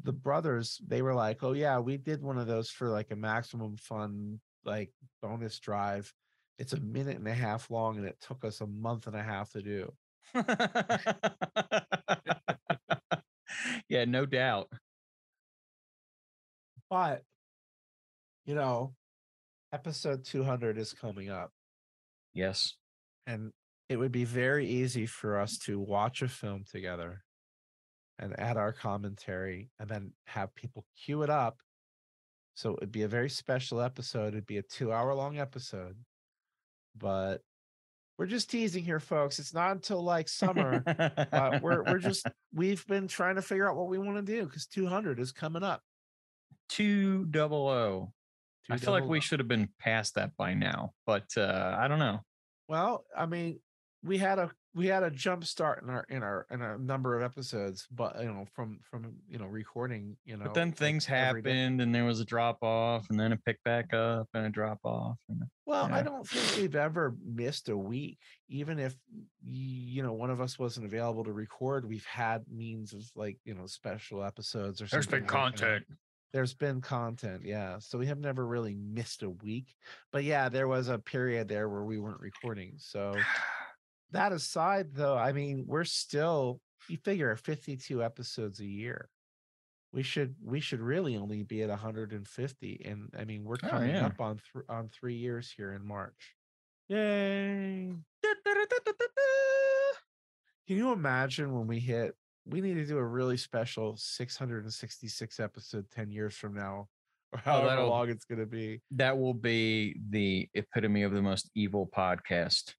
the 0.03 0.13
brothers 0.13 0.81
they 0.87 1.03
were 1.03 1.13
like 1.15 1.43
oh 1.43 1.53
yeah 1.53 1.79
we 1.79 1.99
did 1.99 2.23
one 2.23 2.39
of 2.39 2.47
those 2.47 2.71
for 2.71 2.89
like 2.89 3.11
a 3.11 3.17
maximum 3.17 3.77
fun 3.77 4.41
like 4.65 4.91
bonus 5.21 5.61
drive 5.61 6.11
it's 6.59 6.73
a 6.73 6.81
minute 6.81 7.19
and 7.19 7.29
a 7.29 7.35
half 7.35 7.71
long 7.71 7.99
and 7.99 8.07
it 8.07 8.17
took 8.27 8.45
us 8.47 8.63
a 8.63 8.67
month 8.67 9.07
and 9.07 9.15
a 9.17 9.23
half 9.23 9.51
to 9.51 9.61
do 9.63 9.93
yeah, 13.89 14.05
no 14.05 14.25
doubt. 14.27 14.69
but 16.89 17.23
you 18.47 18.55
know 18.55 18.95
episode 19.73 20.25
200 20.25 20.79
is 20.79 20.93
coming 20.95 21.31
up 21.31 21.51
Yes. 22.33 22.75
and 23.27 23.53
it 23.91 23.99
would 23.99 24.13
be 24.13 24.25
very 24.25 24.67
easy 24.67 25.05
for 25.05 25.37
us 25.39 25.59
to 25.59 25.81
watch 25.81 26.23
a 26.23 26.29
film 26.29 26.65
together 26.71 27.25
and 28.21 28.39
add 28.39 28.57
our 28.57 28.73
commentary 28.73 29.69
and 29.81 29.89
then 29.89 30.13
have 30.27 30.55
people 30.55 30.85
queue 31.05 31.23
it 31.25 31.29
up. 31.29 31.59
So 32.55 32.77
it'd 32.77 32.93
be 32.93 33.03
a 33.03 33.09
very 33.09 33.29
special 33.29 33.81
episode. 33.81 34.29
It'd 34.29 34.47
be 34.47 34.59
a 34.59 34.63
two 34.63 34.93
hour 34.93 35.13
long 35.13 35.39
episode. 35.39 35.97
But 36.97 37.39
we're 38.17 38.27
just 38.27 38.49
teasing 38.49 38.85
here, 38.85 39.01
folks. 39.01 39.41
It's 39.41 39.53
not 39.53 39.73
until 39.73 40.05
like 40.05 40.29
summer. 40.29 40.85
uh, 40.87 41.59
we're 41.61 41.83
we're 41.83 41.99
just 41.99 42.27
we've 42.55 42.87
been 42.87 43.09
trying 43.09 43.37
to 43.37 43.43
figure 43.43 43.69
out 43.69 43.77
what 43.77 43.89
we 43.89 43.99
want 43.99 44.25
to 44.25 44.33
do 44.37 44.45
because 44.45 44.67
200 44.67 45.19
is 45.19 45.33
coming 45.33 45.65
up. 45.65 45.83
two 46.69 47.25
double 47.25 47.67
O. 47.67 48.13
I 48.71 48.77
feel 48.77 48.93
like 48.93 49.05
we 49.05 49.21
should 49.21 49.41
have 49.41 49.49
been 49.49 49.69
past 49.81 50.15
that 50.15 50.37
by 50.37 50.55
now, 50.55 50.93
but 51.07 51.25
uh, 51.37 51.75
I 51.77 51.89
don't 51.89 51.99
know. 51.99 52.21
Well, 52.69 53.05
I 53.17 53.27
mean, 53.27 53.59
we 54.03 54.19
had 54.19 54.39
a 54.39 54.51
we 54.75 54.87
had 54.87 55.03
a 55.03 55.11
jump 55.11 55.45
start 55.45 55.83
in 55.83 55.91
our 55.91 56.07
in 56.09 56.23
our 56.23 56.47
in 56.51 56.63
a 56.63 56.79
number 56.79 57.17
of 57.17 57.23
episodes, 57.23 57.87
but 57.91 58.17
you 58.21 58.27
know, 58.27 58.47
from 58.55 58.79
from 58.83 59.15
you 59.29 59.39
know 59.39 59.47
recording, 59.47 60.17
you 60.25 60.37
know. 60.37 60.45
But 60.45 60.55
then 60.55 60.73
things 60.73 61.07
day. 61.07 61.17
happened, 61.17 61.81
and 61.81 61.95
there 61.95 62.05
was 62.05 62.21
a 62.21 62.25
drop 62.25 62.63
off, 62.63 63.07
and 63.11 63.19
then 63.19 63.33
a 63.33 63.37
pick 63.37 63.63
back 63.65 63.93
up, 63.93 64.29
and 64.33 64.47
a 64.47 64.51
drop 64.51 64.79
off. 64.85 65.19
And 65.29 65.43
Well, 65.67 65.89
I 65.93 66.03
don't 66.03 66.27
think 66.27 66.57
we've 66.57 66.77
ever 66.77 67.17
missed 67.25 67.69
a 67.69 67.77
week, 67.77 68.19
even 68.49 68.79
if 68.79 68.95
you 69.43 70.03
know 70.03 70.13
one 70.13 70.31
of 70.31 70.41
us 70.41 70.59
wasn't 70.59 70.87
available 70.87 71.25
to 71.25 71.33
record. 71.33 71.85
We've 71.85 72.07
had 72.07 72.45
means 72.49 72.93
of 72.93 73.03
like 73.17 73.39
you 73.45 73.55
know 73.55 73.67
special 73.67 74.23
episodes 74.23 74.81
or 74.81 74.87
something. 74.87 75.21
like 75.23 75.31
that. 75.89 75.97
There's 76.33 76.55
been 76.55 76.81
content, 76.81 77.43
yeah. 77.45 77.81
So 77.81 77.99
we 77.99 78.07
have 78.07 78.21
never 78.21 78.47
really 78.47 78.77
missed 78.77 79.25
a 79.25 79.31
week, 79.31 79.75
but 80.13 80.23
yeah, 80.23 80.49
there 80.49 80.69
was 80.69 80.87
a 80.87 80.97
period 80.97 81.49
there 81.49 81.69
where 81.69 81.83
we 81.83 81.99
weren't 81.99 82.21
recording. 82.21 82.75
So 82.77 83.17
that 84.13 84.33
aside, 84.33 84.89
though, 84.95 85.17
I 85.17 85.33
mean, 85.33 85.65
we're 85.67 85.85
still 85.85 86.61
you 86.89 86.97
figure 87.05 87.35
52 87.37 88.03
episodes 88.03 88.61
a 88.61 88.67
year. 88.67 89.09
We 89.93 90.03
should 90.03 90.37
we 90.43 90.61
should 90.61 90.81
really 90.81 91.17
only 91.17 91.43
be 91.43 91.63
at 91.63 91.69
150, 91.69 92.83
and 92.85 93.09
I 93.19 93.25
mean 93.25 93.45
we're 93.45 93.57
Oh, 93.65 93.69
coming 93.69 93.91
yeah. 93.91 94.07
up 94.07 94.21
on 94.21 94.41
th- 94.53 94.65
on 94.69 94.89
three 94.89 95.17
years 95.17 95.53
here 95.57 95.73
in 95.73 95.85
March. 95.87 96.37
Yay! 96.89 97.93
Can 100.67 100.77
you 100.77 100.93
imagine 100.93 101.53
when 101.53 101.67
we 101.67 101.81
hit? 101.81 102.15
We 102.47 102.61
need 102.61 102.75
to 102.75 102.87
do 102.87 102.99
a 102.99 103.05
really 103.05 103.37
special 103.37 103.97
666 103.97 105.41
episode 105.41 105.87
10 105.91 106.11
years 106.11 106.35
from 106.37 106.55
now, 106.55 106.89
or 107.33 107.39
oh, 107.39 107.41
however 107.45 107.83
Oh, 107.83 107.89
long 107.91 108.09
it's 108.11 108.25
going 108.25 108.39
to 108.41 108.47
be. 108.47 108.81
that 108.93 109.19
will 109.19 109.35
be 109.35 109.97
the 110.11 110.49
epitome 110.55 111.03
of 111.03 111.13
the 111.13 111.23
most 111.23 111.51
evil 111.55 111.89
podcast. 111.95 112.75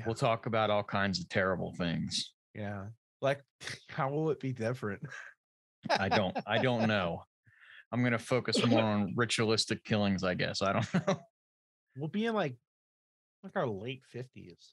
Yeah. 0.00 0.06
We'll 0.06 0.14
talk 0.14 0.46
about 0.46 0.70
all 0.70 0.82
kinds 0.82 1.20
of 1.20 1.28
terrible 1.28 1.74
things. 1.76 2.32
Yeah, 2.54 2.86
like 3.20 3.42
how 3.90 4.08
will 4.08 4.30
it 4.30 4.40
be 4.40 4.52
different? 4.52 5.02
I 5.90 6.08
don't. 6.08 6.34
I 6.46 6.56
don't 6.56 6.88
know. 6.88 7.22
I'm 7.92 8.02
gonna 8.02 8.18
focus 8.18 8.64
more 8.64 8.80
on 8.82 9.12
ritualistic 9.14 9.84
killings. 9.84 10.24
I 10.24 10.32
guess. 10.32 10.62
I 10.62 10.72
don't 10.72 11.06
know. 11.06 11.20
We'll 11.98 12.08
be 12.08 12.24
in 12.24 12.34
like 12.34 12.56
like 13.42 13.52
our 13.56 13.66
late 13.66 14.02
50s. 14.14 14.72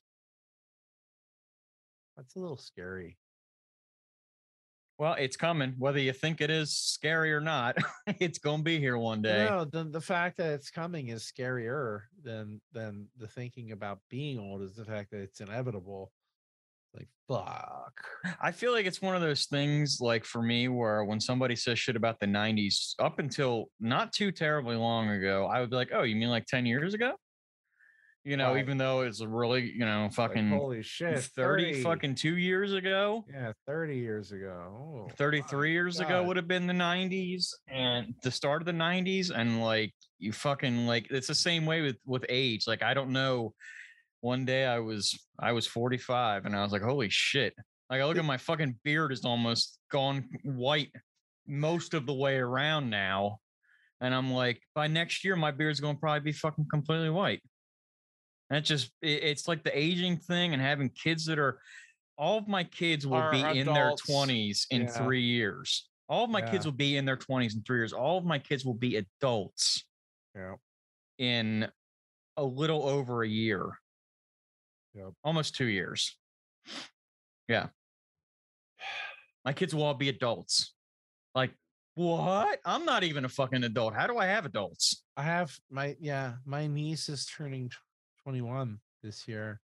That's 2.16 2.36
a 2.36 2.40
little 2.40 2.58
scary. 2.58 3.18
Well, 5.00 5.16
it's 5.20 5.38
coming. 5.38 5.76
Whether 5.78 6.00
you 6.00 6.12
think 6.12 6.42
it 6.42 6.50
is 6.50 6.76
scary 6.76 7.32
or 7.32 7.40
not, 7.40 7.78
it's 8.20 8.40
gonna 8.40 8.64
be 8.64 8.80
here 8.80 8.98
one 8.98 9.22
day. 9.22 9.46
No, 9.46 9.64
the 9.64 9.84
the 9.84 10.02
fact 10.02 10.38
that 10.38 10.54
it's 10.54 10.72
coming 10.72 11.10
is 11.10 11.32
scarier 11.32 12.02
than 12.24 12.62
than 12.72 13.08
the 13.18 13.28
thinking 13.28 13.72
about 13.72 14.00
being 14.10 14.40
old 14.40 14.64
is 14.64 14.76
the 14.76 14.86
fact 14.86 15.12
that 15.12 15.22
it's 15.22 15.40
inevitable. 15.40 16.12
Like 16.96 17.10
fuck. 17.28 17.94
I 18.42 18.52
feel 18.52 18.72
like 18.72 18.88
it's 18.88 19.02
one 19.02 19.16
of 19.16 19.22
those 19.22 19.46
things, 19.46 20.00
like 20.02 20.26
for 20.26 20.42
me, 20.42 20.68
where 20.68 21.04
when 21.04 21.20
somebody 21.20 21.56
says 21.56 21.78
shit 21.78 21.96
about 21.96 22.20
the 22.20 22.26
90s, 22.26 22.96
up 22.98 23.20
until 23.20 23.66
not 23.80 24.14
too 24.14 24.32
terribly 24.32 24.76
long 24.76 25.10
ago, 25.10 25.46
I 25.46 25.60
would 25.60 25.70
be 25.70 25.76
like, 25.76 25.92
oh, 25.94 26.04
you 26.04 26.16
mean 26.16 26.30
like 26.30 26.48
10 26.48 26.66
years 26.66 26.96
ago? 26.96 27.14
You 28.28 28.36
know, 28.36 28.56
Right. 28.56 28.60
even 28.60 28.78
though 28.78 29.02
it's 29.04 29.24
really, 29.24 29.72
you 29.72 29.86
know, 29.86 30.04
Like, 30.04 30.14
fucking 30.14 30.50
holy 30.50 30.84
shit. 30.84 31.18
30 31.24 31.82
fucking 31.82 32.16
two 32.16 32.36
years 32.38 32.74
ago. 32.74 33.24
yeah, 33.32 33.54
30 33.66 33.96
years 33.98 34.34
ago. 34.34 35.08
Oh, 35.08 35.16
33 35.16 35.70
my 35.70 35.72
years 35.72 36.02
ago 36.02 36.22
would 36.26 36.36
have 36.36 36.48
been 36.48 36.68
the 36.68 36.74
90s 36.74 37.54
and 37.70 38.14
the 38.24 38.30
start 38.32 38.62
of 38.62 38.66
the 38.66 38.74
90s 38.74 39.32
and 39.32 39.62
like 39.64 39.94
you 40.20 40.34
fucking 40.34 40.86
like 40.88 41.10
it's 41.10 41.28
the 41.28 41.34
same 41.36 41.66
way 41.66 41.80
with 41.82 41.96
with 42.06 42.26
age 42.28 42.66
like 42.68 42.82
i 42.84 42.94
don't 42.94 43.12
know 43.14 43.54
one 44.22 44.44
day 44.46 44.66
i 44.66 44.80
was 44.80 45.18
i 45.40 45.52
was 45.54 45.66
45 45.68 46.46
and 46.46 46.56
i 46.56 46.64
was 46.64 46.72
like 46.72 46.82
holy 46.82 47.08
shit 47.10 47.54
like 47.90 48.02
i 48.02 48.06
look 48.06 48.18
at 48.18 48.26
my 48.26 48.38
fucking 48.38 48.78
beard 48.84 49.12
is 49.14 49.24
almost 49.24 49.78
gone 49.92 50.28
white 50.44 50.92
most 51.48 51.94
of 51.94 52.06
the 52.08 52.14
way 52.14 52.36
around 52.38 52.90
now 52.90 53.38
and 54.02 54.14
i'm 54.14 54.32
like 54.32 54.60
by 54.76 54.88
next 54.88 55.24
year 55.24 55.36
my 55.36 55.52
beard's 55.52 55.80
going 55.80 55.96
to 55.96 56.00
probably 56.00 56.20
be 56.20 56.32
fucking 56.34 56.66
completely 56.70 57.10
white 57.12 57.42
and 58.50 58.58
it's 58.58 58.68
just 58.68 58.92
it- 59.02 59.24
it's 59.24 59.48
like 59.48 59.64
the 59.64 59.78
aging 59.78 60.18
thing 60.18 60.54
and 60.54 60.62
having 60.62 60.90
kids 60.90 61.26
that 61.26 61.40
are 61.40 61.60
all 62.18 62.38
of 62.38 62.48
my 62.48 62.64
kids 62.64 63.06
will 63.06 63.18
Are 63.18 63.32
be 63.32 63.42
in 63.60 63.68
their 63.68 63.92
20s 64.08 64.66
in 64.72 64.84
Yeah. 64.84 64.88
three 64.88 65.22
years. 65.22 65.88
All 66.10 66.24
of 66.24 66.30
my 66.32 66.42
kids 66.42 66.66
will 66.66 66.72
be 66.74 66.98
in 66.98 67.06
their 67.06 67.18
20s 67.18 67.54
in 67.56 67.62
three 67.64 67.80
years. 67.80 67.94
All 67.94 68.18
of 68.18 68.26
my 68.26 68.40
kids 68.40 68.66
will 68.66 68.74
be 68.74 68.96
adults 68.96 69.86
Yeah. 70.34 70.56
in 71.20 71.72
a 72.38 72.44
little 72.44 72.84
over 72.88 73.24
a 73.24 73.28
year. 73.28 73.80
Yep. 74.94 75.14
almost 75.24 75.54
two 75.56 75.66
years. 75.68 76.18
Yeah. 77.48 77.70
My 79.46 79.54
kids 79.54 79.76
will 79.76 79.84
all 79.84 79.94
be 79.94 80.10
adults. 80.10 80.74
Like 81.36 81.54
what? 81.94 82.60
I'm 82.66 82.84
not 82.84 83.04
even 83.04 83.24
a 83.24 83.30
fucking 83.30 83.64
adult. 83.64 83.94
How 83.94 84.08
do 84.08 84.18
i 84.18 84.26
have 84.26 84.46
adults? 84.48 85.04
I 85.16 85.22
have 85.24 85.56
my 85.70 85.96
yeah, 86.00 86.38
my 86.46 86.66
niece 86.66 87.10
is 87.10 87.26
turning 87.28 87.70
21 88.28 88.78
this 89.04 89.26
year. 89.26 89.62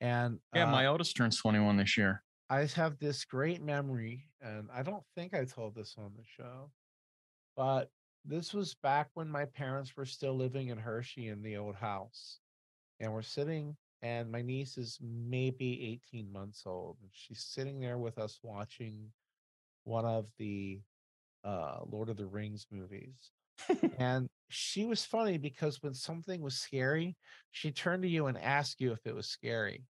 And 0.00 0.38
yeah 0.54 0.68
uh, 0.68 0.70
my 0.70 0.86
oldest 0.86 1.16
turns 1.16 1.38
21 1.38 1.76
this 1.76 1.96
year 1.96 2.22
I 2.48 2.66
have 2.76 2.96
this 3.00 3.24
great 3.24 3.60
memory, 3.60 4.30
and 4.40 4.68
I 4.72 4.84
don't 4.84 5.02
think 5.16 5.34
I 5.34 5.44
told 5.44 5.74
this 5.74 5.96
on 5.98 6.12
the 6.16 6.22
show, 6.22 6.70
but 7.56 7.90
this 8.24 8.54
was 8.54 8.76
back 8.84 9.08
when 9.14 9.28
my 9.28 9.46
parents 9.46 9.96
were 9.96 10.04
still 10.04 10.36
living 10.36 10.68
in 10.68 10.78
Hershey 10.78 11.26
in 11.26 11.42
the 11.42 11.56
old 11.56 11.74
house. 11.74 12.38
And 13.00 13.12
we're 13.12 13.22
sitting, 13.22 13.76
and 14.00 14.30
my 14.30 14.42
niece 14.42 14.78
is 14.78 14.96
maybe 15.02 16.00
18 16.08 16.32
months 16.32 16.62
old, 16.66 16.98
and 17.02 17.10
she's 17.12 17.40
sitting 17.40 17.80
there 17.80 17.98
with 17.98 18.18
us 18.18 18.38
watching 18.44 19.10
one 19.82 20.04
of 20.04 20.26
the 20.38 20.78
uh, 21.42 21.80
Lord 21.90 22.10
of 22.10 22.16
the 22.16 22.26
Rings 22.26 22.68
movies. 22.70 23.32
And 23.98 24.28
she 24.48 24.84
was 24.84 25.04
funny 25.04 25.38
because 25.38 25.82
when 25.82 25.94
something 25.94 26.40
was 26.40 26.56
scary, 26.58 27.16
she 27.50 27.72
turned 27.72 28.02
to 28.02 28.08
you 28.08 28.26
and 28.26 28.38
asked 28.38 28.80
you 28.80 28.92
if 28.92 29.06
it 29.06 29.14
was 29.14 29.28
scary. 29.28 29.86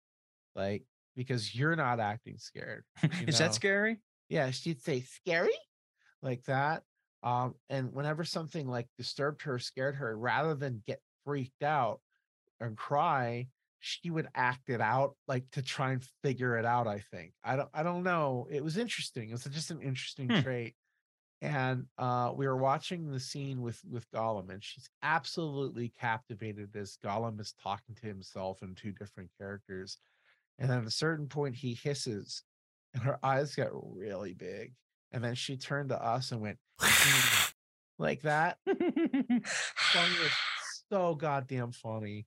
Like, 0.55 0.85
because 1.17 1.55
you're 1.55 1.77
not 1.77 2.01
acting 2.01 2.39
scared. 2.39 2.85
you 3.03 3.27
is 3.29 3.39
know? 3.39 3.39
that 3.39 3.55
scary 3.55 4.01
Yeah, 4.29 4.51
she'd 4.51 4.83
say 4.83 5.01
scary 5.03 5.57
like 6.23 6.45
that. 6.45 6.85
Um, 7.23 7.55
and 7.71 7.93
whenever 7.93 8.25
something 8.25 8.69
like 8.69 8.89
disturbed 8.99 9.43
her, 9.43 9.59
scared 9.59 9.97
her, 9.97 10.17
rather 10.17 10.55
than 10.55 10.83
get 10.87 11.01
freaked 11.25 11.63
out 11.63 12.01
and 12.61 12.77
cry, 12.77 13.49
she 13.81 14.11
would 14.11 14.29
act 14.35 14.71
it 14.71 14.81
out 14.81 15.17
like 15.29 15.51
to 15.53 15.63
try 15.63 15.93
and 15.93 16.05
figure 16.23 16.57
it 16.59 16.65
out. 16.65 16.87
I 16.87 17.01
think. 17.01 17.35
I 17.45 17.57
don't 17.57 17.71
I 17.75 17.83
don't 17.83 18.03
know. 18.03 18.49
It 18.51 18.65
was 18.65 18.77
interesting. 18.79 19.31
It 19.31 19.33
was 19.33 19.45
just 19.45 19.71
an 19.71 19.83
interesting 19.83 20.31
Hmm. 20.31 20.41
trait. 20.41 20.77
And 21.43 21.87
uh 21.99 22.33
we 22.35 22.47
were 22.47 22.57
watching 22.57 23.11
the 23.11 23.21
scene 23.21 23.61
with 23.61 23.81
with 23.85 24.11
Gollum, 24.11 24.51
and 24.51 24.63
she's 24.65 24.89
absolutely 25.03 25.89
captivated 25.91 26.75
as 26.77 26.97
Gollum 27.05 27.41
is 27.41 27.55
talking 27.63 27.95
to 27.97 28.07
himself 28.07 28.63
in 28.63 28.75
two 28.75 28.93
different 28.93 29.31
characters. 29.39 29.99
And 30.59 30.71
then 30.71 30.81
at 30.81 30.87
a 30.87 30.91
certain 30.91 31.29
point, 31.29 31.57
he 31.57 31.75
hisses, 31.75 32.45
and 32.95 33.03
her 33.03 33.19
eyes 33.25 33.55
got 33.57 33.71
really 33.73 34.35
big. 34.35 34.75
And 35.13 35.23
then 35.25 35.35
she 35.35 35.57
turned 35.57 35.91
to 35.91 36.03
us 36.03 36.33
and 36.33 36.41
went 36.41 36.59
"Mm," 36.81 37.53
like 37.99 38.23
that. 38.23 38.59
So 40.91 41.15
goddamn 41.15 41.73
funny. 41.73 42.27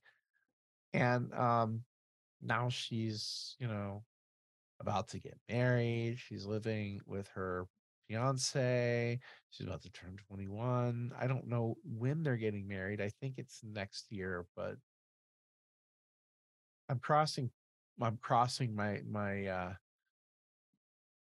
And 0.92 1.32
um 1.34 1.84
now 2.42 2.68
she's, 2.70 3.56
you 3.58 3.68
know, 3.68 4.04
about 4.80 5.08
to 5.08 5.20
get 5.20 5.38
married. 5.48 6.18
She's 6.20 6.46
living 6.46 7.00
with 7.06 7.28
her 7.30 7.66
fiance. 8.08 9.20
She's 9.50 9.66
about 9.66 9.82
to 9.82 9.90
turn 9.90 10.16
21. 10.28 11.12
I 11.18 11.26
don't 11.26 11.48
know 11.48 11.76
when 11.84 12.22
they're 12.22 12.36
getting 12.36 12.68
married. 12.68 13.00
I 13.00 13.10
think 13.20 13.34
it's 13.38 13.60
next 13.64 14.10
year, 14.12 14.46
but 14.56 14.76
I'm 16.88 16.98
crossing 16.98 17.50
I'm 18.00 18.18
crossing 18.18 18.74
my 18.74 19.02
my 19.08 19.46
uh 19.46 19.74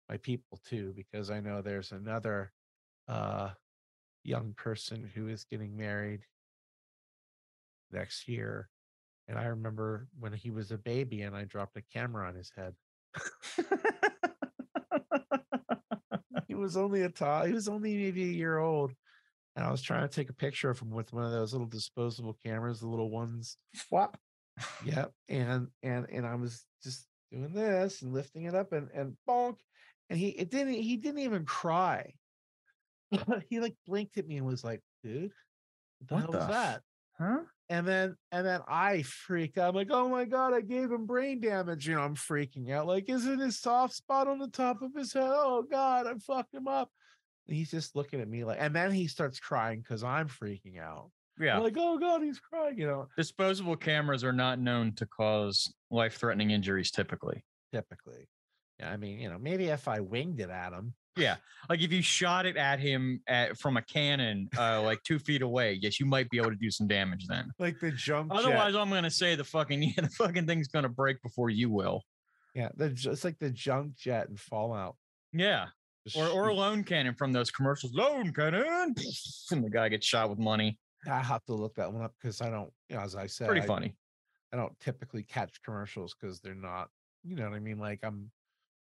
my 0.09 0.17
people 0.17 0.59
too 0.65 0.93
because 0.95 1.30
I 1.30 1.39
know 1.39 1.61
there's 1.61 1.91
another 1.91 2.51
uh 3.07 3.51
young 4.23 4.53
person 4.55 5.11
who 5.15 5.28
is 5.28 5.45
getting 5.45 5.78
married 5.78 6.21
next 7.91 8.28
year 8.28 8.69
And 9.30 9.39
I 9.39 9.45
remember 9.45 10.07
when 10.19 10.34
he 10.34 10.51
was 10.51 10.71
a 10.71 10.78
baby 10.80 11.23
and 11.23 11.36
I 11.36 11.45
dropped 11.45 11.78
a 11.78 11.84
camera 11.93 12.28
on 12.28 12.36
his 12.36 12.51
head. 12.57 12.75
was 16.57 16.77
only 16.77 17.03
a 17.03 17.09
tot. 17.09 17.47
He 17.47 17.53
was 17.53 17.67
only 17.67 17.95
maybe 17.95 18.23
a 18.23 18.33
year 18.33 18.57
old. 18.57 18.93
And 19.55 19.65
I 19.65 19.71
was 19.71 19.81
trying 19.81 20.07
to 20.07 20.13
take 20.13 20.29
a 20.29 20.33
picture 20.33 20.69
of 20.69 20.79
him 20.79 20.91
with 20.91 21.11
one 21.13 21.23
of 21.23 21.31
those 21.31 21.51
little 21.51 21.67
disposable 21.67 22.37
cameras, 22.45 22.79
the 22.79 22.87
little 22.87 23.09
ones. 23.09 23.57
Flop. 23.75 24.17
Yep. 24.85 25.11
And 25.29 25.67
and 25.83 26.07
and 26.11 26.25
I 26.25 26.35
was 26.35 26.65
just 26.83 27.07
doing 27.31 27.53
this 27.53 28.01
and 28.01 28.13
lifting 28.13 28.43
it 28.43 28.55
up 28.55 28.71
and 28.71 28.89
and 28.93 29.15
bonk. 29.27 29.57
And 30.09 30.19
he 30.19 30.29
it 30.29 30.51
didn't 30.51 30.73
he 30.73 30.97
didn't 30.97 31.21
even 31.21 31.45
cry. 31.45 32.13
he 33.49 33.59
like 33.59 33.75
blinked 33.87 34.17
at 34.17 34.27
me 34.27 34.37
and 34.37 34.45
was 34.45 34.63
like, 34.63 34.81
dude, 35.03 35.31
what 35.99 36.07
the 36.07 36.15
What 36.15 36.21
hell 36.21 36.31
the 36.31 36.53
that? 36.53 36.81
Huh? 37.17 37.39
And 37.70 37.86
then 37.86 38.15
and 38.32 38.45
then 38.45 38.61
I 38.68 39.01
freak 39.01 39.57
out. 39.57 39.70
I'm 39.70 39.76
like, 39.76 39.89
oh 39.91 40.07
my 40.07 40.24
god, 40.24 40.53
I 40.53 40.61
gave 40.61 40.89
him 40.91 41.05
brain 41.05 41.41
damage. 41.41 41.88
You 41.88 41.95
know, 41.95 42.01
I'm 42.01 42.15
freaking 42.15 42.72
out. 42.72 42.88
Like, 42.88 43.09
isn't 43.09 43.39
his 43.39 43.59
soft 43.59 43.93
spot 43.93 44.28
on 44.28 44.39
the 44.39 44.47
top 44.47 44.82
of 44.82 44.93
his 44.95 45.13
head? 45.13 45.30
Oh 45.30 45.65
god, 45.70 46.07
I 46.07 46.13
fucked 46.20 46.53
him 46.53 46.68
up. 46.68 46.89
And 47.47 47.57
he's 47.57 47.72
just 47.72 47.95
looking 47.95 48.22
at 48.22 48.30
me 48.30 48.43
like, 48.45 48.57
and 48.59 48.74
then 48.76 48.91
he 48.91 49.07
starts 49.07 49.39
crying 49.39 49.82
because 49.82 50.03
I'm 50.03 50.28
freaking 50.30 50.80
out. 50.80 51.11
Yeah. 51.39 51.57
I'm 51.57 51.63
like, 51.63 51.76
oh 51.78 51.97
god, 51.97 52.22
he's 52.24 52.39
crying. 52.39 52.78
You 52.78 52.88
know, 52.88 53.07
Disposable 53.18 53.76
cameras 53.76 54.24
are 54.24 54.34
not 54.34 54.59
known 54.59 54.93
to 54.95 55.05
cause 55.05 55.74
life 55.91 56.15
threatening 56.18 56.51
injuries 56.51 56.91
typically. 56.91 57.43
typically. 57.74 58.28
Yeah, 58.80 58.91
I 58.91 58.97
mean, 58.97 59.20
you 59.20 59.30
know, 59.30 59.38
maybe 59.39 59.65
if 59.65 59.88
I 59.88 59.99
winged 59.99 60.39
it 60.39 60.49
at 60.49 60.72
him, 60.72 60.93
Yeah. 61.18 61.36
Like 61.70 61.82
if 61.82 61.91
you 61.91 62.01
shot 62.01 62.45
it 62.45 62.55
at 62.55 62.80
him 62.80 63.22
at, 63.28 63.57
from 63.59 63.76
a 63.78 63.82
cannon, 63.82 64.49
uh, 64.57 64.82
like 64.82 65.03
two 65.03 65.20
feet 65.20 65.41
away, 65.41 65.78
yes, 65.82 65.99
you 65.99 66.05
might 66.05 66.30
be 66.30 66.38
able 66.38 66.51
to 66.51 66.55
do 66.55 66.72
some 66.72 66.88
damage 66.88 67.28
then. 67.28 67.51
like 67.59 67.80
the 67.80 67.91
jump. 67.91 68.32
jet. 68.32 68.39
Otherwise, 68.39 68.76
I'm 68.76 68.89
going 68.89 69.03
to 69.03 69.11
say 69.11 69.36
the 69.36 69.43
fucking, 69.43 69.84
yeah, 69.97 70.01
the 70.03 70.09
fucking 70.09 70.45
thing's 70.47 70.68
going 70.70 70.84
to 70.84 70.89
break 70.89 71.22
before 71.22 71.49
you 71.49 71.70
will. 71.70 72.03
yeah, 72.55 72.70
the, 72.76 72.86
it's 72.86 73.24
like 73.26 73.38
the 73.39 73.49
junk 73.49 73.95
jet 73.97 74.30
and 74.30 74.39
Fallout. 74.39 74.95
Yeah. 75.34 75.65
Just 76.05 76.15
Or, 76.18 76.28
or 76.30 76.47
a 76.47 76.53
lone 76.53 76.84
cannon 76.86 77.13
from 77.15 77.34
those 77.34 77.51
commercials. 77.51 77.93
Lone 77.93 78.32
cannon. 78.34 78.95
And 79.51 79.63
the 79.63 79.70
guy 79.70 79.89
gets 79.89 80.05
shot 80.05 80.30
with 80.30 80.39
money. 80.39 80.80
I 81.09 81.22
have 81.22 81.43
to 81.45 81.53
look 81.53 81.76
that 81.76 81.91
one 81.91 82.03
up 82.03 82.13
because 82.22 82.41
I 82.41 82.49
don't, 82.49 82.72
you 82.89 82.95
know, 82.95 83.01
as 83.01 83.15
I 83.15 83.28
said, 83.28 83.47
Pretty 83.47 83.61
I- 83.61 83.65
funny. 83.68 83.95
I 84.53 84.55
don't 84.55 84.78
typically 84.80 85.24
catch 85.24 85.61
commercials 85.63 86.15
because 86.20 86.39
they're 86.39 86.55
not, 86.55 86.88
you 87.26 87.36
know 87.36 87.43
what 87.49 87.55
I 87.55 87.59
mean? 87.59 87.78
Like 87.80 87.99
I'm 88.03 88.32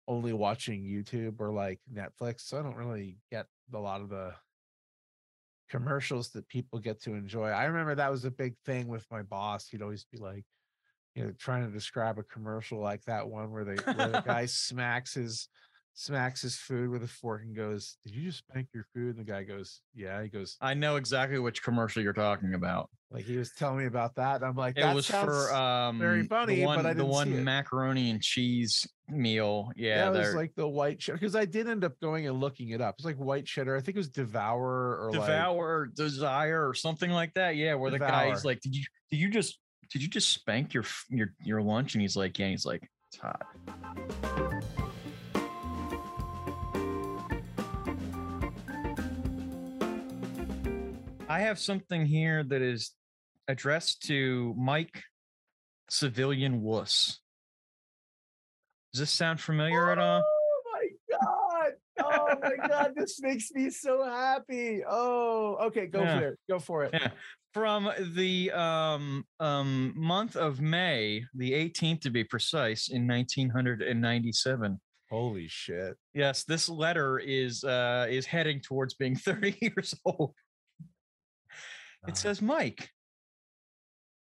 only 0.07 0.33
watching 0.33 0.83
YouTube 0.83 1.39
or 1.39 1.51
like 1.51 1.79
Netflix. 1.93 2.41
So 2.41 2.59
I 2.59 2.63
don't 2.63 2.75
really 2.75 3.17
get 3.31 3.45
a 3.73 3.77
lot 3.77 4.01
of 4.01 4.09
the 4.09 4.33
commercials 5.69 6.29
that 6.31 6.47
people 6.47 6.79
get 6.79 7.01
to 7.03 7.13
enjoy. 7.13 7.47
I 7.47 7.65
remember 7.65 7.95
that 7.95 8.11
was 8.11 8.25
a 8.25 8.31
big 8.31 8.55
thing 8.65 8.87
with 8.87 9.05
my 9.09 9.21
boss. 9.21 9.67
He'd 9.67 9.81
always 9.81 10.05
be 10.11 10.17
like, 10.17 10.43
you 11.15 11.23
know, 11.23 11.31
trying 11.37 11.65
to 11.65 11.71
describe 11.71 12.19
a 12.19 12.23
commercial 12.23 12.79
like 12.79 13.03
that 13.05 13.27
one 13.27 13.51
where 13.51 13.63
the 13.63 13.81
where 13.95 14.09
the 14.09 14.21
guy 14.25 14.45
smacks 14.45 15.13
his 15.13 15.47
smacks 16.01 16.41
his 16.41 16.55
food 16.55 16.89
with 16.89 17.03
a 17.03 17.07
fork 17.07 17.43
and 17.43 17.55
goes, 17.55 17.97
Did 18.05 18.15
you 18.15 18.23
just 18.23 18.39
spank 18.39 18.67
your 18.73 18.85
food? 18.93 19.15
And 19.15 19.25
the 19.25 19.31
guy 19.31 19.43
goes, 19.43 19.81
Yeah. 19.93 20.21
He 20.23 20.29
goes, 20.29 20.57
I 20.59 20.73
know 20.73 20.95
exactly 20.95 21.37
which 21.39 21.61
commercial 21.63 22.01
you're 22.01 22.13
talking 22.13 22.53
about. 22.55 22.89
like 23.11 23.25
he 23.25 23.37
was 23.37 23.51
telling 23.57 23.77
me 23.77 23.85
about 23.85 24.15
that. 24.15 24.37
And 24.37 24.45
I'm 24.45 24.55
like, 24.55 24.77
It 24.77 24.81
that 24.81 24.95
was 24.95 25.05
for 25.07 25.53
um 25.53 25.99
very 25.99 26.23
funny, 26.23 26.55
the 26.55 26.65
but 26.65 26.67
one, 26.77 26.85
I 26.85 26.93
the 26.93 27.03
didn't 27.03 27.11
see 27.11 27.33
one 27.33 27.43
macaroni 27.43 28.09
and 28.09 28.21
cheese 28.21 28.87
meal. 29.07 29.69
Yeah, 29.75 30.09
that 30.09 30.17
was 30.17 30.33
like 30.35 30.53
the 30.55 30.67
white 30.67 30.99
cheddar 30.99 31.17
because 31.19 31.35
I 31.35 31.45
did 31.45 31.67
end 31.67 31.83
up 31.83 31.99
going 32.01 32.25
and 32.27 32.39
looking 32.39 32.69
it 32.69 32.81
up. 32.81 32.95
It's 32.97 33.05
like 33.05 33.17
white 33.17 33.45
cheddar. 33.45 33.75
I 33.75 33.81
think 33.81 33.95
it 33.95 33.99
was 33.99 34.09
Devour 34.09 34.97
or 35.05 35.11
like 35.11 35.21
devour 35.21 35.87
desire 35.95 36.67
or 36.67 36.73
something 36.73 37.11
like 37.11 37.33
that 37.35 37.55
yeah 37.55 37.75
where 37.75 37.91
the 37.91 37.99
guy's 37.99 38.43
like 38.43 38.59
did 38.61 38.75
you 38.75 38.83
did 39.09 39.17
you 39.17 39.29
just 39.29 39.59
did 39.91 40.01
you 40.01 40.07
just 40.07 40.31
spank 40.31 40.73
your 40.73 40.85
your 41.09 41.33
your 41.43 41.61
lunch 41.61 41.95
and 41.95 42.01
he's 42.01 42.15
like 42.15 42.39
yeah 42.39 42.47
he's 42.47 42.65
like 42.65 42.89
it's 43.11 43.19
hot 43.21 43.45
i 51.31 51.39
have 51.39 51.57
something 51.57 52.05
here 52.05 52.43
that 52.43 52.61
is 52.61 52.91
addressed 53.47 54.03
to 54.03 54.53
mike 54.57 55.01
civilian 55.89 56.61
wuss 56.61 57.19
does 58.93 58.99
this 58.99 59.11
sound 59.11 59.39
familiar 59.39 59.91
at 59.91 59.97
all 59.99 60.21
Oh 60.23 60.61
my 60.73 60.87
god! 61.17 61.71
Oh 62.03 62.35
my 62.41 62.67
god! 62.67 62.93
This 62.95 63.21
makes 63.21 63.51
me 63.51 63.69
so 63.69 64.03
happy. 64.03 64.81
Oh, 64.89 65.57
okay. 65.67 65.85
Go 65.85 66.01
Yeah. 66.01 66.19
for 66.19 66.27
it. 66.27 66.39
Go 66.49 66.59
for 66.59 66.83
it. 66.85 66.91
Yeah. 66.93 67.11
From 67.53 67.89
the 68.15 68.51
um, 68.51 69.23
um, 69.39 69.93
month 69.95 70.35
of 70.35 70.59
May, 70.61 71.23
the 71.35 71.51
18th 71.51 72.01
to 72.01 72.09
be 72.09 72.23
precise, 72.23 72.89
in 72.89 73.07
1997. 73.07 74.79
Holy 75.09 75.47
shit! 75.47 75.95
Yes, 76.13 76.43
this 76.43 76.67
letter 76.69 77.19
is 77.19 77.63
uh, 77.63 78.07
is 78.09 78.25
heading 78.25 78.59
towards 78.61 78.93
being 78.95 79.15
30 79.27 79.57
years 79.61 79.93
old. 80.05 80.33
It 82.07 82.11
Uh, 82.11 82.15
says, 82.15 82.41
Mike. 82.41 82.89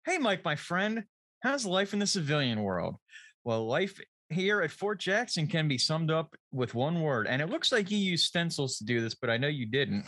Hey, 0.07 0.19
Mike, 0.19 0.45
my 0.45 0.57
friend. 0.57 1.05
How's 1.43 1.67
life 1.67 1.93
in 1.93 1.99
the 1.99 2.07
civilian 2.07 2.63
world? 2.63 2.97
Well, 3.45 3.67
life 3.67 4.01
here 4.31 4.61
at 4.63 4.71
Fort 4.71 4.99
Jackson 4.99 5.47
can 5.47 5.69
be 5.69 5.79
summed 5.79 6.11
up 6.11 6.35
with 6.53 6.75
one 6.75 7.01
word. 7.03 7.27
And 7.27 7.41
it 7.41 7.49
looks 7.51 7.71
like 7.73 7.91
you 7.91 7.99
used 7.99 8.25
stencils 8.27 8.79
to 8.79 8.85
do 8.85 9.01
this, 9.01 9.15
but 9.15 9.31
I 9.31 9.37
know 9.37 9.49
you 9.49 9.67
didn't. 9.67 10.05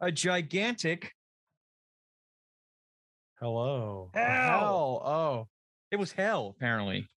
A 0.00 0.12
gigantic, 0.12 1.12
hello. 3.40 4.10
Hell. 4.14 4.24
Hell. 4.24 5.02
Oh. 5.04 5.48
it 5.90 5.96
was 5.96 6.12
hell, 6.12 6.54
apparently. 6.56 7.06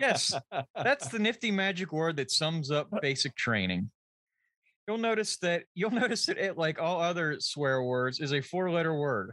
Yes, 0.00 0.34
That's 0.76 1.08
the 1.08 1.18
nifty 1.18 1.50
magic 1.50 1.92
word 1.92 2.16
that 2.16 2.30
sums 2.30 2.70
up 2.70 2.88
basic 3.00 3.34
training. 3.36 3.90
You'll 4.88 4.98
notice 4.98 5.36
that 5.38 5.64
you'll 5.74 5.90
notice 6.02 6.26
that 6.26 6.38
it, 6.38 6.58
like 6.58 6.80
all 6.80 7.00
other 7.00 7.36
swear 7.40 7.82
words, 7.82 8.20
is 8.20 8.32
a 8.32 8.40
four-letter 8.40 8.94
word. 8.94 9.32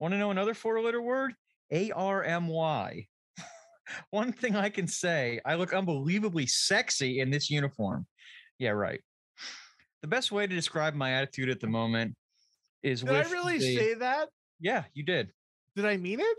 Want 0.00 0.12
to 0.12 0.18
know 0.18 0.30
another 0.30 0.54
four-letter 0.54 1.00
word? 1.00 1.34
A 1.72 1.90
R 1.92 2.22
M 2.22 2.48
Y. 2.48 3.06
One 4.10 4.32
thing 4.32 4.54
I 4.56 4.68
can 4.68 4.86
say, 4.86 5.40
I 5.44 5.54
look 5.54 5.72
unbelievably 5.72 6.46
sexy 6.46 7.20
in 7.20 7.30
this 7.30 7.50
uniform. 7.50 8.06
Yeah, 8.58 8.70
right. 8.70 9.00
The 10.02 10.08
best 10.08 10.30
way 10.30 10.46
to 10.46 10.54
describe 10.54 10.94
my 10.94 11.12
attitude 11.12 11.48
at 11.48 11.60
the 11.60 11.66
moment 11.66 12.14
is 12.82 13.00
Did 13.02 13.10
I 13.14 13.30
really 13.30 13.58
the- 13.58 13.76
say 13.76 13.94
that? 13.94 14.28
Yeah, 14.60 14.84
you 14.94 15.02
did. 15.02 15.30
Did 15.74 15.86
I 15.86 15.96
mean 15.96 16.20
it? 16.20 16.36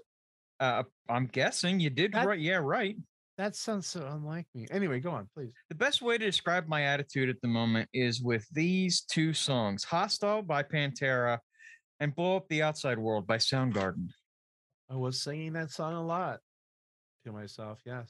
Uh, 0.60 0.84
I'm 1.10 1.28
guessing 1.28 1.80
you 1.80 1.90
did 1.90 2.14
That- 2.14 2.28
right. 2.28 2.40
Yeah, 2.40 2.58
right. 2.58 2.96
That 3.38 3.56
sounds 3.56 3.86
so 3.86 4.08
unlike 4.08 4.48
me. 4.56 4.68
Anyway, 4.72 5.00
go 5.00 5.12
on, 5.12 5.30
please. 5.34 5.54
The 5.70 5.76
best 5.76 6.02
way 6.02 6.18
to 6.18 6.26
describe 6.26 6.68
my 6.68 6.84
attitude 6.84 7.30
at 7.30 7.40
the 7.42 7.48
moment 7.48 7.88
is 7.94 8.22
with 8.22 8.48
these 8.52 9.02
two 9.02 9.32
songs 9.32 9.84
Hostile 9.84 10.42
by 10.42 10.64
Pantera 10.64 11.38
and 12.00 12.16
Blow 12.16 12.38
Up 12.38 12.48
the 12.50 12.64
Outside 12.64 12.98
World 12.98 13.28
by 13.28 13.38
Soundgarden. 13.38 14.08
I 14.90 14.96
was 14.96 15.22
singing 15.22 15.54
that 15.54 15.70
song 15.70 15.94
a 15.94 16.04
lot 16.04 16.40
to 17.26 17.32
myself. 17.32 17.80
Yes. 17.86 18.10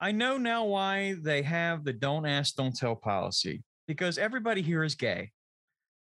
I 0.00 0.10
know 0.12 0.36
now 0.36 0.64
why 0.64 1.14
they 1.20 1.42
have 1.42 1.84
the 1.84 1.92
don't 1.92 2.26
ask, 2.26 2.56
don't 2.56 2.74
tell 2.74 2.96
policy 2.96 3.62
because 3.86 4.18
everybody 4.18 4.62
here 4.62 4.82
is 4.82 4.96
gay. 4.96 5.30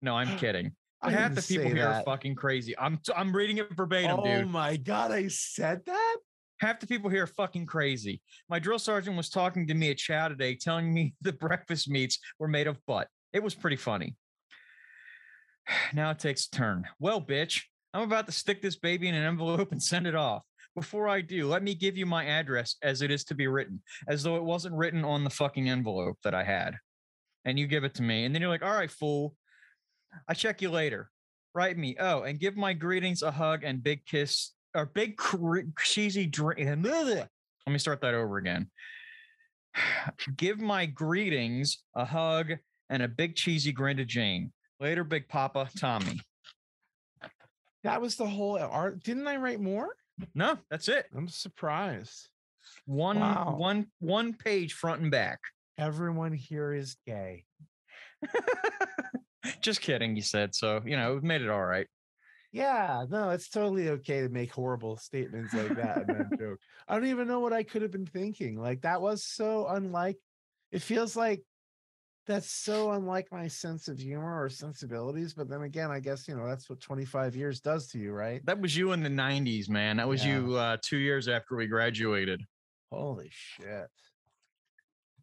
No, 0.00 0.14
I'm 0.16 0.36
kidding. 0.38 0.72
I 1.02 1.10
half 1.10 1.34
the 1.34 1.42
people 1.42 1.70
here 1.70 1.86
are 1.86 2.02
fucking 2.02 2.34
crazy. 2.34 2.76
I'm 2.78 2.98
I'm 3.14 3.34
reading 3.34 3.58
it 3.58 3.68
verbatim, 3.76 4.18
oh 4.18 4.24
dude. 4.24 4.44
Oh 4.44 4.48
my 4.48 4.76
god, 4.76 5.12
I 5.12 5.28
said 5.28 5.82
that. 5.86 6.16
Half 6.60 6.80
the 6.80 6.86
people 6.86 7.08
here 7.08 7.22
are 7.22 7.28
fucking 7.28 7.66
crazy. 7.66 8.20
My 8.48 8.58
drill 8.58 8.78
sergeant 8.78 9.16
was 9.16 9.30
talking 9.30 9.66
to 9.68 9.74
me 9.74 9.90
at 9.90 9.98
chow 9.98 10.28
today, 10.28 10.56
telling 10.56 10.92
me 10.92 11.14
the 11.20 11.32
breakfast 11.32 11.88
meats 11.88 12.18
were 12.38 12.48
made 12.48 12.66
of 12.66 12.84
butt. 12.86 13.08
It 13.32 13.42
was 13.42 13.54
pretty 13.54 13.76
funny. 13.76 14.16
Now 15.92 16.10
it 16.10 16.18
takes 16.18 16.46
a 16.46 16.50
turn. 16.50 16.86
Well, 16.98 17.20
bitch, 17.20 17.60
I'm 17.92 18.02
about 18.02 18.26
to 18.26 18.32
stick 18.32 18.62
this 18.62 18.76
baby 18.76 19.08
in 19.08 19.14
an 19.14 19.24
envelope 19.24 19.70
and 19.70 19.82
send 19.82 20.06
it 20.06 20.14
off. 20.14 20.42
Before 20.74 21.08
I 21.08 21.20
do, 21.20 21.46
let 21.46 21.62
me 21.62 21.74
give 21.74 21.96
you 21.96 22.06
my 22.06 22.24
address 22.24 22.76
as 22.82 23.02
it 23.02 23.10
is 23.10 23.24
to 23.24 23.34
be 23.34 23.48
written, 23.48 23.82
as 24.06 24.22
though 24.22 24.36
it 24.36 24.44
wasn't 24.44 24.76
written 24.76 25.04
on 25.04 25.24
the 25.24 25.30
fucking 25.30 25.68
envelope 25.68 26.16
that 26.24 26.34
I 26.34 26.44
had. 26.44 26.76
And 27.44 27.58
you 27.58 27.66
give 27.66 27.84
it 27.84 27.94
to 27.94 28.02
me. 28.02 28.24
And 28.24 28.34
then 28.34 28.40
you're 28.40 28.50
like, 28.50 28.62
all 28.62 28.72
right, 28.72 28.90
fool. 28.90 29.34
I 30.26 30.34
check 30.34 30.62
you 30.62 30.70
later. 30.70 31.10
Write 31.54 31.76
me. 31.76 31.96
Oh, 31.98 32.22
and 32.22 32.38
give 32.38 32.56
my 32.56 32.72
greetings 32.72 33.22
a 33.22 33.30
hug 33.30 33.64
and 33.64 33.82
big 33.82 34.06
kiss 34.06 34.52
or 34.74 34.86
big 34.86 35.16
cre- 35.16 35.60
cheesy 35.80 36.26
drink. 36.26 36.58
Let 36.60 37.28
me 37.66 37.78
start 37.78 38.00
that 38.02 38.14
over 38.14 38.38
again. 38.38 38.70
Give 40.36 40.60
my 40.60 40.86
greetings 40.86 41.78
a 41.94 42.04
hug 42.04 42.52
and 42.90 43.02
a 43.02 43.08
big 43.08 43.36
cheesy 43.36 43.72
grin 43.72 43.96
to 43.98 44.04
Jane. 44.04 44.52
Later, 44.80 45.04
Big 45.04 45.28
Papa 45.28 45.68
Tommy. 45.78 46.20
That 47.84 48.00
was 48.00 48.16
the 48.16 48.26
whole 48.26 48.56
uh, 48.56 48.66
art. 48.66 49.02
Didn't 49.02 49.26
I 49.26 49.36
write 49.36 49.60
more? 49.60 49.94
No, 50.34 50.56
that's 50.70 50.88
it. 50.88 51.06
I'm 51.16 51.28
surprised. 51.28 52.28
One, 52.86 53.18
Wow. 53.20 53.56
one, 53.58 53.86
one 54.00 54.34
page 54.34 54.74
front 54.74 55.02
and 55.02 55.10
back. 55.10 55.38
Everyone 55.78 56.32
here 56.32 56.72
is 56.72 56.96
gay. 57.06 57.44
Just 59.60 59.80
kidding, 59.80 60.16
you 60.16 60.22
said. 60.22 60.54
So, 60.54 60.82
you 60.84 60.96
know, 60.96 61.14
we've 61.14 61.22
made 61.22 61.42
it 61.42 61.50
all 61.50 61.64
right. 61.64 61.86
Yeah, 62.58 63.04
no, 63.08 63.30
it's 63.30 63.48
totally 63.48 63.88
okay 63.90 64.20
to 64.22 64.28
make 64.28 64.52
horrible 64.52 64.96
statements 64.96 65.54
like 65.54 65.76
that 65.76 65.98
and 65.98 66.08
then 66.08 66.30
joke. 66.38 66.58
I 66.88 66.94
don't 66.94 67.06
even 67.06 67.28
know 67.28 67.38
what 67.38 67.52
I 67.52 67.62
could 67.62 67.82
have 67.82 67.92
been 67.92 68.06
thinking. 68.06 68.58
Like 68.60 68.80
that 68.82 69.00
was 69.00 69.24
so 69.24 69.68
unlike 69.68 70.16
it 70.72 70.82
feels 70.82 71.14
like 71.14 71.42
that's 72.26 72.50
so 72.50 72.90
unlike 72.90 73.28
my 73.30 73.46
sense 73.46 73.86
of 73.86 73.98
humor 74.00 74.42
or 74.42 74.48
sensibilities. 74.48 75.34
But 75.34 75.48
then 75.48 75.62
again, 75.62 75.92
I 75.92 76.00
guess 76.00 76.26
you 76.26 76.36
know 76.36 76.46
that's 76.48 76.68
what 76.68 76.80
25 76.80 77.36
years 77.36 77.60
does 77.60 77.86
to 77.88 77.98
you, 77.98 78.12
right? 78.12 78.44
That 78.44 78.60
was 78.60 78.76
you 78.76 78.90
in 78.90 79.04
the 79.04 79.08
90s, 79.08 79.68
man. 79.68 79.96
That 79.98 80.08
was 80.08 80.24
Yeah. 80.24 80.40
you 80.40 80.56
uh, 80.56 80.76
two 80.82 80.98
years 80.98 81.28
after 81.28 81.54
we 81.54 81.68
graduated. 81.68 82.42
Holy 82.90 83.28
shit. 83.30 83.86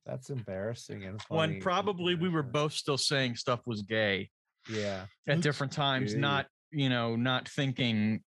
That's 0.06 0.30
embarrassing 0.30 1.04
and 1.04 1.22
funny 1.22 1.38
When 1.38 1.62
probably 1.62 2.16
we 2.16 2.30
were 2.30 2.44
both 2.44 2.74
still 2.74 2.98
saying 2.98 3.36
stuff 3.36 3.60
was 3.66 3.82
gay 3.82 4.30
yeah. 4.70 5.06
at 5.28 5.38
Oops, 5.38 5.44
different 5.44 5.74
times, 5.86 6.16
not, 6.16 6.48
you 6.76 6.90
know, 6.90 7.16
not 7.16 7.48
thinking. 7.48 8.22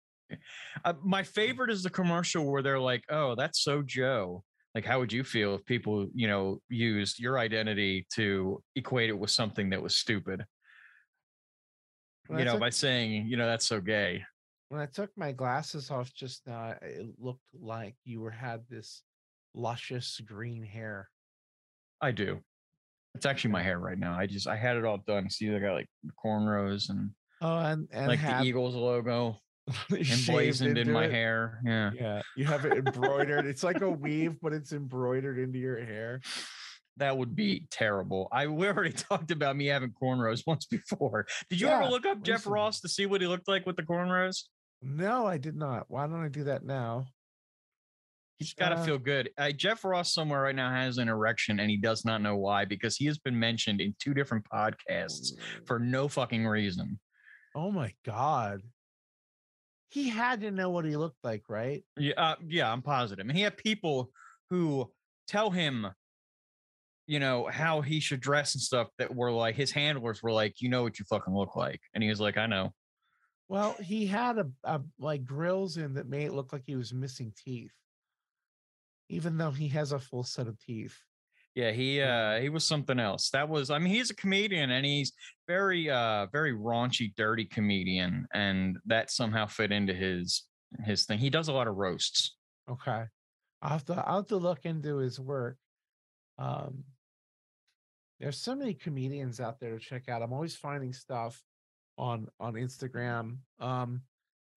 Uh, 0.84 0.94
my 1.04 1.22
favorite 1.22 1.70
is 1.70 1.82
the 1.82 1.90
commercial 1.90 2.50
where 2.50 2.62
they're 2.62 2.80
like, 2.80 3.04
oh, 3.10 3.34
that's 3.34 3.62
so 3.62 3.82
Joe. 3.82 4.42
Like, 4.74 4.84
how 4.84 4.98
would 4.98 5.12
you 5.12 5.24
feel 5.24 5.54
if 5.54 5.64
people, 5.64 6.08
you 6.14 6.28
know, 6.28 6.58
used 6.68 7.18
your 7.18 7.38
identity 7.38 8.06
to 8.14 8.62
equate 8.74 9.08
it 9.08 9.18
with 9.18 9.30
something 9.30 9.70
that 9.70 9.80
was 9.82 9.96
stupid? 9.96 10.44
You 12.28 12.44
know, 12.44 12.52
took- 12.52 12.60
by 12.60 12.70
saying, 12.70 13.26
you 13.26 13.36
know, 13.36 13.46
that's 13.46 13.66
so 13.66 13.80
gay. 13.80 14.24
when 14.68 14.80
I 14.80 14.86
took 14.86 15.10
my 15.16 15.32
glasses 15.32 15.90
off 15.90 16.12
just 16.12 16.46
now, 16.46 16.74
it 16.82 17.06
looked 17.18 17.40
like 17.58 17.94
you 18.04 18.20
were 18.20 18.32
had 18.32 18.62
this 18.68 19.02
luscious 19.54 20.20
green 20.26 20.62
hair. 20.64 21.08
I 22.00 22.10
do. 22.10 22.40
It's 23.14 23.24
actually 23.26 23.52
my 23.52 23.62
hair 23.62 23.78
right 23.78 23.98
now. 23.98 24.18
I 24.18 24.26
just 24.26 24.46
I 24.46 24.56
had 24.56 24.76
it 24.76 24.84
all 24.84 24.98
done. 25.06 25.30
See, 25.30 25.54
I 25.54 25.58
got 25.60 25.72
like 25.74 25.88
cornrows 26.22 26.90
and 26.90 27.10
Oh, 27.46 27.58
and 27.58 27.88
and 27.92 28.08
like 28.08 28.18
have 28.20 28.42
the 28.42 28.48
Eagles 28.48 28.74
logo 28.74 29.38
emblazoned 29.92 30.78
in 30.78 30.90
my 30.90 31.04
it. 31.04 31.10
hair. 31.12 31.60
Yeah. 31.64 31.90
Yeah, 31.94 32.22
you 32.36 32.44
have 32.44 32.64
it 32.64 32.72
embroidered. 32.78 33.46
it's 33.46 33.62
like 33.62 33.80
a 33.80 33.90
weave, 33.90 34.36
but 34.40 34.52
it's 34.52 34.72
embroidered 34.72 35.38
into 35.38 35.58
your 35.58 35.78
hair. 35.84 36.20
That 36.98 37.16
would 37.18 37.36
be 37.36 37.66
terrible. 37.70 38.28
I 38.32 38.46
we 38.46 38.66
already 38.66 38.92
talked 39.10 39.30
about 39.30 39.56
me 39.56 39.66
having 39.66 39.92
cornrows 40.02 40.42
once 40.46 40.64
before. 40.66 41.26
Did 41.50 41.60
you 41.60 41.68
ever 41.68 41.86
look 41.86 42.06
up 42.06 42.22
Jeff 42.22 42.38
listen. 42.40 42.52
Ross 42.52 42.80
to 42.80 42.88
see 42.88 43.06
what 43.06 43.20
he 43.20 43.26
looked 43.26 43.48
like 43.48 43.66
with 43.66 43.76
the 43.76 43.82
cornrows? 43.82 44.44
No, 44.82 45.26
I 45.26 45.38
did 45.38 45.56
not. 45.56 45.84
Why 45.88 46.06
don't 46.06 46.24
I 46.24 46.28
do 46.28 46.44
that 46.44 46.64
now? 46.64 47.06
He's 48.38 48.52
got 48.52 48.68
to 48.68 48.76
Uh, 48.76 48.84
feel 48.84 48.98
good. 48.98 49.30
Uh, 49.38 49.50
Jeff 49.50 49.82
Ross 49.84 50.12
somewhere 50.12 50.42
right 50.42 50.54
now 50.54 50.70
has 50.70 50.98
an 50.98 51.08
erection 51.08 51.58
and 51.58 51.70
he 51.70 51.78
does 51.78 52.04
not 52.04 52.20
know 52.20 52.36
why 52.36 52.66
because 52.66 52.94
he 52.96 53.06
has 53.06 53.18
been 53.18 53.38
mentioned 53.38 53.80
in 53.80 53.94
two 53.98 54.12
different 54.12 54.44
podcasts 54.52 55.32
for 55.66 55.78
no 55.78 56.06
fucking 56.08 56.46
reason. 56.46 56.98
Oh 57.56 57.70
my 57.70 57.94
god. 58.04 58.60
He 59.88 60.10
had 60.10 60.42
to 60.42 60.50
know 60.50 60.68
what 60.68 60.84
he 60.84 60.94
looked 60.94 61.24
like, 61.24 61.44
right? 61.48 61.82
Yeah, 61.96 62.12
uh, 62.18 62.34
yeah, 62.46 62.70
I'm 62.70 62.82
positive. 62.82 63.26
And 63.26 63.36
he 63.36 63.42
had 63.42 63.56
people 63.56 64.10
who 64.50 64.92
tell 65.26 65.50
him, 65.50 65.86
you 67.06 67.18
know, 67.18 67.48
how 67.50 67.80
he 67.80 67.98
should 67.98 68.20
dress 68.20 68.54
and 68.54 68.62
stuff 68.62 68.88
that 68.98 69.14
were 69.14 69.32
like 69.32 69.54
his 69.54 69.70
handlers 69.70 70.22
were 70.22 70.32
like, 70.32 70.60
you 70.60 70.68
know 70.68 70.82
what 70.82 70.98
you 70.98 71.06
fucking 71.06 71.34
look 71.34 71.56
like. 71.56 71.80
And 71.94 72.02
he 72.02 72.10
was 72.10 72.20
like, 72.20 72.36
I 72.36 72.44
know. 72.44 72.74
Well, 73.48 73.74
he 73.80 74.06
had 74.06 74.36
a, 74.36 74.50
a 74.64 74.82
like 74.98 75.24
grills 75.24 75.78
in 75.78 75.94
that 75.94 76.10
made 76.10 76.26
it 76.26 76.34
look 76.34 76.52
like 76.52 76.64
he 76.66 76.76
was 76.76 76.92
missing 76.92 77.32
teeth. 77.42 77.72
Even 79.08 79.38
though 79.38 79.52
he 79.52 79.68
has 79.68 79.92
a 79.92 79.98
full 79.98 80.24
set 80.24 80.46
of 80.46 80.60
teeth. 80.60 80.98
Yeah, 81.56 81.70
he 81.70 82.02
uh 82.02 82.38
he 82.38 82.50
was 82.50 82.66
something 82.66 83.00
else. 83.00 83.30
That 83.30 83.48
was 83.48 83.70
I 83.70 83.78
mean, 83.78 83.92
he's 83.92 84.10
a 84.10 84.14
comedian 84.14 84.70
and 84.70 84.84
he's 84.84 85.12
very 85.48 85.88
uh 85.88 86.26
very 86.26 86.52
raunchy, 86.52 87.14
dirty 87.16 87.46
comedian, 87.46 88.28
and 88.34 88.76
that 88.84 89.10
somehow 89.10 89.46
fit 89.46 89.72
into 89.72 89.94
his 89.94 90.44
his 90.84 91.06
thing. 91.06 91.18
He 91.18 91.30
does 91.30 91.48
a 91.48 91.54
lot 91.54 91.66
of 91.66 91.76
roasts. 91.76 92.36
Okay. 92.70 93.04
I'll 93.62 93.70
have 93.70 93.86
to 93.86 93.94
I'll 93.94 94.16
have 94.16 94.26
to 94.26 94.36
look 94.36 94.66
into 94.66 94.98
his 94.98 95.18
work. 95.18 95.56
Um 96.38 96.84
there's 98.20 98.38
so 98.38 98.54
many 98.54 98.74
comedians 98.74 99.40
out 99.40 99.58
there 99.58 99.78
to 99.78 99.84
check 99.84 100.10
out. 100.10 100.20
I'm 100.22 100.34
always 100.34 100.56
finding 100.56 100.92
stuff 100.92 101.42
on 101.96 102.28
on 102.38 102.52
Instagram. 102.52 103.38
Um 103.60 104.02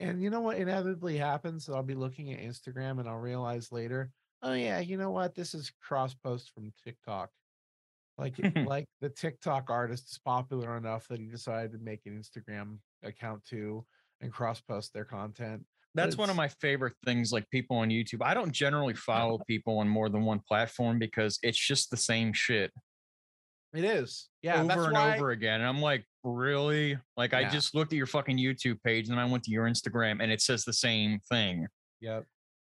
and 0.01 0.21
you 0.21 0.29
know 0.29 0.41
what 0.41 0.57
inevitably 0.57 1.15
happens? 1.15 1.65
That 1.65 1.75
I'll 1.75 1.83
be 1.83 1.95
looking 1.95 2.33
at 2.33 2.41
Instagram 2.41 2.99
and 2.99 3.07
I'll 3.07 3.15
realize 3.15 3.71
later, 3.71 4.11
oh 4.41 4.53
yeah, 4.53 4.79
you 4.79 4.97
know 4.97 5.11
what? 5.11 5.35
This 5.35 5.53
is 5.53 5.71
cross 5.81 6.13
post 6.13 6.51
from 6.53 6.73
TikTok. 6.83 7.29
Like 8.17 8.35
like 8.65 8.85
the 9.01 9.09
TikTok 9.09 9.69
artist 9.69 10.11
is 10.11 10.19
popular 10.23 10.77
enough 10.77 11.07
that 11.07 11.19
he 11.19 11.27
decided 11.27 11.71
to 11.71 11.77
make 11.79 12.01
an 12.05 12.21
Instagram 12.21 12.77
account 13.03 13.43
too 13.45 13.85
and 14.21 14.31
cross 14.31 14.61
post 14.61 14.93
their 14.93 15.05
content. 15.05 15.63
That's 15.95 16.17
one 16.17 16.29
of 16.29 16.35
my 16.35 16.47
favorite 16.47 16.93
things, 17.03 17.31
like 17.31 17.49
people 17.49 17.77
on 17.77 17.89
YouTube. 17.89 18.21
I 18.21 18.33
don't 18.33 18.51
generally 18.51 18.93
follow 18.93 19.39
people 19.47 19.79
on 19.79 19.89
more 19.89 20.07
than 20.09 20.23
one 20.23 20.39
platform 20.47 20.99
because 20.99 21.39
it's 21.41 21.57
just 21.57 21.89
the 21.89 21.97
same 21.97 22.31
shit 22.31 22.71
It 23.73 23.83
is. 23.83 24.29
Yeah, 24.41 24.59
over 24.59 24.67
that's 24.67 24.81
and 24.81 24.93
why, 24.93 25.15
over 25.15 25.31
again. 25.31 25.61
And 25.61 25.69
I'm 25.69 25.81
like, 25.81 26.05
really? 26.23 26.97
Like, 27.17 27.33
I 27.33 27.49
just 27.49 27.73
looked 27.73 27.91
at 27.91 27.97
your 27.97 28.05
fucking 28.05 28.37
YouTube 28.37 28.81
page 28.83 29.09
and 29.09 29.19
I 29.19 29.25
went 29.25 29.43
to 29.45 29.51
your 29.51 29.65
Instagram 29.65 30.21
and 30.21 30.31
it 30.31 30.41
says 30.41 30.63
the 30.63 30.73
same 30.73 31.19
thing. 31.27 31.67
Yep. 32.01 32.25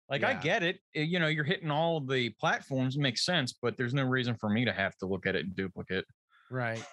Like, 0.08 0.24
I 0.24 0.34
get 0.34 0.62
it. 0.62 0.80
uh, 0.96 1.00
You 1.00 1.18
know, 1.18 1.28
you're 1.28 1.44
hitting 1.44 1.70
all 1.70 2.00
the 2.00 2.30
platforms, 2.40 2.96
makes 2.98 3.24
sense, 3.24 3.52
but 3.52 3.76
there's 3.76 3.94
no 3.94 4.04
reason 4.04 4.36
for 4.36 4.48
me 4.48 4.64
to 4.64 4.72
have 4.72 4.96
to 4.98 5.06
look 5.06 5.26
at 5.26 5.36
it 5.36 5.44
in 5.44 5.52
duplicate. 5.54 6.06
Right. 6.50 6.88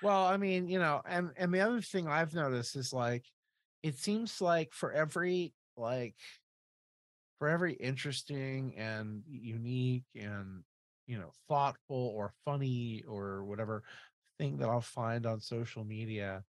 Well, 0.00 0.24
I 0.26 0.36
mean, 0.36 0.68
you 0.68 0.78
know, 0.78 1.02
and 1.04 1.32
and 1.36 1.52
the 1.52 1.60
other 1.60 1.82
thing 1.82 2.08
I've 2.08 2.34
noticed 2.34 2.76
is 2.76 2.92
like 2.92 3.26
it 3.82 3.96
seems 3.96 4.40
like 4.40 4.72
for 4.72 4.92
every 4.92 5.54
like 5.76 6.16
for 7.38 7.48
every 7.48 7.74
interesting 7.74 8.76
and 8.76 9.24
unique 9.26 10.04
and 10.14 10.64
you 11.06 11.18
know 11.18 11.32
thoughtful 11.48 11.96
or 11.96 12.34
funny 12.44 13.02
or 13.04 13.44
whatever 13.44 13.82
thing 14.38 14.58
that 14.58 14.68
I'll 14.70 14.80
find 14.82 15.26
on 15.26 15.40
social 15.40 15.84
media, 15.84 16.44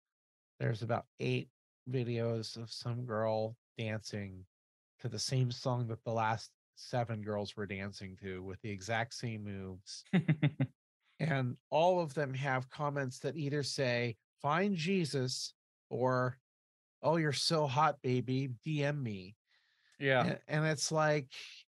there's 0.61 0.83
about 0.83 1.09
eight 1.21 1.51
videos 1.91 2.59
of 2.59 2.73
some 2.73 3.07
girl 3.07 3.59
dancing 3.79 4.48
to 5.01 5.09
the 5.09 5.19
same 5.19 5.51
song 5.51 5.87
that 5.89 6.03
the 6.05 6.13
last 6.13 6.51
seven 6.77 7.23
girls 7.23 7.57
were 7.57 7.67
dancing 7.67 8.17
to 8.23 8.43
with 8.43 8.61
the 8.63 8.71
exact 8.71 9.15
same 9.15 9.45
moves. 9.45 10.05
And 11.21 11.57
all 11.71 12.01
of 12.01 12.15
them 12.15 12.33
have 12.35 12.71
comments 12.71 13.19
that 13.21 13.37
either 13.37 13.63
say 13.63 14.17
find 14.41 14.77
jesus 14.77 15.53
or 15.91 16.39
oh 17.03 17.17
you're 17.17 17.33
so 17.33 17.67
hot 17.67 17.97
baby 18.03 18.51
dm 18.65 19.03
me. 19.03 19.35
Yeah. 19.99 20.23
and, 20.25 20.39
and 20.47 20.67
it's 20.67 20.93
like 20.93 21.27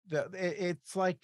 the 0.07 0.25
it- 0.33 0.57
it's 0.59 0.95
like 0.95 1.17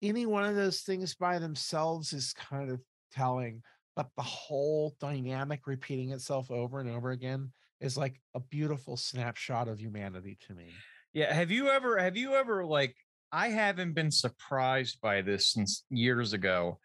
any 0.00 0.26
one 0.26 0.44
of 0.44 0.54
those 0.54 0.82
things 0.82 1.14
by 1.14 1.38
themselves 1.38 2.12
is 2.12 2.32
kind 2.34 2.70
of 2.70 2.80
telling 3.12 3.62
but 3.96 4.08
the 4.16 4.22
whole 4.22 4.94
dynamic 5.00 5.66
repeating 5.66 6.10
itself 6.10 6.50
over 6.50 6.78
and 6.80 6.90
over 6.90 7.10
again 7.10 7.52
is 7.80 7.96
like 7.96 8.20
a 8.34 8.40
beautiful 8.40 8.96
snapshot 8.96 9.66
of 9.66 9.80
humanity 9.80 10.36
to 10.46 10.54
me 10.54 10.70
Yeah. 11.14 11.32
Have 11.32 11.50
you 11.50 11.68
ever, 11.70 11.96
have 11.98 12.16
you 12.16 12.34
ever 12.34 12.64
like, 12.64 12.94
I 13.32 13.48
haven't 13.48 13.94
been 13.94 14.10
surprised 14.10 15.00
by 15.00 15.22
this 15.22 15.52
since 15.52 15.84
years 15.90 16.32
ago, 16.34 16.78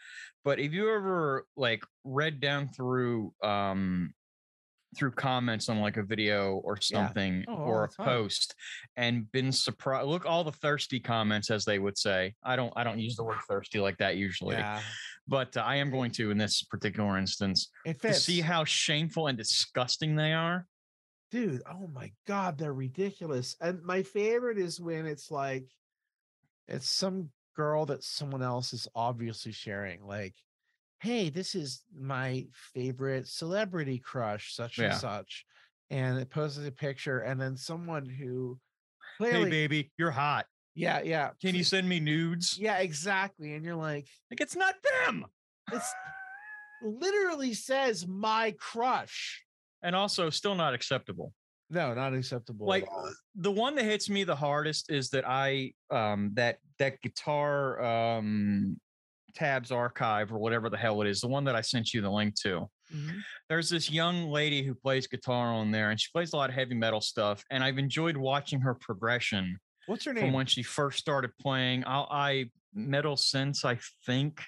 but 0.45 0.59
have 0.59 0.73
you 0.73 0.89
ever 0.93 1.45
like 1.57 1.83
read 2.03 2.39
down 2.39 2.69
through, 2.69 3.33
um, 3.43 4.13
through 4.97 5.11
comments 5.11 5.69
on 5.69 5.79
like 5.79 5.97
a 5.97 6.03
video 6.03 6.55
or 6.63 6.73
Yeah. 6.89 7.05
something 7.05 7.45
Oh, 7.47 7.57
or 7.57 7.83
a 7.83 8.03
post 8.03 8.55
and 8.97 9.31
been 9.31 9.51
surprised 9.51 10.07
look 10.07 10.25
all 10.25 10.43
the 10.43 10.51
thirsty 10.51 10.99
comments 10.99 11.51
as 11.51 11.63
they 11.63 11.77
would 11.77 11.95
say 11.95 12.33
i 12.41 12.55
don't 12.55 12.73
i 12.75 12.83
don't 12.83 12.97
use 12.97 13.15
the 13.15 13.23
word 13.23 13.37
thirsty 13.47 13.79
like 13.79 13.97
that 13.99 14.17
usually 14.17 14.55
yeah 14.55 14.81
but 15.27 15.55
uh, 15.55 15.59
i 15.61 15.75
am 15.75 15.91
going 15.91 16.09
to 16.13 16.31
in 16.31 16.39
this 16.39 16.63
particular 16.63 17.19
instance 17.19 17.69
to 17.85 18.19
see 18.19 18.41
how 18.41 18.63
shameful 18.63 19.27
and 19.27 19.37
disgusting 19.37 20.15
they 20.15 20.33
are 20.33 20.65
dude 21.31 21.61
oh 21.71 21.87
my 21.93 22.11
god 22.27 22.57
they're 22.57 22.73
ridiculous 22.73 23.55
and 23.61 23.81
my 23.83 24.01
favorite 24.03 24.57
is 24.57 24.79
when 24.79 25.05
it's 25.05 25.29
like 25.29 25.65
it's 26.67 26.89
some 26.89 27.29
girl 27.55 27.85
that 27.85 28.03
someone 28.03 28.41
else 28.41 28.73
is 28.73 28.87
obviously 28.95 29.51
sharing 29.51 30.03
like 30.05 30.33
hey 31.01 31.29
this 31.29 31.55
is 31.55 31.83
my 31.97 32.45
favorite 32.73 33.27
celebrity 33.27 33.99
crush 33.99 34.53
such 34.53 34.77
Yeah. 34.79 34.85
and 34.91 34.95
such 34.95 35.45
and 35.89 36.19
it 36.19 36.29
poses 36.29 36.65
a 36.67 36.71
picture 36.71 37.19
and 37.19 37.39
then 37.39 37.55
someone 37.57 38.05
who 38.05 38.59
hey 39.19 39.49
baby 39.49 39.91
you're 39.97 40.11
hot. 40.11 40.45
Yeah 40.75 41.01
yeah 41.01 41.31
can 41.41 41.55
you 41.55 41.63
send 41.63 41.89
me 41.89 41.99
nudes? 41.99 42.57
Yeah 42.59 42.77
exactly 42.77 43.53
and 43.53 43.65
you're 43.65 43.75
like 43.75 44.07
like 44.31 44.39
it's 44.39 44.55
not 44.55 44.75
them! 45.05 45.25
It's 45.71 45.93
literally 46.81 47.53
says 47.53 48.07
my 48.07 48.55
crush 48.57 49.43
and 49.83 49.95
also 49.95 50.29
still 50.29 50.55
not 50.55 50.73
acceptable 50.73 51.33
no 51.69 51.93
not 51.93 52.13
acceptable 52.13 52.65
like 52.67 52.87
the 53.35 53.51
one 53.51 53.75
that 53.75 53.85
hits 53.85 54.09
me 54.09 54.23
the 54.23 54.35
hardest 54.35 54.91
is 54.91 55.09
that 55.11 55.23
I 55.27 55.73
um 55.91 56.31
that 56.33 56.57
that 56.79 57.01
guitar 57.01 57.81
um 57.81 58.79
tabs 59.35 59.71
archive 59.71 60.33
or 60.33 60.39
whatever 60.39 60.69
the 60.71 60.77
hell 60.77 61.01
it 61.03 61.07
is, 61.07 61.21
the 61.21 61.27
one 61.27 61.43
that 61.43 61.55
I 61.55 61.61
sent 61.61 61.93
you 61.93 62.01
the 62.01 62.09
link 62.09 62.33
to. 62.41 62.67
Mhm. 62.91 63.21
there's 63.49 63.69
this 63.69 63.91
young 63.91 64.29
lady 64.31 64.63
who 64.63 64.73
plays 64.73 65.05
guitar 65.05 65.53
on 65.53 65.69
there 65.69 65.91
and 65.91 65.99
she 66.01 66.07
plays 66.11 66.33
a 66.33 66.35
lot 66.35 66.49
of 66.49 66.55
heavy 66.55 66.73
metal 66.73 67.01
stuff 67.01 67.43
and 67.51 67.63
i've 67.63 67.77
enjoyed 67.77 68.17
watching 68.17 68.59
her 68.61 68.73
progression 68.73 69.59
What's 69.85 70.05
her 70.05 70.13
name? 70.13 70.23
from 70.25 70.33
when 70.33 70.47
she 70.47 70.63
first 70.63 70.97
started 70.97 71.29
playing 71.39 71.83
i, 71.85 71.99
I 72.09 72.45
metal 72.73 73.15
sense 73.15 73.63
i 73.63 73.77
think 74.07 74.41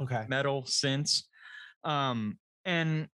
Okay. 0.00 0.24
metal 0.28 0.66
since 0.66 1.28
um 1.84 2.38
and 2.64 3.08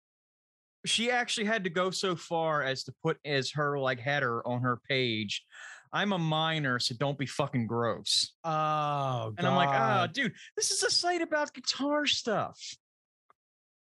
she 0.87 1.11
actually 1.11 1.47
had 1.47 1.64
to 1.64 1.70
go 1.70 1.91
so 1.91 2.16
far 2.16 2.62
as 2.62 2.85
to 2.85 2.93
put 3.03 3.18
as 3.24 3.51
her 3.53 3.78
like 3.78 4.01
header 4.01 4.47
on 4.47 4.61
her 4.62 4.78
page 4.89 5.45
i'm 5.93 6.12
a 6.12 6.18
minor 6.18 6.78
so 6.78 6.95
don't 6.99 7.18
be 7.18 7.26
fucking 7.26 7.66
gross 7.66 8.33
Oh, 8.45 9.33
and 9.37 9.47
i'm 9.47 9.57
like 9.57 9.68
ah 9.68 9.72
God. 10.07 10.12
dude 10.12 10.33
this 10.57 10.70
is 10.70 10.83
a 10.83 10.91
site 10.91 11.20
about 11.22 11.53
guitar 11.53 12.07
stuff 12.07 12.59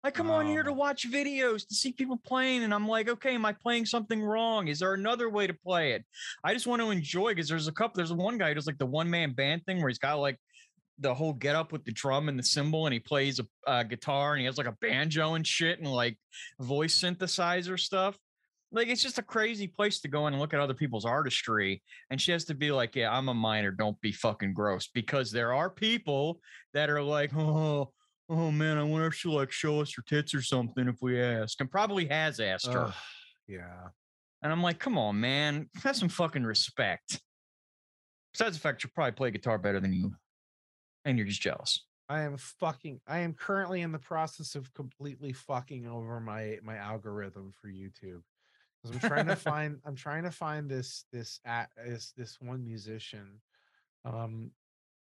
I 0.02 0.10
come 0.10 0.30
on 0.30 0.46
here 0.46 0.62
to 0.62 0.70
Oh. 0.70 0.72
watch 0.72 1.06
videos 1.10 1.68
to 1.68 1.74
see 1.74 1.92
people 1.92 2.16
playing, 2.16 2.62
and 2.64 2.72
I'm 2.72 2.88
like, 2.88 3.10
okay, 3.10 3.34
am 3.34 3.44
I 3.44 3.52
playing 3.52 3.84
something 3.84 4.22
wrong? 4.22 4.68
Is 4.68 4.78
there 4.78 4.94
another 4.94 5.28
way 5.28 5.46
to 5.46 5.52
play 5.52 5.92
it? 5.92 6.06
I 6.42 6.54
just 6.54 6.66
want 6.66 6.80
to 6.80 6.88
enjoy 6.88 7.32
because 7.34 7.50
there's 7.50 7.68
a 7.68 7.72
couple. 7.72 7.96
There's 7.98 8.10
one 8.10 8.38
guy 8.38 8.48
who 8.48 8.54
does 8.54 8.66
like 8.66 8.78
the 8.78 8.86
one 8.86 9.10
man 9.10 9.34
band 9.34 9.66
thing 9.66 9.76
where 9.78 9.88
he's 9.90 9.98
got 9.98 10.14
like 10.14 10.38
the 11.00 11.14
whole 11.14 11.32
get 11.32 11.56
up 11.56 11.72
with 11.72 11.84
the 11.84 11.92
drum 11.92 12.28
and 12.28 12.38
the 12.38 12.42
cymbal, 12.42 12.86
and 12.86 12.92
he 12.92 13.00
plays 13.00 13.40
a 13.40 13.46
uh, 13.66 13.82
guitar 13.82 14.32
and 14.32 14.40
he 14.40 14.46
has 14.46 14.58
like 14.58 14.66
a 14.66 14.76
banjo 14.80 15.34
and 15.34 15.46
shit 15.46 15.78
and 15.78 15.90
like 15.90 16.16
voice 16.60 16.98
synthesizer 16.98 17.78
stuff. 17.78 18.16
Like 18.72 18.88
it's 18.88 19.02
just 19.02 19.18
a 19.18 19.22
crazy 19.22 19.66
place 19.66 20.00
to 20.00 20.08
go 20.08 20.26
in 20.26 20.34
and 20.34 20.40
look 20.40 20.54
at 20.54 20.60
other 20.60 20.74
people's 20.74 21.04
artistry. 21.04 21.82
And 22.10 22.20
she 22.20 22.30
has 22.30 22.44
to 22.44 22.54
be 22.54 22.70
like, 22.70 22.94
yeah, 22.94 23.10
I'm 23.10 23.28
a 23.28 23.34
minor. 23.34 23.72
Don't 23.72 24.00
be 24.00 24.12
fucking 24.12 24.54
gross 24.54 24.88
because 24.94 25.32
there 25.32 25.52
are 25.52 25.68
people 25.68 26.38
that 26.74 26.88
are 26.88 27.02
like, 27.02 27.34
oh, 27.34 27.90
oh 28.28 28.50
man, 28.52 28.78
I 28.78 28.84
wonder 28.84 29.08
if 29.08 29.14
she'll 29.14 29.34
like 29.34 29.50
show 29.50 29.80
us 29.80 29.92
her 29.96 30.02
tits 30.06 30.34
or 30.34 30.42
something 30.42 30.86
if 30.86 30.96
we 31.02 31.20
ask. 31.20 31.60
And 31.60 31.70
probably 31.70 32.06
has 32.06 32.38
asked 32.38 32.68
her. 32.68 32.84
Ugh, 32.84 32.94
yeah. 33.48 33.88
And 34.42 34.52
I'm 34.52 34.62
like, 34.62 34.78
come 34.78 34.96
on, 34.96 35.20
man, 35.20 35.68
have 35.82 35.96
some 35.96 36.08
fucking 36.08 36.44
respect. 36.44 37.20
Besides 38.32 38.56
the 38.56 38.60
fact 38.60 38.84
you 38.84 38.90
probably 38.94 39.12
play 39.12 39.30
guitar 39.32 39.58
better 39.58 39.80
than 39.80 39.92
you, 39.92 40.14
and 41.04 41.18
you're 41.18 41.26
just 41.26 41.40
jealous. 41.40 41.84
I 42.10 42.22
am 42.22 42.36
fucking 42.36 43.00
I 43.06 43.20
am 43.20 43.34
currently 43.34 43.82
in 43.82 43.92
the 43.92 43.98
process 43.98 44.56
of 44.56 44.74
completely 44.74 45.32
fucking 45.32 45.86
over 45.86 46.18
my 46.18 46.58
my 46.62 46.76
algorithm 46.76 47.52
for 47.52 47.68
YouTube. 47.68 48.22
Because 48.82 48.96
I'm 48.96 49.08
trying 49.08 49.26
to 49.26 49.36
find 49.50 49.78
I'm 49.86 49.94
trying 49.94 50.24
to 50.24 50.32
find 50.32 50.68
this 50.68 51.04
this 51.12 51.38
at 51.44 51.70
this 51.86 52.12
this 52.16 52.36
one 52.40 52.64
musician. 52.64 53.40
Um 54.04 54.50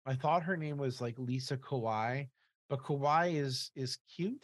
I 0.05 0.15
thought 0.15 0.43
her 0.43 0.57
name 0.57 0.77
was 0.77 0.99
like 0.99 1.17
Lisa 1.17 1.55
Kawai, 1.55 2.27
but 2.69 2.83
Kawaii 2.83 3.35
is 3.35 3.71
is 3.75 3.97
cute 4.13 4.43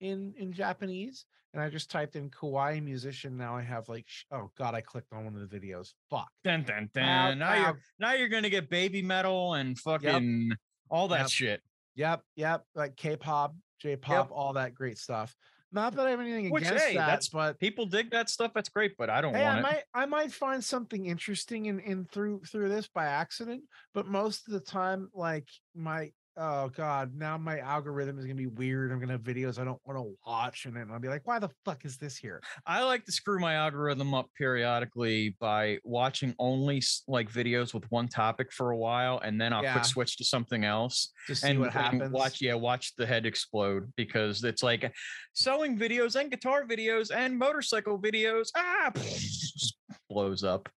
in 0.00 0.32
in 0.38 0.52
Japanese. 0.52 1.26
And 1.52 1.60
I 1.60 1.68
just 1.68 1.90
typed 1.90 2.14
in 2.14 2.30
Kawaii 2.30 2.80
musician. 2.80 3.36
Now 3.36 3.56
I 3.56 3.62
have 3.62 3.88
like 3.88 4.04
sh- 4.06 4.26
oh 4.30 4.52
god, 4.56 4.76
I 4.76 4.80
clicked 4.80 5.12
on 5.12 5.24
one 5.24 5.34
of 5.34 5.50
the 5.50 5.58
videos. 5.58 5.94
Fuck. 6.08 6.30
Dun, 6.44 6.62
dun, 6.62 6.88
dun. 6.94 7.40
Now 7.40 7.50
ow. 7.50 7.56
you're 7.56 7.80
now 7.98 8.12
you're 8.12 8.28
gonna 8.28 8.48
get 8.48 8.70
Babymetal 8.70 9.58
and 9.58 9.76
fucking 9.76 10.52
all 10.90 11.08
that 11.08 11.20
Yep. 11.20 11.28
shit. 11.30 11.62
Yep, 11.96 12.22
yep, 12.36 12.64
like 12.74 12.96
K-pop, 12.96 13.54
J-pop, 13.80 14.30
all 14.30 14.52
that 14.54 14.74
great 14.74 14.98
stuff. 14.98 15.34
Not 15.72 15.94
that 15.94 16.06
I 16.06 16.10
have 16.10 16.20
anything 16.20 16.50
Which, 16.50 16.64
against 16.66 16.84
hey, 16.84 16.96
that, 16.96 17.06
that's- 17.06 17.28
but 17.28 17.58
People 17.60 17.86
dig 17.86 18.10
that 18.10 18.28
stuff. 18.28 18.52
That's 18.54 18.68
great, 18.68 18.96
but 18.98 19.08
I 19.08 19.20
don't 19.20 19.34
hey, 19.34 19.46
I 19.46 19.58
it. 19.58 19.62
might 19.62 19.84
I 19.94 20.06
might 20.06 20.32
find 20.32 20.64
something 20.64 21.06
interesting 21.06 21.66
in 21.66 21.78
in 21.80 22.04
through 22.06 22.42
through 22.44 22.68
this 22.70 22.88
by 22.88 23.06
accident. 23.06 23.62
But 23.94 24.06
most 24.08 24.48
of 24.48 24.52
the 24.52 24.60
time, 24.60 25.10
like 25.14 25.48
my 25.74 26.12
oh 26.36 26.68
god, 26.70 27.14
now 27.14 27.36
my 27.36 27.58
algorithm 27.58 28.18
is 28.18 28.24
gonna 28.24 28.34
be 28.34 28.46
weird. 28.46 28.92
I'm 28.92 29.00
gonna 29.00 29.12
have 29.12 29.22
videos 29.22 29.58
I 29.58 29.64
don't 29.64 29.80
want 29.84 29.98
to 29.98 30.14
watch, 30.26 30.66
and 30.66 30.76
then 30.76 30.90
I'll 30.90 31.00
be 31.00 31.08
like, 31.08 31.26
why 31.26 31.38
the 31.38 31.50
fuck 31.64 31.84
is 31.84 31.96
this 31.96 32.16
here? 32.16 32.40
I 32.66 32.82
like 32.84 33.04
to 33.06 33.12
screw 33.12 33.38
my 33.40 33.54
algorithm 33.54 34.14
up 34.14 34.26
periodically 34.36 35.36
by 35.40 35.78
watching 35.84 36.34
only 36.38 36.82
like 37.08 37.30
videos 37.30 37.74
with 37.74 37.84
one 37.90 38.08
topic 38.08 38.52
for 38.52 38.70
a 38.70 38.76
while, 38.76 39.18
and 39.24 39.40
then 39.40 39.52
I'll 39.52 39.62
Yeah. 39.62 39.72
quick 39.72 39.84
switch 39.84 40.16
to 40.18 40.24
something 40.24 40.64
else. 40.64 41.12
To 41.26 41.34
see 41.34 41.48
and, 41.48 41.60
what 41.60 41.74
and 41.74 41.84
happens. 41.84 42.12
watch 42.12 42.40
yeah 42.40 42.54
watch 42.54 42.94
the 42.96 43.06
head 43.06 43.26
explode 43.26 43.92
because 43.96 44.42
it's 44.44 44.62
like 44.62 44.92
sewing 45.34 45.78
videos 45.78 46.18
and 46.20 46.30
guitar 46.30 46.64
videos 46.64 47.14
and 47.14 47.38
motorcycle 47.38 47.98
videos 47.98 48.48
ah 48.56 48.90
blows 50.08 50.42
up 50.44 50.68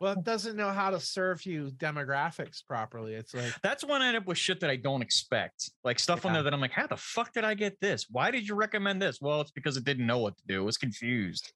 Well, 0.00 0.14
it 0.14 0.24
doesn't 0.24 0.56
know 0.56 0.70
how 0.70 0.90
to 0.90 0.98
serve 0.98 1.44
you 1.44 1.70
demographics 1.76 2.64
properly. 2.66 3.14
It's 3.14 3.34
like 3.34 3.52
that's 3.62 3.84
when 3.84 4.00
i 4.00 4.08
end 4.08 4.16
up 4.16 4.26
with 4.26 4.38
shit 4.38 4.60
that 4.60 4.70
i 4.70 4.76
don't 4.76 5.02
expect 5.02 5.70
like 5.84 5.98
stuff 5.98 6.24
on 6.24 6.32
there 6.32 6.42
that 6.42 6.54
i'm 6.54 6.60
like 6.60 6.70
how 6.70 6.86
the 6.86 6.96
fuck 6.96 7.32
did 7.32 7.44
i 7.44 7.54
get 7.54 7.78
this 7.80 8.06
why 8.10 8.30
did 8.30 8.48
you 8.48 8.54
recommend 8.54 9.00
this 9.00 9.20
well 9.20 9.40
it's 9.40 9.50
because 9.50 9.76
it 9.76 9.84
didn't 9.84 10.06
know 10.06 10.18
what 10.18 10.36
to 10.36 10.42
do 10.48 10.62
it 10.62 10.64
was 10.64 10.78
confused 10.78 11.52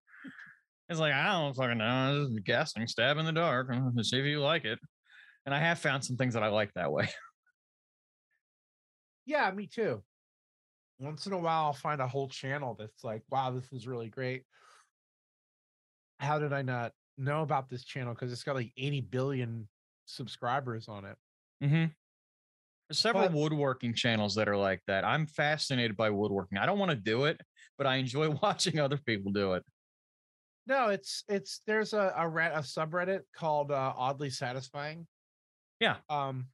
it's 0.88 1.00
like 1.00 1.12
i 1.12 1.32
don't 1.32 1.54
fucking 1.54 1.78
know 1.78 2.20
this 2.20 2.30
is 2.30 2.40
guessing 2.40 2.86
stab 2.86 3.16
in 3.16 3.24
the 3.24 3.32
dark 3.32 3.72
to 3.72 4.04
see 4.04 4.18
if 4.18 4.26
you 4.26 4.40
like 4.40 4.64
it 4.64 4.78
and 5.46 5.54
i 5.54 5.58
have 5.58 5.78
found 5.78 6.04
some 6.04 6.16
things 6.16 6.34
that 6.34 6.42
i 6.42 6.48
like 6.48 6.72
that 6.74 6.92
way 6.92 7.08
Yeah, 9.26 9.50
me 9.50 9.66
too. 9.66 10.02
Once 10.98 11.26
in 11.26 11.32
a 11.32 11.38
while, 11.38 11.64
I'll 11.64 11.72
find 11.72 12.00
a 12.00 12.06
whole 12.06 12.28
channel 12.28 12.76
that's 12.78 13.02
like, 13.02 13.22
wow, 13.30 13.50
this 13.50 13.72
is 13.72 13.86
really 13.86 14.08
great. 14.08 14.44
How 16.20 16.38
did 16.38 16.52
I 16.52 16.62
not 16.62 16.92
know 17.18 17.42
about 17.42 17.68
this 17.68 17.84
channel? 17.84 18.14
Because 18.14 18.32
it's 18.32 18.42
got 18.42 18.56
like 18.56 18.72
80 18.76 19.02
billion 19.02 19.68
subscribers 20.06 20.88
on 20.88 21.04
it. 21.04 21.16
Mm-hmm. 21.62 21.84
There's 22.88 22.98
several 22.98 23.24
But- 23.28 23.32
woodworking 23.32 23.94
channels 23.94 24.34
that 24.34 24.48
are 24.48 24.56
like 24.56 24.82
that. 24.86 25.04
I'm 25.04 25.26
fascinated 25.26 25.96
by 25.96 26.10
woodworking. 26.10 26.58
I 26.58 26.66
don't 26.66 26.78
want 26.78 26.90
to 26.90 26.96
do 26.96 27.24
it, 27.24 27.40
but 27.78 27.86
I 27.86 27.96
enjoy 27.96 28.30
watching 28.42 28.78
other 28.78 28.98
people 28.98 29.32
do 29.32 29.54
it. 29.54 29.64
No, 30.66 30.88
it's 30.88 31.24
it's 31.28 31.60
there's 31.66 31.92
a 31.92 32.12
a, 32.16 32.26
a 32.26 32.60
subreddit 32.62 33.20
called 33.36 33.70
uh, 33.70 33.92
Oddly 33.96 34.30
Satisfying. 34.30 35.06
Yeah. 35.78 35.96
Um, 36.08 36.46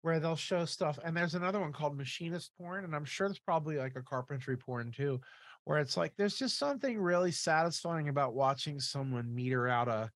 where 0.00 0.20
they'll 0.20 0.36
show 0.36 0.64
stuff, 0.64 0.98
and 1.04 1.16
there's 1.16 1.34
another 1.34 1.60
one 1.60 1.72
called 1.72 1.96
Machinist 1.96 2.52
Porn, 2.56 2.84
and 2.84 2.94
I'm 2.94 3.04
sure 3.04 3.28
there's 3.28 3.38
probably 3.40 3.76
like 3.76 3.96
a 3.96 4.02
carpentry 4.02 4.56
porn 4.56 4.92
too, 4.92 5.20
where 5.66 5.80
it's 5.80 5.96
like 5.96 6.14
there's 6.16 6.36
just 6.38 6.58
something 6.58 6.96
really 6.96 7.32
satisfying 7.32 8.08
about 8.08 8.34
watching 8.34 8.78
someone 8.78 9.34
meter 9.34 9.66
out 9.68 9.88
a 9.88 10.10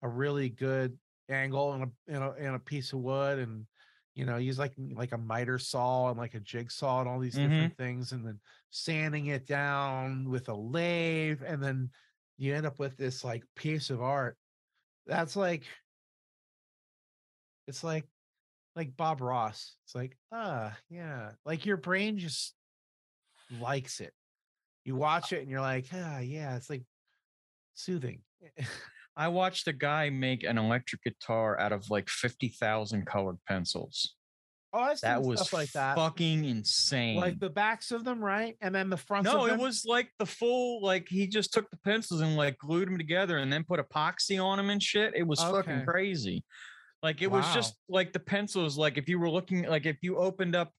a 0.00 0.08
really 0.08 0.48
good 0.48 0.96
angle 1.28 1.74
in 1.74 1.82
a 1.82 1.86
in 2.06 2.22
a 2.22 2.32
in 2.34 2.54
a 2.54 2.58
piece 2.60 2.92
of 2.92 3.00
wood 3.00 3.40
and 3.40 3.66
you 4.14 4.24
know 4.24 4.36
use 4.36 4.60
like 4.60 4.74
like 4.76 5.10
a 5.10 5.18
miter 5.18 5.58
saw 5.58 6.08
and 6.08 6.18
like 6.18 6.34
a 6.34 6.40
jigsaw 6.40 7.00
and 7.00 7.08
all 7.08 7.18
these 7.18 7.34
Mhm. 7.34 7.50
different 7.50 7.76
things 7.76 8.12
and 8.12 8.24
then 8.24 8.40
sanding 8.70 9.26
it 9.26 9.44
down 9.44 10.30
with 10.30 10.48
a 10.48 10.54
lathe 10.54 11.42
and 11.42 11.60
then 11.60 11.90
you 12.36 12.54
end 12.54 12.64
up 12.64 12.78
with 12.78 12.96
this 12.96 13.24
like 13.24 13.42
piece 13.56 13.90
of 13.90 14.00
art. 14.00 14.38
That's 15.06 15.34
like 15.34 15.64
it's 17.66 17.82
like 17.82 18.06
like 18.76 18.96
bob 18.96 19.20
ross. 19.20 19.76
It's 19.84 19.96
like 19.96 20.16
ah 20.30 20.78
yeah. 20.88 21.32
Like 21.44 21.66
your 21.66 21.76
brain 21.76 22.18
just 22.18 22.54
likes 23.50 24.00
it 24.00 24.14
you 24.84 24.96
watch 24.96 25.32
it 25.32 25.40
and 25.40 25.50
you're 25.50 25.60
like 25.60 25.86
ah 25.94 26.18
yeah 26.18 26.56
it's 26.56 26.70
like 26.70 26.82
soothing 27.74 28.20
I 29.16 29.28
watched 29.28 29.68
a 29.68 29.72
guy 29.72 30.08
make 30.10 30.42
an 30.42 30.56
electric 30.56 31.02
guitar 31.02 31.60
out 31.60 31.72
of 31.72 31.90
like 31.90 32.08
50,000 32.08 33.06
colored 33.06 33.36
pencils. 33.46 34.14
oh 34.72 34.80
i've 34.80 34.98
seen 34.98 35.10
That 35.10 35.22
was 35.22 35.40
stuff 35.40 35.52
like 35.52 35.72
that 35.72 35.96
fucking 35.96 36.44
insane. 36.44 37.16
like 37.16 37.38
the 37.38 37.50
backs 37.50 37.92
of 37.92 38.04
them 38.04 38.24
right 38.24 38.56
and 38.60 38.74
then 38.74 38.90
the 38.90 38.96
fronts 38.96 39.30
no, 39.30 39.46
it 39.46 39.58
was 39.58 39.84
like 39.86 40.10
the 40.18 40.26
full, 40.26 40.82
like 40.82 41.08
he 41.08 41.26
just 41.26 41.52
took 41.52 41.70
the 41.70 41.76
pencils 41.78 42.20
and 42.20 42.36
like 42.36 42.58
glued 42.58 42.88
them 42.88 42.98
together 42.98 43.38
and 43.38 43.52
then 43.52 43.64
put 43.64 43.80
epoxy 43.80 44.42
on 44.42 44.56
them 44.56 44.70
and 44.70 44.82
shit. 44.82 45.14
It 45.14 45.26
was 45.26 45.40
fucking 45.40 45.84
crazy. 45.86 46.44
Like 47.02 47.20
it 47.20 47.30
was 47.30 47.44
just 47.52 47.74
like 47.88 48.12
the 48.12 48.20
pencils, 48.20 48.78
like 48.78 48.96
if 48.96 49.08
you 49.08 49.18
were 49.18 49.30
looking, 49.30 49.64
like 49.64 49.86
if 49.86 49.98
you 50.02 50.16
opened 50.18 50.54
up, 50.54 50.70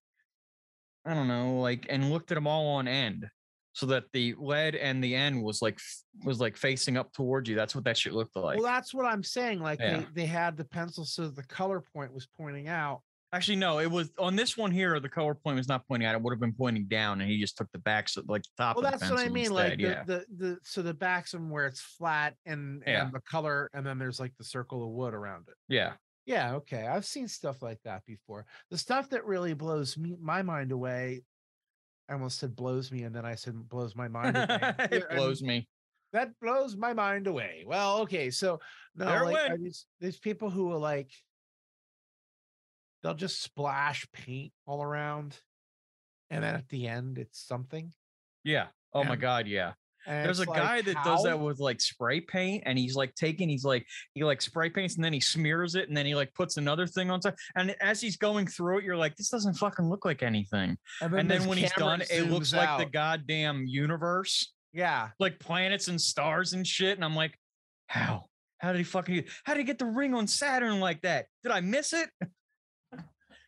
I 1.04 1.12
don't 1.14 1.28
know, 1.28 1.60
like 1.60 1.86
and 1.88 2.10
looked 2.10 2.32
at 2.32 2.36
them 2.36 2.46
all 2.46 2.66
on 2.76 2.88
end 2.88 3.28
so 3.74 3.84
that 3.86 4.04
the 4.12 4.34
lead 4.38 4.74
and 4.76 5.04
the 5.04 5.14
end 5.14 5.42
was 5.42 5.60
like 5.60 5.78
was 6.24 6.40
like 6.40 6.56
facing 6.56 6.96
up 6.96 7.12
towards 7.12 7.48
you. 7.48 7.54
That's 7.56 7.74
what 7.74 7.84
that 7.84 7.98
shit 7.98 8.14
looked 8.14 8.36
like. 8.36 8.56
well 8.56 8.64
that's 8.64 8.94
what 8.94 9.04
i'm 9.04 9.22
saying 9.22 9.60
like 9.60 9.78
Yeah. 9.80 9.98
they, 9.98 10.06
they 10.22 10.26
had 10.26 10.56
the 10.56 10.64
pencil 10.64 11.04
so 11.04 11.28
the 11.28 11.42
color 11.44 11.82
point 11.94 12.12
was 12.14 12.26
pointing 12.36 12.68
out 12.68 13.02
Actually, 13.32 13.56
no, 13.56 13.80
it 13.80 13.90
was 13.90 14.12
on 14.16 14.36
this 14.36 14.56
one 14.56 14.70
here. 14.70 15.00
The 15.00 15.08
color 15.08 15.34
point 15.34 15.56
was 15.56 15.66
not 15.66 15.82
pointing 15.88 16.06
out; 16.06 16.14
it 16.14 16.22
would 16.22 16.30
have 16.32 16.38
been 16.38 16.52
pointing 16.52 16.84
down, 16.84 17.20
and 17.20 17.28
he 17.28 17.40
just 17.40 17.56
took 17.58 17.66
the 17.72 17.80
back, 17.80 18.08
so 18.08 18.22
like 18.28 18.44
the 18.44 18.48
top 18.56 18.76
well 18.76 18.86
of 18.86 18.92
the 18.92 18.98
that's 18.98 19.10
what 19.10 19.18
i 19.18 19.28
mean 19.28 19.46
instead. 19.46 19.70
like 19.70 19.80
yeah, 19.80 20.04
the, 20.04 20.24
the 20.36 20.44
the 20.50 20.58
so 20.62 20.82
the 20.82 20.94
backs 20.94 21.34
where 21.34 21.66
it's 21.66 21.80
flat 21.80 22.36
and 22.46 22.84
Yeah. 22.86 23.02
and 23.06 23.12
the 23.12 23.18
color 23.22 23.70
and 23.74 23.84
then 23.84 23.98
there's 23.98 24.20
like 24.20 24.30
the 24.38 24.44
circle 24.44 24.84
of 24.84 24.90
wood 24.90 25.14
around 25.14 25.46
it 25.48 25.54
yeah. 25.68 25.94
yeah 26.26 26.54
okay 26.54 26.86
i've 26.86 27.04
seen 27.04 27.26
stuff 27.26 27.60
like 27.60 27.80
that 27.84 28.04
before 28.06 28.46
the 28.70 28.78
stuff 28.78 29.10
that 29.10 29.24
really 29.26 29.52
blows 29.52 29.98
me 29.98 30.14
my 30.20 30.42
mind 30.42 30.70
away 30.70 31.22
i 32.08 32.12
almost 32.12 32.38
said 32.38 32.54
blows 32.54 32.90
me 32.92 33.02
and 33.02 33.14
then 33.14 33.24
i 33.24 33.34
said 33.34 33.54
blows 33.68 33.94
my 33.96 34.08
mind 34.16 34.36
away 34.36 34.74
it 34.90 35.04
and 35.10 35.18
blows 35.18 35.42
me. 35.42 35.68
that 36.12 36.30
blows 36.40 36.76
my 36.76 36.92
mind 36.92 37.26
away 37.26 37.64
well 37.66 37.98
okay 37.98 38.30
so 38.30 38.60
no 38.94 39.06
There 39.06 39.24
like, 39.24 39.50
are 39.50 39.58
these 39.58 39.86
these 40.00 40.18
people 40.18 40.50
who 40.50 40.72
are 40.72 40.78
like 40.78 41.10
they'll 43.02 43.14
just 43.14 43.42
splash 43.42 44.06
paint 44.12 44.52
all 44.66 44.82
around 44.82 45.38
and 46.30 46.42
then 46.42 46.50
mm-hmm. 46.50 46.58
at 46.58 46.68
the 46.68 46.88
end 46.88 47.18
it's 47.18 47.40
something. 47.40 47.92
Yeah. 48.42 48.66
Oh 48.92 49.04
my 49.04 49.16
god, 49.16 49.46
yeah. 49.46 49.72
And 50.06 50.26
There's 50.26 50.40
a 50.40 50.48
like, 50.48 50.60
guy 50.60 50.82
that 50.82 51.04
does 51.04 51.22
that 51.24 51.38
with 51.38 51.60
like 51.60 51.80
spray 51.80 52.20
paint, 52.20 52.64
and 52.66 52.78
he's 52.78 52.94
like 52.94 53.14
taking, 53.14 53.48
he's 53.48 53.64
like 53.64 53.86
he 54.12 54.24
like 54.24 54.42
spray 54.42 54.68
paints, 54.68 54.96
and 54.96 55.04
then 55.04 55.12
he 55.12 55.20
smears 55.20 55.74
it, 55.74 55.88
and 55.88 55.96
then 55.96 56.04
he 56.06 56.14
like 56.14 56.34
puts 56.34 56.56
another 56.56 56.86
thing 56.86 57.10
on 57.10 57.20
top. 57.20 57.34
And 57.56 57.74
as 57.80 58.00
he's 58.00 58.16
going 58.16 58.46
through 58.46 58.78
it, 58.78 58.84
you're 58.84 58.96
like, 58.96 59.16
this 59.16 59.30
doesn't 59.30 59.54
fucking 59.54 59.88
look 59.88 60.04
like 60.04 60.22
anything. 60.22 60.76
And 61.00 61.12
then 61.12 61.28
this 61.28 61.46
when 61.46 61.58
he's 61.58 61.72
done, 61.72 62.02
it 62.02 62.30
looks 62.30 62.52
zooms 62.52 62.56
like 62.56 62.78
the 62.78 62.90
goddamn 62.90 63.64
universe, 63.66 64.52
yeah. 64.72 65.08
like 65.18 65.38
planets 65.38 65.88
and 65.88 66.00
stars 66.00 66.52
and 66.52 66.66
shit. 66.66 66.96
And 66.96 67.04
I'm 67.04 67.16
like, 67.16 67.38
how? 67.86 68.24
How 68.58 68.72
did 68.72 68.78
he 68.78 68.84
fucking? 68.84 69.24
How 69.44 69.54
did 69.54 69.60
he 69.60 69.64
get 69.64 69.78
the 69.78 69.86
ring 69.86 70.14
on 70.14 70.26
Saturn 70.26 70.80
like 70.80 71.02
that? 71.02 71.26
Did 71.42 71.52
I 71.52 71.60
miss 71.60 71.92
it? 71.92 72.08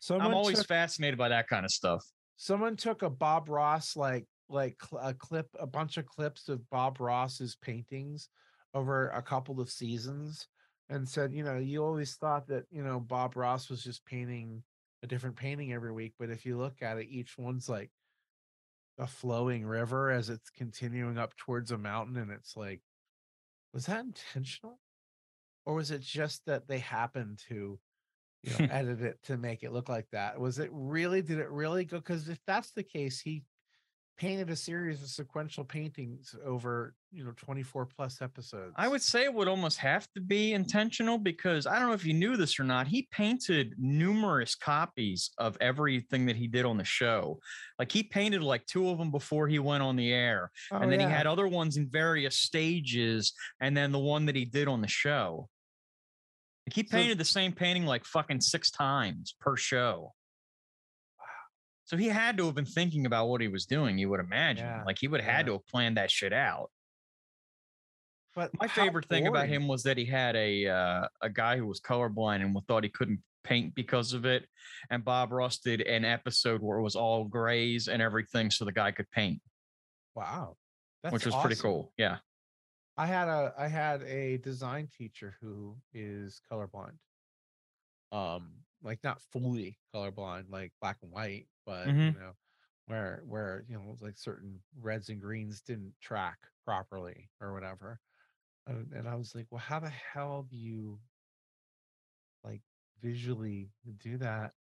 Someone 0.01 0.27
I'm 0.27 0.35
always 0.35 0.59
took, 0.59 0.69
fascinated 0.69 1.19
by 1.19 1.31
that 1.31 1.49
kind 1.49 1.65
of 1.65 1.71
stuff. 1.71 2.05
someone 2.37 2.77
took 2.77 3.03
a 3.03 3.11
Bob 3.11 3.49
Ross 3.49 3.97
like 3.97 4.27
like 4.49 4.77
a 5.01 5.15
clip, 5.15 5.49
a 5.59 5.67
bunch 5.67 5.97
of 5.97 6.07
clips 6.07 6.49
of 6.49 6.69
Bob 6.71 7.01
Ross's 7.01 7.57
paintings 7.57 8.29
over 8.75 9.09
a 9.09 9.23
couple 9.23 9.61
of 9.61 9.71
seasons, 9.71 10.49
and 10.89 11.09
said, 11.09 11.33
you 11.33 11.43
know, 11.43 11.59
you 11.59 11.85
always 11.85 12.15
thought 12.15 12.47
that 12.49 12.65
you 12.71 12.83
know 12.83 13.01
Bob 13.01 13.37
Ross 13.37 13.69
was 13.69 13.83
just 13.83 14.05
painting 14.05 14.63
a 15.03 15.07
different 15.07 15.37
painting 15.37 15.73
every 15.73 15.93
week, 15.93 16.15
but 16.19 16.31
if 16.31 16.47
you 16.47 16.57
look 16.57 16.83
at 16.83 16.99
it, 16.99 17.09
each 17.09 17.37
one's 17.39 17.69
like 17.69 17.91
a 18.99 19.07
flowing 19.07 19.67
river 19.67 20.11
as 20.11 20.31
it's 20.31 20.51
continuing 20.51 21.19
up 21.19 21.37
towards 21.37 21.71
a 21.71 21.79
mountain, 21.79 22.17
and 22.17 22.31
it's 22.31 22.57
like, 22.57 22.81
was 23.73 23.87
that 23.87 24.05
intentional, 24.05 24.79
or 25.65 25.75
was 25.75 25.91
it 25.91 26.01
just 26.01 26.47
that 26.47 26.69
they 26.69 26.79
happened 26.79 27.41
to? 27.49 27.79
you 28.43 28.53
know, 28.59 28.67
edit 28.73 29.03
it 29.03 29.23
to 29.25 29.37
make 29.37 29.63
it 29.63 29.73
look 29.73 29.89
like 29.89 30.07
that. 30.13 30.39
Was 30.39 30.59
it 30.59 30.71
really? 30.73 31.23
Did 31.23 31.39
it 31.39 31.51
really 31.51 31.85
go? 31.85 31.99
Because 31.99 32.29
if 32.29 32.39
that's 32.47 32.71
the 32.73 32.83
case, 32.83 33.21
he 33.21 33.43
painted 34.17 34.49
a 34.51 34.57
series 34.57 35.03
of 35.03 35.09
sequential 35.09 35.65
paintings 35.65 36.35
over 36.45 36.95
you 37.13 37.25
know 37.25 37.33
24 37.37 37.87
plus 37.87 38.23
episodes. 38.23 38.75
I 38.77 38.89
would 38.89 39.03
say 39.03 39.25
it 39.25 39.33
would 39.33 39.49
almost 39.49 39.79
have 39.79 40.09
to 40.15 40.21
be 40.21 40.53
intentional 40.53 41.19
because 41.19 41.67
I 41.67 41.79
don't 41.79 41.89
know 41.89 41.95
if 41.95 42.05
you 42.05 42.15
knew 42.15 42.37
this 42.37 42.59
or 42.59 42.65
not. 42.65 42.87
He 42.87 43.09
painted 43.11 43.75
numerous 43.79 44.55
copies 44.55 45.31
of 45.39 45.57
everything 45.61 46.27
that 46.27 46.37
he 46.37 46.47
did 46.47 46.65
on 46.65 46.77
the 46.77 46.85
show. 46.85 47.41
Like 47.79 47.93
he 47.93 48.03
painted 48.03 48.43
like 48.43 48.67
two 48.67 48.89
of 48.89 48.99
them 48.99 49.11
before 49.11 49.49
he 49.49 49.59
went 49.59 49.83
on 49.83 49.97
the 49.97 50.13
air. 50.13 50.51
Oh, 50.73 50.79
and 50.79 50.91
then 50.91 51.01
yeah. 51.01 51.09
he 51.09 51.13
had 51.13 51.27
other 51.27 51.47
ones 51.47 51.77
in 51.77 51.89
various 51.89 52.37
stages. 52.37 53.33
And 53.61 53.77
then 53.77 53.93
the 53.93 53.99
one 53.99 54.27
that 54.27 54.37
he 54.37 54.45
did 54.45 54.69
on 54.69 54.81
the 54.81 54.89
show. 54.89 55.49
Like 56.67 56.75
he 56.75 56.87
So- 56.87 56.97
painted 56.97 57.19
the 57.19 57.25
same 57.25 57.53
painting 57.53 57.87
like 57.87 58.05
fucking 58.05 58.41
six 58.41 58.71
times 58.71 59.35
per 59.41 59.57
show. 59.57 60.15
So 61.87 61.97
he 61.97 62.09
had 62.09 62.37
to 62.39 62.47
have 62.47 62.55
been 62.55 62.65
thinking 62.65 63.07
about 63.07 63.29
what 63.29 63.41
he 63.41 63.49
was 63.49 63.65
doing, 63.65 63.97
you 63.97 64.11
would 64.11 64.21
imagine. 64.21 64.67
Yeah, 64.67 64.83
Like 64.85 64.99
he 64.99 65.09
would 65.09 65.21
have 65.21 65.33
had 65.33 65.47
to 65.47 65.53
have 65.53 65.67
planned 65.67 65.97
that 65.97 66.11
shit 66.11 66.33
out. 66.33 66.71
But 68.35 68.51
My 68.61 68.69
favorite 68.69 69.09
thing 69.09 69.27
about 69.29 69.49
him 69.49 69.67
was 69.67 69.83
that 69.85 69.97
he 69.97 70.05
had 70.05 70.37
a 70.37 70.67
uh, 70.67 71.09
a 71.23 71.31
guy 71.31 71.57
who 71.57 71.65
was 71.65 71.81
colorblind 71.81 72.43
and 72.43 72.55
thought 72.67 72.85
he 72.85 72.91
couldn't 72.91 73.21
paint 73.45 73.75
because 73.75 74.13
of 74.13 74.27
it. 74.27 74.47
And 74.91 75.03
Bob 75.05 75.33
Ross 75.33 75.59
did 75.59 75.81
an 75.81 76.05
episode 76.05 76.61
where 76.61 76.79
it 76.79 76.83
was 76.83 76.97
all 76.97 77.25
grays 77.25 77.89
and 77.89 78.03
everything, 78.03 78.51
so 78.51 78.67
the 78.67 78.73
guy 78.73 78.91
could 78.91 79.11
paint, 79.11 79.41
Wow, 80.15 80.57
that's 81.03 81.13
which 81.15 81.25
was 81.25 81.35
pretty 81.37 81.57
cool. 81.57 81.93
Yeah. 81.97 82.19
I 82.99 83.07
had 83.07 83.29
a 83.29 83.55
I 83.57 83.69
had 83.69 84.03
a 84.03 84.39
design 84.39 84.89
teacher 84.99 85.37
who 85.41 85.77
is 85.95 86.41
colorblind. 86.51 86.97
Um, 88.13 88.51
like 88.83 88.99
not 89.03 89.21
fully 89.33 89.79
colorblind, 89.95 90.51
like 90.51 90.73
black 90.81 90.99
and 91.03 91.11
white, 91.11 91.47
but 91.67 91.93
Mhm. 91.93 92.17
you 92.17 92.21
know, 92.21 92.35
where 92.87 93.23
where 93.27 93.65
you 93.69 93.79
know 93.79 93.99
like 94.01 94.19
certain 94.19 94.63
reds 94.77 95.11
and 95.11 95.21
greens 95.23 95.63
didn't 95.63 95.97
track 96.01 96.49
properly 96.65 97.31
or 97.41 97.55
whatever. 97.55 98.01
And, 98.67 98.93
and 98.93 99.09
I 99.09 99.17
was 99.17 99.35
like, 99.35 99.49
well, 99.51 99.61
how 99.61 99.81
the 99.81 99.91
hell 99.91 100.45
do 100.45 100.57
you 100.57 101.03
like 102.43 102.63
visually 103.01 103.71
do 103.99 104.17
that? 104.19 104.55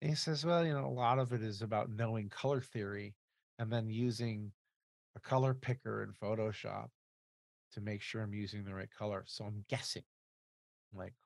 And 0.00 0.10
he 0.10 0.16
says, 0.16 0.44
well, 0.44 0.64
you 0.64 0.72
know, 0.72 0.86
a 0.86 0.88
lot 0.88 1.18
of 1.18 1.32
it 1.32 1.42
is 1.42 1.62
about 1.62 1.90
knowing 1.90 2.28
color 2.28 2.60
theory 2.60 3.16
and 3.58 3.72
then 3.72 3.90
using 3.90 4.52
a 5.16 5.20
color 5.20 5.54
picker 5.54 6.02
in 6.02 6.12
Photoshop 6.14 6.90
to 7.72 7.80
make 7.82 8.02
sure 8.02 8.22
I'm 8.22 8.34
using 8.34 8.64
the 8.64 8.74
right 8.74 8.90
color. 8.90 9.24
So 9.26 9.44
I'm 9.46 9.64
guessing, 9.68 10.04
like, 10.92 11.16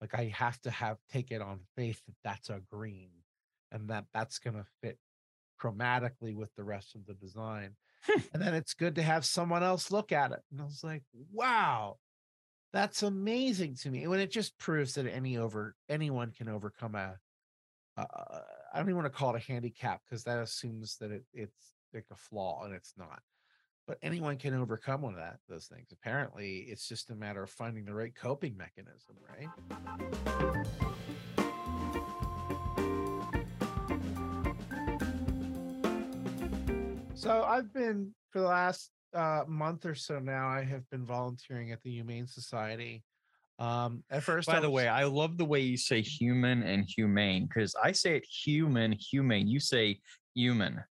like 0.00 0.14
I 0.14 0.26
have 0.26 0.60
to 0.62 0.70
have 0.70 1.00
take 1.08 1.30
it 1.32 1.42
on 1.42 1.66
faith 1.76 2.04
that 2.06 2.16
that's 2.22 2.50
a 2.50 2.60
green, 2.60 3.21
and 3.72 3.88
that 3.88 4.04
that's 4.12 4.38
gonna 4.38 4.64
fit 4.80 4.98
chromatically 5.60 6.34
with 6.34 6.54
the 6.56 6.64
rest 6.64 6.94
of 6.94 7.06
the 7.06 7.14
design. 7.14 7.76
and 8.32 8.42
then 8.42 8.54
it's 8.54 8.74
good 8.74 8.96
to 8.96 9.02
have 9.02 9.24
someone 9.24 9.62
else 9.62 9.90
look 9.90 10.12
at 10.12 10.32
it. 10.32 10.40
And 10.50 10.60
I 10.60 10.64
was 10.64 10.82
like, 10.82 11.02
wow, 11.32 11.98
that's 12.72 13.02
amazing 13.02 13.76
to 13.82 13.90
me. 13.90 14.06
When 14.06 14.18
it 14.18 14.30
just 14.30 14.58
proves 14.58 14.94
that 14.94 15.06
any 15.06 15.36
over 15.36 15.74
anyone 15.88 16.32
can 16.32 16.48
overcome 16.48 16.94
a. 16.94 17.18
Uh, 17.96 18.04
I 18.72 18.78
don't 18.78 18.86
even 18.86 18.96
want 18.96 19.12
to 19.12 19.18
call 19.18 19.34
it 19.34 19.42
a 19.42 19.52
handicap 19.52 20.00
because 20.04 20.24
that 20.24 20.38
assumes 20.38 20.96
that 20.96 21.10
it, 21.10 21.24
it's 21.34 21.72
like 21.92 22.06
a 22.10 22.16
flaw 22.16 22.64
and 22.64 22.74
it's 22.74 22.94
not 22.96 23.20
but 23.86 23.98
anyone 24.02 24.36
can 24.36 24.54
overcome 24.54 25.02
one 25.02 25.14
of 25.14 25.18
that 25.18 25.38
those 25.48 25.66
things 25.66 25.88
apparently 25.92 26.66
it's 26.68 26.88
just 26.88 27.10
a 27.10 27.14
matter 27.14 27.42
of 27.42 27.50
finding 27.50 27.84
the 27.84 27.94
right 27.94 28.14
coping 28.14 28.56
mechanism 28.56 29.16
right 29.28 29.48
so 37.22 37.42
i've 37.44 37.72
been 37.72 38.14
for 38.30 38.40
the 38.40 38.46
last 38.46 38.90
uh, 39.14 39.44
month 39.46 39.84
or 39.86 39.94
so 39.94 40.18
now 40.18 40.48
i 40.48 40.62
have 40.62 40.88
been 40.90 41.04
volunteering 41.04 41.70
at 41.70 41.80
the 41.82 41.90
humane 41.90 42.26
society 42.26 43.04
um 43.58 44.02
at 44.10 44.22
first 44.22 44.48
By 44.48 44.56
I 44.56 44.60
the 44.60 44.70
way, 44.70 44.88
I 44.88 45.04
love 45.04 45.36
the 45.38 45.44
way 45.44 45.60
you 45.60 45.76
say 45.76 46.00
human 46.00 46.62
and 46.62 46.84
humane 46.88 47.46
because 47.46 47.74
I 47.80 47.92
say 47.92 48.16
it 48.16 48.24
human, 48.24 48.92
humane. 48.92 49.46
You 49.46 49.60
say 49.60 50.00
human 50.34 50.82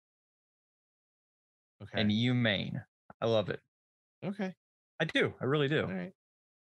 okay 1.83 2.01
and 2.01 2.13
humane. 2.13 2.81
I 3.21 3.27
love 3.27 3.49
it. 3.49 3.61
okay 4.25 4.55
I 5.01 5.07
do. 5.07 5.35
I 5.41 5.45
really 5.47 5.69
do. 5.69 5.85
All 5.85 5.93
right. 5.93 6.13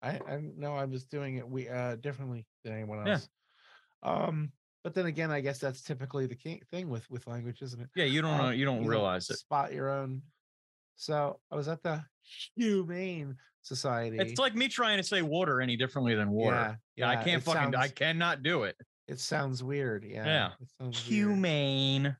I 0.02 0.20
I 0.28 0.42
know 0.58 0.76
I 0.76 0.86
was 0.86 1.06
doing 1.06 1.38
it 1.38 1.48
we 1.48 1.70
uh 1.70 1.96
differently 1.98 2.46
than 2.64 2.74
anyone 2.74 3.06
Yeah. 3.06 3.14
else. 3.14 3.30
Um, 4.02 4.52
but 4.84 4.94
then 4.94 5.06
again, 5.06 5.32
I 5.32 5.42
guess 5.42 5.60
that's 5.60 5.82
typically 5.82 6.26
the 6.26 6.36
thing 6.70 6.90
with 6.90 7.10
with 7.10 7.26
language, 7.28 7.62
isn't 7.62 7.82
it? 7.82 7.90
Yeah, 7.96 8.06
you 8.06 8.22
don't 8.22 8.32
Um, 8.32 8.38
know. 8.46 8.50
You 8.52 8.66
don't 8.66 8.86
realize 8.86 9.30
it. 9.30 9.38
Spot 9.38 9.74
your 9.74 9.90
own. 9.90 10.22
So 10.96 11.40
I 11.52 11.56
was 11.56 11.68
at 11.68 11.82
the 11.84 12.04
Humane 12.56 13.36
Society. 13.62 14.18
It's 14.20 14.40
like 14.40 14.56
me 14.56 14.68
trying 14.68 14.98
to 14.98 15.04
say 15.04 15.22
water 15.22 15.62
any 15.62 15.76
differently 15.78 16.16
than 16.16 16.30
water. 16.30 16.80
Yeah, 16.96 17.12
yeah, 17.14 17.20
I 17.20 17.24
can't 17.24 17.42
fucking. 17.44 17.76
I 17.76 17.88
cannot 17.88 18.44
do 18.44 18.64
it. 18.64 18.76
It 19.08 19.20
sounds 19.20 19.64
weird. 19.64 20.06
Yeah. 20.06 20.26
Yeah. 20.26 20.50
Sounds. 20.80 21.00
Humane. 21.00 22.16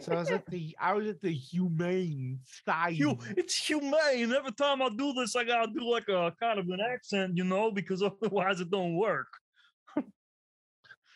So 0.00 0.12
I 0.12 0.18
was 0.20 0.30
at 0.30 0.46
the 0.46 0.76
I 0.80 0.94
was 0.94 1.06
at 1.06 1.20
the 1.20 1.32
Humane. 1.32 2.40
Hu- 2.66 3.18
it's 3.36 3.54
humane. 3.56 4.32
Every 4.32 4.52
time 4.52 4.80
I 4.80 4.88
do 4.90 5.12
this, 5.12 5.36
I 5.36 5.44
gotta 5.44 5.70
do 5.72 5.84
like 5.90 6.08
a 6.08 6.32
kind 6.40 6.58
of 6.58 6.68
an 6.68 6.78
accent, 6.80 7.36
you 7.36 7.44
know, 7.44 7.70
because 7.70 8.02
otherwise 8.22 8.60
it 8.60 8.70
don't 8.70 8.96
work. 8.96 9.26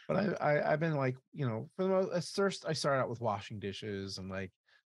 But 0.08 0.16
I, 0.16 0.54
I 0.54 0.72
I've 0.72 0.80
been 0.80 0.96
like 0.96 1.16
you 1.32 1.46
know 1.46 1.68
for 1.76 1.82
the 1.84 1.88
most 1.90 2.34
first 2.34 2.64
I 2.66 2.72
started 2.72 3.02
out 3.02 3.10
with 3.10 3.20
washing 3.20 3.60
dishes 3.60 4.18
and 4.18 4.30
like 4.30 4.50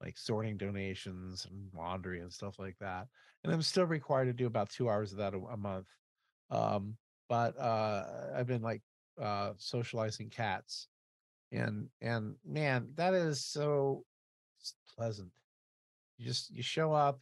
like 0.02 0.18
sorting 0.18 0.56
donations 0.56 1.46
and 1.50 1.68
laundry 1.76 2.22
and 2.22 2.32
stuff 2.32 2.60
like 2.60 2.78
that, 2.80 3.08
and 3.44 3.52
I'm 3.52 3.62
still 3.64 3.86
required 3.86 4.26
to 4.26 4.34
do 4.34 4.46
about 4.46 4.70
two 4.70 4.88
hours 4.90 5.12
of 5.12 5.18
that 5.18 5.34
a, 5.34 5.38
a 5.38 5.58
month. 5.58 5.88
Um, 6.52 6.96
but 7.28 7.60
uh, 7.60 8.06
I've 8.36 8.48
been 8.48 8.62
like 8.62 8.82
uh, 9.22 9.54
socializing 9.58 10.30
cats, 10.30 10.88
and 11.52 11.90
and 12.02 12.36
man, 12.46 12.90
that 12.96 13.14
is 13.14 13.44
so 13.44 14.06
pleasant. 14.96 15.32
You 16.18 16.26
just 16.26 16.54
you 16.56 16.64
show 16.64 16.94
up. 16.94 17.20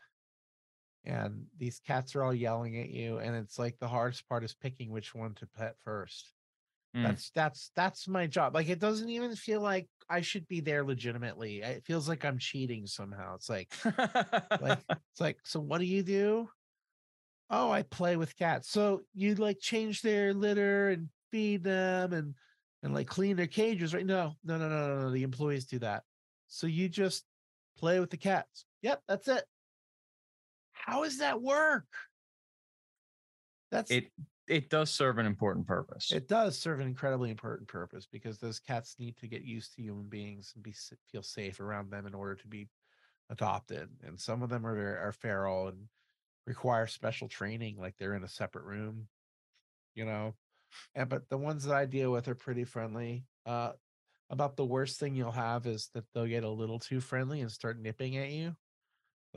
And 1.05 1.45
these 1.57 1.79
cats 1.79 2.15
are 2.15 2.23
all 2.23 2.33
yelling 2.33 2.77
at 2.81 2.89
you, 2.89 3.19
and 3.19 3.33
it's 3.33 3.57
like 3.57 3.79
the 3.79 3.87
hardest 3.87 4.27
part 4.27 4.43
is 4.43 4.53
picking 4.53 4.91
which 4.91 5.15
one 5.15 5.35
to 5.35 5.47
pet 5.57 5.77
first 5.85 6.33
Mm. 6.95 7.03
that's 7.03 7.31
that's 7.35 7.71
that's 7.75 8.07
my 8.07 8.25
job 8.25 8.55
like 8.55 8.69
it 8.69 8.79
doesn't 8.79 9.09
even 9.09 9.35
feel 9.35 9.59
like 9.61 9.87
i 10.09 10.21
should 10.21 10.47
be 10.47 10.61
there 10.61 10.85
legitimately 10.85 11.61
it 11.61 11.83
feels 11.85 12.07
like 12.07 12.23
i'm 12.23 12.37
cheating 12.39 12.87
somehow 12.87 13.35
it's 13.35 13.49
like 13.49 13.73
like 14.61 14.79
it's 14.89 15.19
like 15.19 15.37
so 15.43 15.59
what 15.59 15.79
do 15.79 15.85
you 15.85 16.01
do? 16.01 16.49
Oh 17.49 17.71
i 17.71 17.81
play 17.81 18.15
with 18.15 18.37
cats. 18.37 18.69
So 18.69 19.01
you 19.13 19.35
like 19.35 19.59
change 19.59 20.01
their 20.01 20.33
litter 20.33 20.89
and 20.89 21.09
feed 21.31 21.63
them 21.63 22.13
and 22.13 22.33
and 22.83 22.93
like 22.93 23.07
clean 23.07 23.35
their 23.35 23.47
cages 23.47 23.93
right? 23.93 24.05
No 24.05 24.33
no 24.43 24.57
no 24.57 24.69
no 24.69 24.87
no, 24.87 25.01
no 25.01 25.11
the 25.11 25.23
employees 25.23 25.65
do 25.65 25.79
that. 25.79 26.03
So 26.47 26.67
you 26.67 26.87
just 26.87 27.25
play 27.77 27.99
with 27.99 28.09
the 28.09 28.17
cats. 28.17 28.65
Yep 28.81 29.01
that's 29.07 29.27
it. 29.27 29.43
How 30.71 31.03
does 31.03 31.17
that 31.17 31.41
work? 31.41 31.85
That's 33.71 33.91
it 33.91 34.11
it 34.47 34.69
does 34.69 34.91
serve 34.91 35.17
an 35.17 35.25
important 35.25 35.67
purpose. 35.67 36.11
It 36.11 36.27
does 36.27 36.57
serve 36.57 36.79
an 36.79 36.87
incredibly 36.87 37.29
important 37.29 37.67
purpose 37.67 38.07
because 38.07 38.39
those 38.39 38.59
cats 38.59 38.97
need 38.99 39.17
to 39.17 39.27
get 39.27 39.43
used 39.43 39.73
to 39.75 39.81
human 39.81 40.09
beings 40.09 40.53
and 40.55 40.63
be 40.63 40.73
feel 41.11 41.23
safe 41.23 41.59
around 41.59 41.89
them 41.91 42.05
in 42.05 42.13
order 42.13 42.35
to 42.35 42.47
be 42.47 42.69
adopted. 43.29 43.89
And 44.03 44.19
some 44.19 44.43
of 44.43 44.49
them 44.49 44.65
are 44.65 44.75
very- 44.75 44.97
are 44.97 45.11
feral 45.13 45.67
and 45.67 45.89
require 46.45 46.87
special 46.87 47.27
training, 47.29 47.77
like 47.77 47.97
they're 47.97 48.15
in 48.15 48.23
a 48.23 48.29
separate 48.29 48.65
room, 48.65 49.09
you 49.95 50.05
know. 50.05 50.35
And 50.95 51.09
but 51.09 51.29
the 51.29 51.37
ones 51.37 51.65
that 51.65 51.75
I 51.75 51.85
deal 51.85 52.11
with 52.11 52.27
are 52.27 52.35
pretty 52.35 52.65
friendly. 52.65 53.27
Uh, 53.45 53.73
about 54.29 54.57
the 54.57 54.65
worst 54.65 54.99
thing 54.99 55.15
you'll 55.15 55.31
have 55.31 55.67
is 55.67 55.89
that 55.89 56.05
they'll 56.13 56.27
get 56.27 56.43
a 56.43 56.49
little 56.49 56.79
too 56.79 57.01
friendly 57.01 57.41
and 57.41 57.51
start 57.51 57.79
nipping 57.79 58.17
at 58.17 58.31
you. 58.31 58.57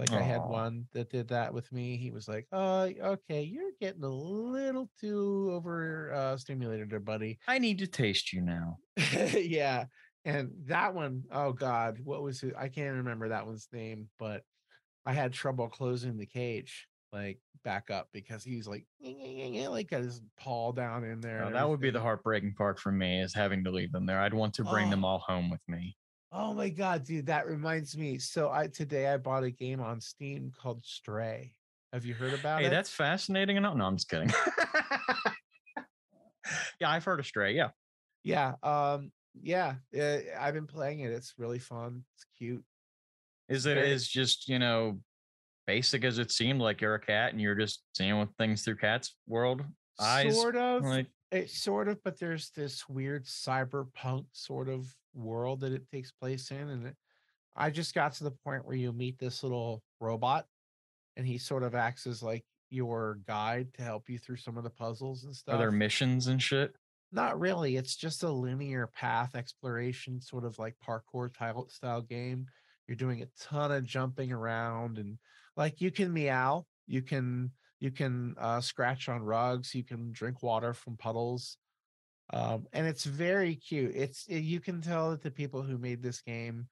Like 0.01 0.12
I 0.12 0.22
had 0.22 0.38
Aw. 0.40 0.48
one 0.48 0.86
that 0.94 1.11
did 1.11 1.28
that 1.28 1.53
with 1.53 1.70
me. 1.70 1.98
He 1.98 2.11
was 2.11 2.26
like, 2.26 2.46
"Oh, 2.53 2.90
okay, 3.03 3.42
you're 3.42 3.72
getting 3.82 4.03
a 4.03 4.09
little 4.09 4.88
too 4.98 5.51
over 5.53 6.11
uh, 6.14 6.38
stimulated, 6.38 6.88
there, 6.88 7.01
buddy." 7.01 7.38
I 7.46 7.59
need 7.59 7.78
to 7.80 7.86
taste 7.86 8.32
you 8.32 8.40
now. 8.40 8.78
yeah, 9.36 9.84
and 10.24 10.53
that 10.64 10.94
one, 10.94 11.24
oh 11.30 11.53
god, 11.53 11.98
what 12.03 12.22
was 12.22 12.42
it? 12.42 12.55
I 12.57 12.68
can't 12.68 12.96
remember 12.96 13.28
that 13.28 13.44
one's 13.44 13.68
name, 13.74 14.09
but 14.18 14.42
I 15.05 15.12
had 15.12 15.34
trouble 15.34 15.68
closing 15.68 16.16
the 16.16 16.24
cage, 16.24 16.88
like 17.12 17.38
back 17.62 17.90
up 17.90 18.09
because 18.11 18.42
he 18.42 18.57
was 18.57 18.66
like, 18.66 18.86
like 19.03 19.90
got 19.90 20.01
his 20.01 20.22
paw 20.38 20.72
down 20.72 21.05
in 21.05 21.20
there. 21.20 21.44
Uh, 21.44 21.51
that 21.51 21.68
would 21.68 21.80
be 21.80 21.90
the 21.90 22.01
heartbreaking 22.01 22.55
part 22.55 22.78
for 22.80 22.90
me 22.90 23.20
is 23.20 23.34
having 23.34 23.64
to 23.64 23.70
leave 23.70 23.92
them 23.92 24.07
there. 24.07 24.18
I'd 24.20 24.32
want 24.32 24.55
to 24.55 24.64
bring 24.64 24.88
them 24.88 25.05
Oh. 25.05 25.09
all 25.09 25.18
home 25.18 25.51
with 25.51 25.61
me. 25.68 25.94
Oh 26.33 26.55
my 26.55 26.68
god, 26.68 27.05
dude, 27.05 27.26
that 27.26 27.47
reminds 27.49 27.97
me. 27.97 28.18
So 28.18 28.51
I 28.51 28.68
today 28.68 29.09
I 29.09 29.16
bought 29.16 29.43
a 29.43 29.51
game 29.51 29.81
on 29.81 30.01
Steam 30.01 30.53
called 30.57 30.85
Stray. 30.85 31.55
Have 31.93 32.05
you 32.05 32.14
heard 32.14 32.35
about 32.35 32.61
Hey, 32.61 32.66
it? 32.66 32.68
Hey, 32.70 32.74
that's 32.76 32.91
fascinating 32.91 33.61
No, 33.61 33.74
No, 33.74 33.85
I'm 33.85 33.97
just 33.97 34.09
kidding. 34.09 34.31
yeah, 36.81 36.89
I've 36.91 37.05
heard 37.05 37.20
of 37.20 37.26
Stray. 37.26 37.55
Yeah. 37.55 37.70
yeah, 38.22 38.55
um, 38.62 39.11
yeah. 39.43 39.74
uh, 39.99 40.18
I've 40.39 40.55
been 40.55 40.66
playing 40.68 41.01
it. 41.01 41.11
It's 41.11 41.35
really 41.37 41.59
fun. 41.59 42.05
It's 42.14 42.26
cute. 42.39 42.62
Is 43.49 43.66
it 43.66 43.74
Very- 43.74 43.91
is 43.91 44.07
just, 44.07 44.49
you 44.49 44.59
know, 44.61 45.01
basic 45.66 46.05
as 46.05 46.18
it 46.18 46.31
seemed 46.31 46.61
like 46.61 46.81
you're 46.81 46.95
a 46.95 47.01
cat 47.01 47.33
and 47.33 47.41
you're 47.41 47.55
just 47.57 47.83
seeing 47.97 48.18
with 48.18 48.28
things 48.39 48.62
through 48.62 48.76
cats 48.76 49.16
world 49.26 49.62
eyes. 50.01 50.41
Sort 50.41 50.57
of. 50.57 50.85
Like 50.85 51.09
It 51.33 51.51
sort 51.51 51.89
of, 51.89 52.03
but 52.05 52.18
there's 52.20 52.51
this 52.57 52.89
weird 52.89 53.24
cyberpunk 53.26 54.26
sort 54.33 54.68
of 54.68 54.87
world 55.14 55.61
that 55.61 55.72
it 55.72 55.88
takes 55.90 56.12
place 56.12 56.50
in, 56.50 56.68
and 56.68 56.86
it, 56.88 56.96
I 57.56 57.70
just 57.70 57.94
got 57.94 58.12
to 58.14 58.24
the 58.24 58.30
point 58.30 58.66
where 58.66 58.76
you 58.76 58.92
meet 58.92 59.18
this 59.18 59.42
little 59.42 59.82
robot, 60.00 60.46
and 61.16 61.26
he 61.26 61.38
sort 61.38 61.62
of 61.62 61.74
acts 61.74 62.06
as 62.06 62.22
like 62.22 62.44
your 62.70 63.18
guide 63.26 63.74
to 63.74 63.82
help 63.82 64.08
you 64.08 64.18
through 64.18 64.36
some 64.36 64.56
of 64.56 64.64
the 64.64 64.70
puzzles 64.70 65.24
and 65.24 65.34
stuff. 65.34 65.56
are 65.56 65.58
there 65.58 65.72
missions 65.72 66.28
and 66.28 66.40
shit? 66.40 66.74
Not 67.12 67.40
really. 67.40 67.76
It's 67.76 67.96
just 67.96 68.22
a 68.22 68.30
linear 68.30 68.86
path 68.86 69.34
exploration, 69.34 70.20
sort 70.20 70.44
of 70.44 70.58
like 70.58 70.76
parkour 70.86 71.32
tile 71.36 71.68
style 71.68 72.02
game. 72.02 72.46
You're 72.86 72.96
doing 72.96 73.22
a 73.22 73.28
ton 73.40 73.72
of 73.72 73.84
jumping 73.84 74.32
around, 74.32 74.98
and 74.98 75.18
like 75.56 75.80
you 75.80 75.90
can 75.90 76.12
meow, 76.12 76.66
you 76.86 77.02
can 77.02 77.50
you 77.80 77.90
can 77.90 78.34
uh, 78.38 78.61
scratch 78.61 79.08
on 79.08 79.22
rugs, 79.22 79.74
you 79.74 79.82
can 79.82 80.12
drink 80.12 80.42
water 80.42 80.72
from 80.72 80.96
puddles, 80.96 81.56
um, 82.33 82.66
and 82.72 82.87
it's 82.87 83.05
very 83.05 83.57
cute. 83.57 83.93
It's 83.95 84.26
eh, 84.31 84.39
you 84.39 84.61
can 84.61 84.81
tell 84.81 85.11
that 85.11 85.22
the 85.22 85.31
people 85.31 85.62
who 85.62 85.78
made 85.78 86.03
this 86.03 86.20
game 86.20 86.68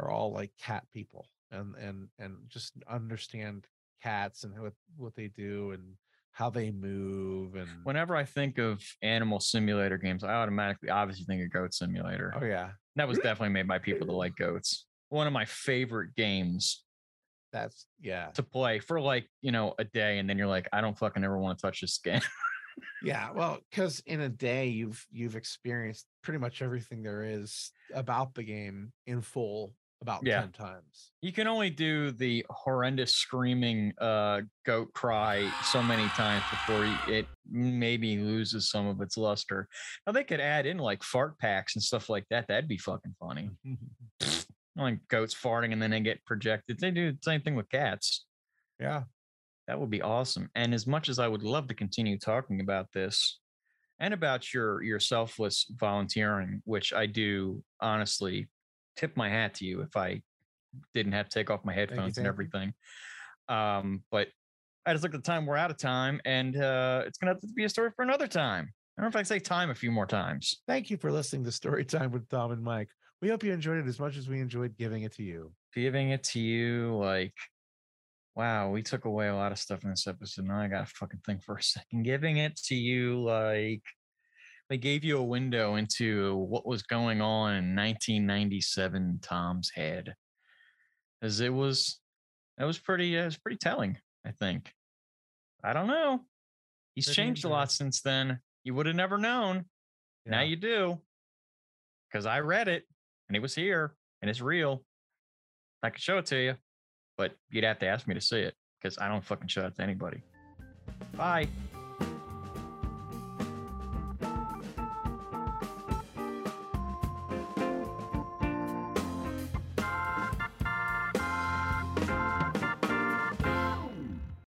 are 0.00 0.10
all 0.10 0.32
like 0.32 0.52
cat 0.60 0.84
people, 0.92 1.26
and 1.50 1.74
and 1.76 2.08
and 2.18 2.36
just 2.48 2.72
understand 2.88 3.66
cats 4.02 4.44
and 4.44 4.58
what 4.60 4.72
what 4.96 5.14
they 5.14 5.28
do 5.28 5.72
and 5.72 5.82
how 6.32 6.50
they 6.50 6.70
move 6.72 7.54
and 7.54 7.68
Whenever 7.84 8.16
I 8.16 8.24
think 8.24 8.58
of 8.58 8.82
animal 9.02 9.38
simulator 9.38 9.96
games, 9.96 10.24
I 10.24 10.34
automatically 10.34 10.90
obviously 10.90 11.24
think 11.26 11.44
of 11.44 11.52
Goat 11.52 11.72
Simulator. 11.72 12.34
oh 12.36 12.44
yeah, 12.44 12.70
That 12.96 13.06
was 13.06 13.18
definitely 13.22 13.54
made 13.54 13.68
by 13.68 13.78
people 13.78 14.06
that 14.08 14.12
like 14.12 14.34
goats. 14.36 14.86
One 15.10 15.28
of 15.28 15.32
my 15.32 15.44
favorite 15.44 16.14
games 16.16 16.82
that's 17.52 17.86
yeah. 18.00 18.30
to 18.34 18.42
play 18.42 18.80
for 18.80 19.00
like, 19.00 19.28
you 19.40 19.52
know, 19.52 19.74
a 19.78 19.84
day. 19.84 20.18
And 20.18 20.28
then 20.28 20.36
you're 20.36 20.48
like, 20.48 20.68
I 20.72 20.80
don't 20.80 20.98
fucking 20.98 21.22
ever 21.22 21.38
want 21.38 21.56
to 21.56 21.62
touch 21.62 21.80
this 21.80 21.98
game. 22.04 22.20
Yeah, 23.02 23.30
well, 23.32 23.58
because 23.70 24.00
in 24.06 24.20
a 24.22 24.28
day 24.28 24.66
you've 24.68 25.06
you've 25.12 25.36
experienced 25.36 26.06
pretty 26.22 26.38
much 26.38 26.62
everything 26.62 27.02
there 27.02 27.22
is 27.24 27.70
about 27.94 28.34
the 28.34 28.42
game 28.42 28.92
in 29.06 29.20
full 29.20 29.74
about 30.00 30.20
Yeah. 30.26 30.40
ten 30.40 30.52
times. 30.52 31.12
you 31.22 31.32
can 31.32 31.46
only 31.46 31.70
do 31.70 32.10
the 32.10 32.44
horrendous 32.50 33.14
screaming 33.14 33.92
uh 33.98 34.42
goat 34.66 34.92
cry 34.92 35.50
so 35.64 35.82
many 35.82 36.06
times 36.08 36.44
before 36.50 36.84
it 37.08 37.26
maybe 37.50 38.18
loses 38.18 38.68
some 38.70 38.86
of 38.86 39.00
its 39.00 39.16
luster. 39.16 39.66
Now 40.06 40.12
they 40.12 40.24
could 40.24 40.40
add 40.40 40.66
in 40.66 40.76
like 40.78 41.02
fart 41.02 41.38
packs 41.38 41.74
and 41.76 41.82
stuff 41.82 42.08
like 42.10 42.26
that. 42.30 42.46
That'd 42.48 42.68
be 42.68 42.78
fucking 42.78 43.14
funny. 43.20 43.50
Like 44.76 44.98
goats 45.06 45.34
farting 45.36 45.72
and 45.72 45.80
then 45.80 45.92
they 45.92 46.00
get 46.00 46.24
projected. 46.24 46.80
They 46.80 46.90
do 46.90 47.12
the 47.12 47.18
same 47.22 47.42
thing 47.42 47.54
with 47.54 47.68
cats. 47.68 48.24
yeah, 48.80 49.04
That 49.66 49.80
would 49.80 49.90
be 49.90 50.02
awesome. 50.02 50.50
And 50.54 50.74
as 50.74 50.86
much 50.86 51.08
as 51.08 51.18
I 51.18 51.28
would 51.28 51.42
love 51.42 51.68
to 51.68 51.74
continue 51.74 52.18
talking 52.18 52.60
about 52.60 52.92
this 52.92 53.38
and 53.98 54.12
about 54.12 54.52
your 54.52 54.82
your 54.82 55.00
selfless 55.00 55.66
volunteering, 55.70 56.62
which 56.64 56.92
I 56.92 57.06
do 57.06 57.62
honestly 57.80 58.48
tip 58.96 59.16
my 59.16 59.28
hat 59.28 59.54
to 59.54 59.64
you 59.64 59.80
if 59.80 59.96
I 59.96 60.22
didn't 60.92 61.12
have 61.12 61.28
to 61.28 61.38
take 61.38 61.50
off 61.50 61.64
my 61.64 61.72
headphones 61.72 62.18
and 62.18 62.26
everything. 62.26 62.74
Um, 63.48 64.02
but 64.10 64.28
I 64.86 64.92
just 64.92 65.02
looked 65.02 65.14
at 65.14 65.22
the 65.24 65.26
time, 65.26 65.46
we're 65.46 65.56
out 65.56 65.70
of 65.70 65.78
time, 65.78 66.20
and 66.24 66.56
uh 66.56 67.04
it's 67.06 67.18
gonna 67.18 67.32
have 67.32 67.40
to 67.40 67.48
be 67.54 67.64
a 67.64 67.68
story 67.68 67.90
for 67.94 68.02
another 68.02 68.26
time. 68.26 68.72
I 68.96 69.02
don't 69.02 69.12
know 69.12 69.18
if 69.18 69.20
I 69.20 69.24
say 69.24 69.38
time 69.38 69.70
a 69.70 69.74
few 69.74 69.90
more 69.90 70.06
times. 70.06 70.62
Thank 70.68 70.90
you 70.90 70.96
for 70.96 71.10
listening 71.10 71.44
to 71.44 71.52
Story 71.52 71.84
Time 71.84 72.12
with 72.12 72.28
Tom 72.28 72.52
and 72.52 72.62
Mike. 72.62 72.90
We 73.20 73.28
hope 73.28 73.42
you 73.42 73.52
enjoyed 73.52 73.78
it 73.78 73.88
as 73.88 73.98
much 73.98 74.16
as 74.16 74.28
we 74.28 74.40
enjoyed 74.40 74.76
giving 74.76 75.02
it 75.02 75.12
to 75.14 75.22
you. 75.22 75.52
Giving 75.74 76.10
it 76.10 76.22
to 76.24 76.40
you, 76.40 76.94
like 76.96 77.32
wow, 78.36 78.70
we 78.70 78.82
took 78.82 79.04
away 79.04 79.28
a 79.28 79.34
lot 79.34 79.52
of 79.52 79.58
stuff 79.58 79.84
in 79.84 79.90
this 79.90 80.06
episode. 80.06 80.46
Now 80.46 80.58
I 80.60 80.68
gotta 80.68 80.86
fucking 80.86 81.20
think 81.24 81.42
for 81.42 81.56
a 81.56 81.62
second. 81.62 82.02
Giving 82.02 82.38
it 82.38 82.56
to 82.66 82.74
you, 82.74 83.22
like 83.22 83.82
they 84.68 84.78
gave 84.78 85.04
you 85.04 85.18
a 85.18 85.22
window 85.22 85.76
into 85.76 86.36
what 86.36 86.66
was 86.66 86.82
going 86.82 87.20
on 87.20 87.50
in 87.54 87.76
1997 87.76 89.20
Tom's 89.22 89.70
head, 89.70 90.14
as 91.22 91.40
it 91.40 91.52
was. 91.52 92.00
That 92.58 92.66
was 92.66 92.78
pretty. 92.78 93.18
Uh, 93.18 93.22
it 93.22 93.26
was 93.26 93.38
pretty 93.38 93.58
telling. 93.58 93.98
I 94.26 94.32
think. 94.32 94.72
I 95.62 95.72
don't 95.72 95.86
know. 95.86 96.20
He's 96.94 97.12
changed 97.12 97.44
a 97.44 97.48
lot 97.48 97.72
since 97.72 98.00
then. 98.00 98.38
You 98.62 98.74
would 98.74 98.86
have 98.86 98.94
never 98.94 99.18
known. 99.18 99.64
Now 100.26 100.42
you 100.42 100.56
do. 100.56 101.00
Because 102.08 102.26
I 102.26 102.40
read 102.40 102.68
it 102.68 102.84
and 103.28 103.36
it 103.36 103.40
was 103.40 103.54
here 103.54 103.94
and 104.22 104.30
it's 104.30 104.40
real. 104.40 104.84
I 105.82 105.90
could 105.90 106.00
show 106.00 106.18
it 106.18 106.26
to 106.26 106.36
you, 106.36 106.54
but 107.16 107.36
you'd 107.50 107.64
have 107.64 107.78
to 107.80 107.86
ask 107.86 108.06
me 108.06 108.14
to 108.14 108.20
see 108.20 108.40
it 108.40 108.54
because 108.80 108.98
I 108.98 109.08
don't 109.08 109.24
fucking 109.24 109.48
show 109.48 109.66
it 109.66 109.76
to 109.76 109.82
anybody. 109.82 110.22
Bye. 111.16 111.48